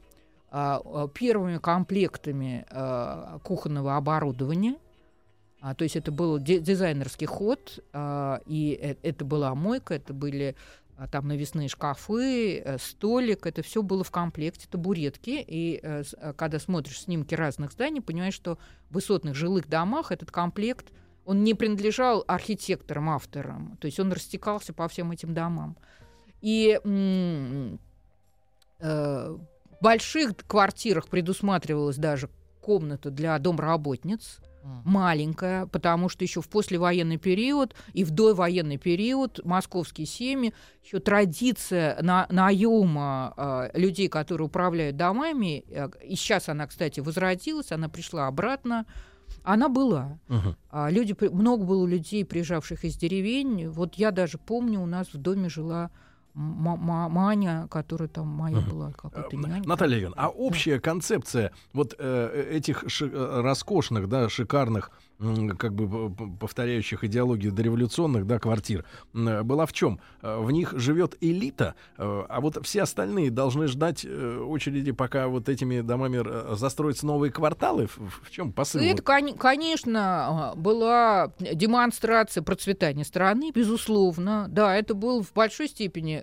первыми 1.15 1.59
комплектами 1.59 2.65
а, 2.71 3.39
кухонного 3.43 3.97
оборудования. 3.97 4.77
А, 5.61 5.75
то 5.75 5.83
есть 5.83 5.97
это 5.97 6.13
был 6.13 6.39
ди- 6.39 6.61
дизайнерский 6.61 7.27
ход, 7.27 7.83
а, 7.93 8.41
и 8.47 8.79
э- 8.81 8.97
это 9.03 9.25
была 9.25 9.55
мойка, 9.55 9.95
это 9.95 10.13
были 10.13 10.55
а, 10.97 11.09
там 11.09 11.27
навесные 11.27 11.69
шкафы, 11.69 12.59
э, 12.59 12.79
столик, 12.79 13.47
это 13.47 13.63
все 13.63 13.83
было 13.83 14.05
в 14.05 14.11
комплекте, 14.11 14.69
табуретки. 14.71 15.43
И 15.45 15.81
э, 15.83 16.05
а, 16.19 16.35
когда 16.35 16.59
смотришь 16.59 17.01
снимки 17.01 17.35
разных 17.35 17.73
зданий, 17.73 18.01
понимаешь, 18.01 18.35
что 18.35 18.59
в 18.91 18.95
высотных 18.95 19.35
жилых 19.35 19.69
домах 19.69 20.13
этот 20.13 20.31
комплект, 20.31 20.93
он 21.25 21.43
не 21.43 21.55
принадлежал 21.55 22.23
архитекторам, 22.29 23.11
авторам, 23.11 23.77
то 23.81 23.87
есть 23.87 23.99
он 23.99 24.13
растекался 24.13 24.73
по 24.73 24.87
всем 24.89 25.11
этим 25.11 25.33
домам. 25.35 25.77
И 26.43 26.79
больших 29.81 30.37
квартирах 30.47 31.09
предусматривалась 31.09 31.97
даже 31.97 32.29
комната 32.61 33.11
для 33.11 33.39
домработниц, 33.39 34.41
маленькая, 34.85 35.67
потому 35.67 36.09
что 36.09 36.25
еще 36.25 36.41
в 36.41 36.49
послевоенный 36.49 37.19
период 37.19 37.75
и 37.93 38.05
в 38.05 38.11
довоенный 38.11 38.79
период 38.79 39.45
московские 39.45 40.07
семьи, 40.07 40.55
еще 40.83 41.01
традиция 41.01 42.01
на, 42.01 42.27
наема 42.31 43.35
э, 43.37 43.79
людей, 43.79 44.09
которые 44.09 44.47
управляют 44.47 44.97
домами, 44.97 45.65
э, 45.69 45.89
и 46.03 46.17
сейчас 46.17 46.49
она, 46.49 46.67
кстати, 46.67 47.01
возродилась, 47.01 47.73
она 47.73 47.89
пришла 47.89 48.27
обратно, 48.27 48.87
она 49.43 49.69
была. 49.69 50.19
Мгм. 50.29 50.57
А 50.71 50.91
люди, 50.91 51.15
много 51.31 51.65
было 51.65 51.87
людей, 51.87 52.25
приезжавших 52.25 52.85
из 52.85 52.97
деревень. 52.97 53.69
Вот 53.69 53.97
я 53.97 54.11
даже 54.11 54.39
помню, 54.39 54.81
у 54.81 54.87
нас 54.87 55.13
в 55.13 55.19
доме 55.19 55.49
жила 55.49 55.91
м- 56.35 56.67
м- 56.69 57.11
Маня, 57.13 57.67
которая 57.71 58.09
там 58.09 58.27
моя 58.29 58.61
была 58.61 58.93
какой-то 58.93 59.29
Э, 59.33 59.37
нянькой. 59.37 59.69
Наталья 59.69 59.97
Олеговна, 59.97 60.17
а 60.19 60.29
общая 60.29 60.81
концепция 60.81 61.53
вот 61.73 61.95
э, 61.99 62.49
этих 62.53 62.85
ши- 62.89 63.11
э, 63.13 63.41
роскошных, 63.41 64.09
да, 64.09 64.29
шикарных, 64.29 64.91
как 65.59 65.75
бы 65.75 66.11
повторяющих 66.39 67.05
идеологию 67.05 67.53
дореволюционных, 67.53 68.27
да, 68.27 68.39
квартир, 68.39 68.85
была 69.13 69.67
в 69.67 69.73
чем? 69.73 70.01
В 70.23 70.51
них 70.51 70.73
живет 70.77 71.17
элита, 71.21 71.75
э, 71.97 72.25
а 72.29 72.41
вот 72.41 72.65
все 72.65 72.83
остальные 72.83 73.31
должны 73.31 73.67
ждать 73.69 74.05
э, 74.05 74.39
очереди, 74.39 74.93
пока 74.93 75.29
вот 75.29 75.49
этими 75.49 75.81
домами 75.81 76.23
э, 76.25 76.57
застроятся 76.57 77.07
новые 77.07 77.31
кварталы. 77.31 77.87
В, 77.87 78.31
чем 78.31 78.53
посыл? 78.53 78.81
Это, 78.81 79.03
конечно, 79.03 80.51
а, 80.51 80.55
была 80.57 81.33
демонстрация 81.39 82.43
процветания 82.43 83.05
страны, 83.05 83.53
безусловно. 83.55 84.47
Да, 84.49 84.75
это 84.75 84.95
был 84.95 85.23
в 85.23 85.33
большой 85.33 85.69
степени 85.69 86.23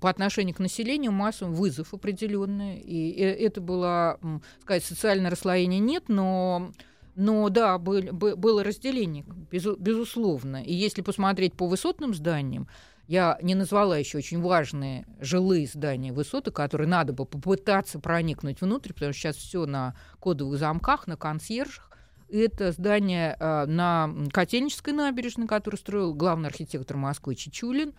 по 0.00 0.10
отношению 0.10 0.54
к 0.54 0.58
населению 0.58 1.12
массовый 1.12 1.54
вызов 1.54 1.94
определенный. 1.94 2.78
И 2.78 3.20
это 3.20 3.60
было, 3.60 4.18
сказать, 4.62 4.84
социальное 4.84 5.30
расслоение 5.30 5.80
нет, 5.80 6.04
но 6.08 6.72
Но 7.16 7.48
да, 7.48 7.78
был, 7.78 8.02
бы- 8.12 8.36
было 8.36 8.64
разделение, 8.64 9.24
безу- 9.50 9.76
безусловно. 9.78 10.62
И 10.62 10.74
если 10.74 11.02
посмотреть 11.02 11.54
по 11.54 11.66
высотным 11.66 12.12
зданиям, 12.14 12.68
я 13.06 13.38
не 13.42 13.54
назвала 13.54 13.98
еще 13.98 14.18
очень 14.18 14.40
важные 14.40 15.06
жилые 15.20 15.66
здания 15.66 16.12
высоты, 16.12 16.50
которые 16.50 16.88
надо 16.88 17.12
бы 17.12 17.26
попытаться 17.26 17.98
проникнуть 17.98 18.60
внутрь, 18.60 18.92
потому 18.92 19.12
что 19.12 19.20
сейчас 19.20 19.36
все 19.36 19.66
на 19.66 19.94
кодовых 20.20 20.58
замках, 20.58 21.06
на 21.06 21.16
консьержах. 21.16 21.90
Это 22.30 22.72
здание 22.72 23.36
э, 23.38 23.66
на 23.66 24.10
Котельнической 24.32 24.94
набережной, 24.94 25.46
которое 25.46 25.76
строил 25.76 26.14
главный 26.14 26.48
архитектор 26.48 26.96
Москвы 26.96 27.34
Чичулин, 27.34 27.92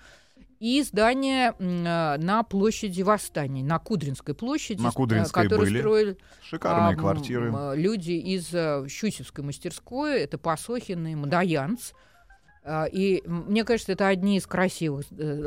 и 0.65 0.81
здание 0.81 1.53
э, 1.59 2.17
на 2.17 2.41
площади 2.41 3.03
Восстания, 3.03 3.63
на 3.63 3.77
Кудринской 3.77 4.33
площади, 4.33 4.81
На 4.81 4.87
э, 4.87 4.91
Кудринской 4.93 5.43
которую 5.43 5.67
были. 5.67 5.79
строили 5.79 6.17
Шикарные 6.41 6.95
а, 6.95 6.99
квартиры. 6.99 7.53
люди 7.75 8.13
из 8.13 8.51
э, 8.51 8.87
Щусевской 8.89 9.43
мастерской, 9.43 10.21
это 10.21 10.39
Пасохин 10.39 11.05
и 11.05 11.13
Мадоянц. 11.13 11.91
А, 12.63 12.85
И 12.85 13.21
мне 13.27 13.63
кажется, 13.63 13.91
это 13.91 14.07
одни 14.07 14.37
из 14.37 14.47
красивых, 14.47 15.05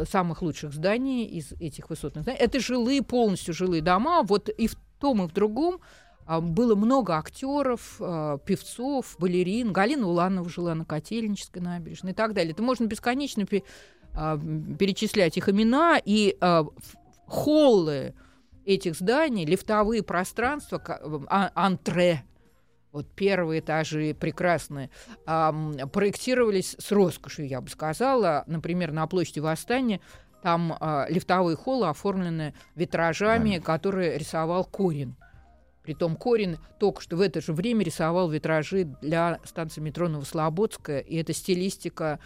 самых 0.08 0.40
лучших 0.40 0.72
зданий 0.72 1.24
из 1.24 1.50
этих 1.50 1.90
высотных 1.90 2.22
зданий. 2.22 2.38
Это 2.38 2.60
жилые, 2.60 3.02
полностью 3.02 3.54
жилые 3.54 3.82
дома. 3.82 4.22
Вот 4.22 4.48
и 4.48 4.68
в 4.68 4.76
том, 5.00 5.24
и 5.24 5.26
в 5.26 5.32
другом 5.32 5.80
а, 6.26 6.40
было 6.40 6.76
много 6.76 7.16
актеров, 7.16 7.96
певцов, 7.98 9.16
балерин. 9.18 9.72
Галина 9.72 10.06
Уланова 10.06 10.48
жила 10.48 10.76
на 10.76 10.84
Котельнической 10.84 11.60
набережной 11.60 12.12
и 12.12 12.14
так 12.14 12.34
далее. 12.34 12.52
Это 12.52 12.62
можно 12.62 12.84
бесконечно 12.84 13.44
а, 14.14 14.38
перечислять 14.78 15.36
их 15.36 15.48
имена. 15.48 16.00
И 16.04 16.36
а, 16.40 16.66
холлы 17.26 18.14
этих 18.64 18.94
зданий, 18.94 19.44
лифтовые 19.44 20.02
пространства, 20.02 20.82
а- 21.28 21.50
антре, 21.54 22.24
вот 22.92 23.06
первые 23.14 23.60
этажи 23.60 24.14
прекрасные, 24.18 24.90
проектировались 25.24 26.74
с 26.78 26.90
роскошью, 26.90 27.46
я 27.46 27.60
бы 27.60 27.68
сказала. 27.68 28.44
Например, 28.46 28.92
на 28.92 29.06
площади 29.06 29.40
Восстания 29.40 30.00
там 30.42 30.76
а, 30.78 31.06
лифтовые 31.08 31.56
холлы 31.56 31.88
оформлены 31.88 32.54
витражами, 32.74 33.58
которые 33.58 34.18
рисовал 34.18 34.64
Корин. 34.64 35.16
Притом 35.82 36.16
Корин 36.16 36.58
только 36.78 37.00
что 37.00 37.16
в 37.16 37.20
это 37.20 37.40
же 37.40 37.52
время 37.52 37.84
рисовал 37.84 38.28
витражи 38.30 38.84
для 39.00 39.40
станции 39.44 39.80
метро 39.80 40.08
Новослободская, 40.08 41.00
и 41.00 41.16
это 41.16 41.32
стилистика 41.32 42.20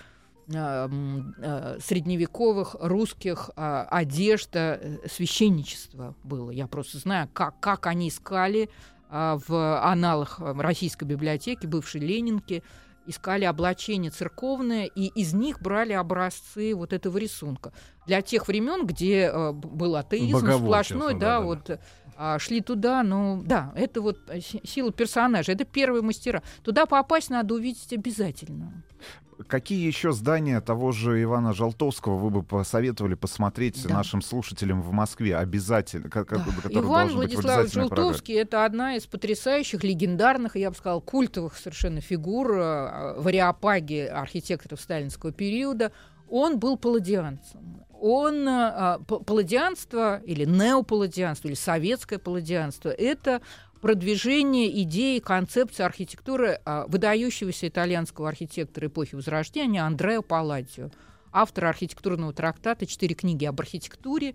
средневековых 0.53 2.77
русских 2.81 3.51
а, 3.57 3.87
одежда, 3.91 4.79
э, 4.81 5.09
священничества 5.09 6.15
было. 6.25 6.51
Я 6.51 6.67
просто 6.67 6.99
знаю, 6.99 7.29
как, 7.33 7.59
как 7.61 7.87
они 7.87 8.09
искали 8.09 8.69
а, 9.09 9.39
в 9.47 9.83
аналах 9.83 10.41
а, 10.41 10.55
Российской 10.55 11.05
библиотеки, 11.05 11.67
бывшей 11.67 12.01
Ленинки, 12.01 12.63
искали 13.07 13.45
облачение 13.45 14.11
церковное, 14.11 14.87
и 14.87 15.07
из 15.07 15.35
них 15.35 15.61
брали 15.61 15.93
образцы 15.93 16.75
вот 16.75 16.93
этого 16.93 17.19
рисунка. 17.19 17.73
Для 18.07 18.23
тех 18.23 18.49
времен, 18.49 18.87
где 18.87 19.31
э, 19.33 19.53
был 19.53 19.97
атеизм 19.97 20.39
Боговольчество, 20.39 20.67
сплошной, 20.67 21.15
да, 21.15 21.41
да-да-да. 21.41 21.41
вот 21.41 21.81
а, 22.17 22.39
шли 22.39 22.61
туда, 22.61 23.03
ну 23.03 23.43
да, 23.45 23.73
это 23.75 24.01
вот 24.01 24.19
э, 24.29 24.41
си- 24.41 24.61
сила 24.65 24.93
персонажа, 24.93 25.53
это 25.53 25.65
первые 25.65 26.03
мастера. 26.03 26.43
Туда 26.63 26.87
попасть 26.87 27.31
надо 27.31 27.55
увидеть 27.55 27.93
обязательно. 27.93 28.83
Какие 29.49 29.85
еще 29.87 30.13
здания 30.13 30.61
того 30.61 30.93
же 30.93 31.21
Ивана 31.21 31.53
Жалтовского 31.53 32.17
вы 32.17 32.31
бы 32.31 32.43
посоветовали 32.45 33.15
посмотреть 33.15 33.83
Да. 33.89 33.95
нашим 33.95 34.23
слушателям 34.23 34.83
в 34.83 34.93
Москве 34.93 35.37
обязательно? 35.37 36.09
Как, 36.11 36.29
которые 36.29 36.63
Иван 36.71 37.09
Владиславович? 37.09 37.73
Желтовский 37.73 38.37
это 38.37 38.65
одна 38.65 38.95
из 38.97 39.07
потрясающих, 39.07 39.83
легендарных, 39.83 40.55
я 40.57 40.71
бы 40.71 40.77
сказала, 40.77 41.01
культовых 41.01 41.57
совершенно 41.57 42.01
фигур 42.01 42.53
э, 42.57 43.21
в 43.21 43.27
ареопаге 43.27 44.09
архитекторов 44.09 44.81
сталинского 44.81 45.33
периода. 45.33 45.91
Он 46.29 46.59
был 46.59 46.77
палладианцем. 46.77 47.85
Он, 48.05 48.49
э, 48.49 48.99
п- 49.07 49.21
палладианство 49.21 50.21
или 50.25 50.45
неопалладианство, 50.45 51.47
или 51.47 51.55
советское 51.55 52.19
палладианство– 52.19 52.89
это 52.91 53.41
продвижение 53.81 54.83
идеи, 54.83 55.21
концепции 55.21 55.85
архитектуры 55.85 56.61
а, 56.65 56.87
выдающегося 56.89 57.69
итальянского 57.69 58.29
архитектора 58.29 58.89
эпохи 58.89 59.15
Возрождения 59.15 59.85
Андреа 59.85 60.21
Палладио, 60.21 60.91
автора 61.33 61.69
архитектурного 61.69 62.33
трактата 62.33 62.87
«Четыре 62.87 63.15
книги 63.15 63.45
об 63.45 63.61
архитектуре». 63.61 64.35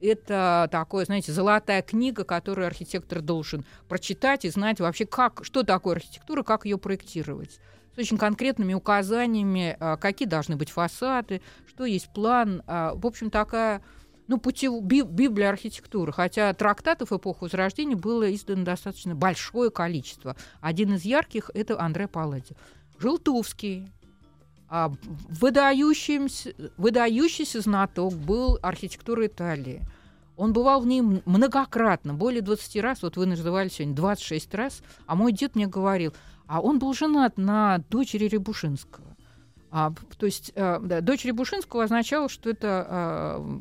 Это 0.00 0.68
такое, 0.70 1.04
знаете, 1.04 1.32
золотая 1.32 1.82
книга, 1.82 2.22
которую 2.22 2.68
архитектор 2.68 3.20
должен 3.20 3.64
прочитать 3.88 4.44
и 4.44 4.50
знать 4.50 4.78
вообще, 4.78 5.06
как, 5.06 5.44
что 5.44 5.64
такое 5.64 5.96
архитектура, 5.96 6.44
как 6.44 6.66
ее 6.66 6.78
проектировать. 6.78 7.58
Очень 7.98 8.16
конкретными 8.16 8.74
указаниями, 8.74 9.76
а, 9.80 9.96
какие 9.96 10.28
должны 10.28 10.54
быть 10.54 10.70
фасады, 10.70 11.42
что 11.66 11.84
есть 11.84 12.12
план. 12.12 12.62
а, 12.68 12.94
В 12.94 13.04
общем, 13.04 13.28
такая 13.28 13.82
ну, 14.28 14.38
путев... 14.38 14.80
би- 14.84 15.02
Библия 15.02 15.48
архитектуры. 15.48 16.12
Хотя 16.12 16.52
трактатов 16.54 17.12
эпохи 17.12 17.38
Возрождения 17.40 17.96
было 17.96 18.32
издано 18.32 18.64
достаточно 18.64 19.16
большое 19.16 19.70
количество. 19.70 20.36
Один 20.60 20.94
из 20.94 21.04
ярких— 21.04 21.50
это 21.54 21.80
Андре 21.80 22.06
Паллади. 22.06 22.54
Желтовский, 23.00 23.90
а, 24.68 24.92
выдающимся, 25.28 26.54
выдающийся 26.76 27.60
знаток 27.62 28.14
был 28.14 28.60
архитектуры 28.62 29.26
Италии. 29.26 29.82
Он 30.36 30.52
бывал 30.52 30.80
в 30.82 30.86
ней 30.86 31.00
многократно, 31.00 32.14
более 32.14 32.42
20 32.42 32.80
раз. 32.80 33.02
Вот 33.02 33.16
вы 33.16 33.26
называли 33.26 33.68
сегодня 33.68 33.96
26 33.96 34.54
раз. 34.54 34.82
А 35.06 35.16
мой 35.16 35.32
дед 35.32 35.56
мне 35.56 35.66
говорил, 35.66 36.14
а 36.48 36.60
он 36.60 36.78
был 36.78 36.92
женат 36.94 37.36
на 37.36 37.78
дочери 37.90 38.26
Рябушинского. 38.26 39.16
А, 39.70 39.92
то 40.16 40.26
есть 40.26 40.52
э, 40.54 40.80
да, 40.82 41.02
дочь 41.02 41.24
Рябушинского 41.24 41.84
означало, 41.84 42.30
что 42.30 42.48
это 42.48 42.86
а, 42.88 43.60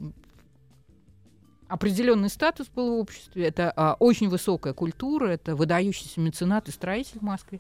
определенный 1.68 2.30
статус 2.30 2.68
был 2.68 2.96
в 2.96 3.00
обществе, 3.00 3.46
это 3.46 3.74
а, 3.76 3.96
очень 4.00 4.30
высокая 4.30 4.74
культура, 4.74 5.28
это 5.28 5.56
выдающийся 5.56 6.22
меценат 6.22 6.70
и 6.70 6.72
строитель 6.72 7.20
в 7.20 7.24
Москве, 7.24 7.60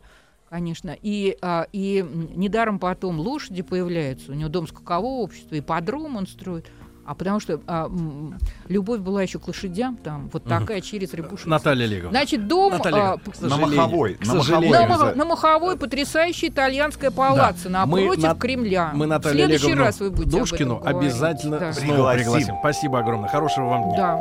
конечно. 0.49 0.95
И, 1.01 1.37
а, 1.41 1.67
и 1.73 2.05
недаром 2.35 2.79
потом 2.79 3.19
лошади 3.19 3.63
появляются, 3.63 4.31
у 4.31 4.35
него 4.35 4.49
дом 4.49 4.65
скакового 4.65 5.21
общества, 5.21 5.55
и 5.55 5.61
подром 5.61 6.15
он 6.15 6.25
строит. 6.27 6.67
А 7.07 7.15
потому 7.15 7.39
что 7.39 7.61
а, 7.67 7.85
м, 7.85 8.37
любовь 8.67 8.99
была 8.99 9.21
еще 9.23 9.39
к 9.39 9.47
лошадям 9.47 9.95
там, 9.95 10.29
вот 10.33 10.43
такая 10.43 10.81
через 10.81 11.13
Рябушинского. 11.13 11.51
Наталья 11.51 11.85
Олеговна. 11.85 12.09
Значит, 12.11 12.47
дом 12.47 12.73
Наталья, 12.73 13.13
а, 13.13 13.17
к 13.17 13.41
На 13.41 13.57
Маховой. 13.57 14.15
к 14.15 14.19
На 14.19 14.25
Маховой. 14.33 14.43
сожалению. 14.43 14.71
на, 14.71 14.79
обязательно. 14.83 15.05
Мах- 15.07 15.15
на 15.15 15.25
Маховой 15.25 15.77
потрясающая 15.77 16.49
итальянская 16.49 17.09
палаца 17.09 17.69
Да. 17.69 17.85
Мы 17.85 18.01
напротив 18.01 18.23
на- 18.23 18.35
Кремля. 18.35 18.91
Мы 18.93 19.05
В 19.05 19.09
Наталью 19.09 19.37
следующий 19.39 19.65
Олеговну 19.67 19.85
раз 19.85 19.99
вы 20.01 20.11
будете 20.11 20.23
об 20.23 20.27
этом 20.27 20.39
Душкину 20.41 20.81
обязательно 20.83 21.59
Да. 21.59 21.71
снова 21.73 21.93
Пригласим. 22.13 22.23
пригласим. 22.25 22.55
Спасибо 22.59 22.99
огромное. 22.99 23.29
Хорошего 23.29 23.65
вам 23.69 23.83
дня. 23.89 23.97
Да. 23.97 24.19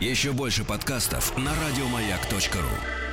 Еще 0.00 0.32
больше 0.32 0.64
подкастов 0.64 1.36
на 1.36 1.50
радиомаяк.ру. 1.68 3.03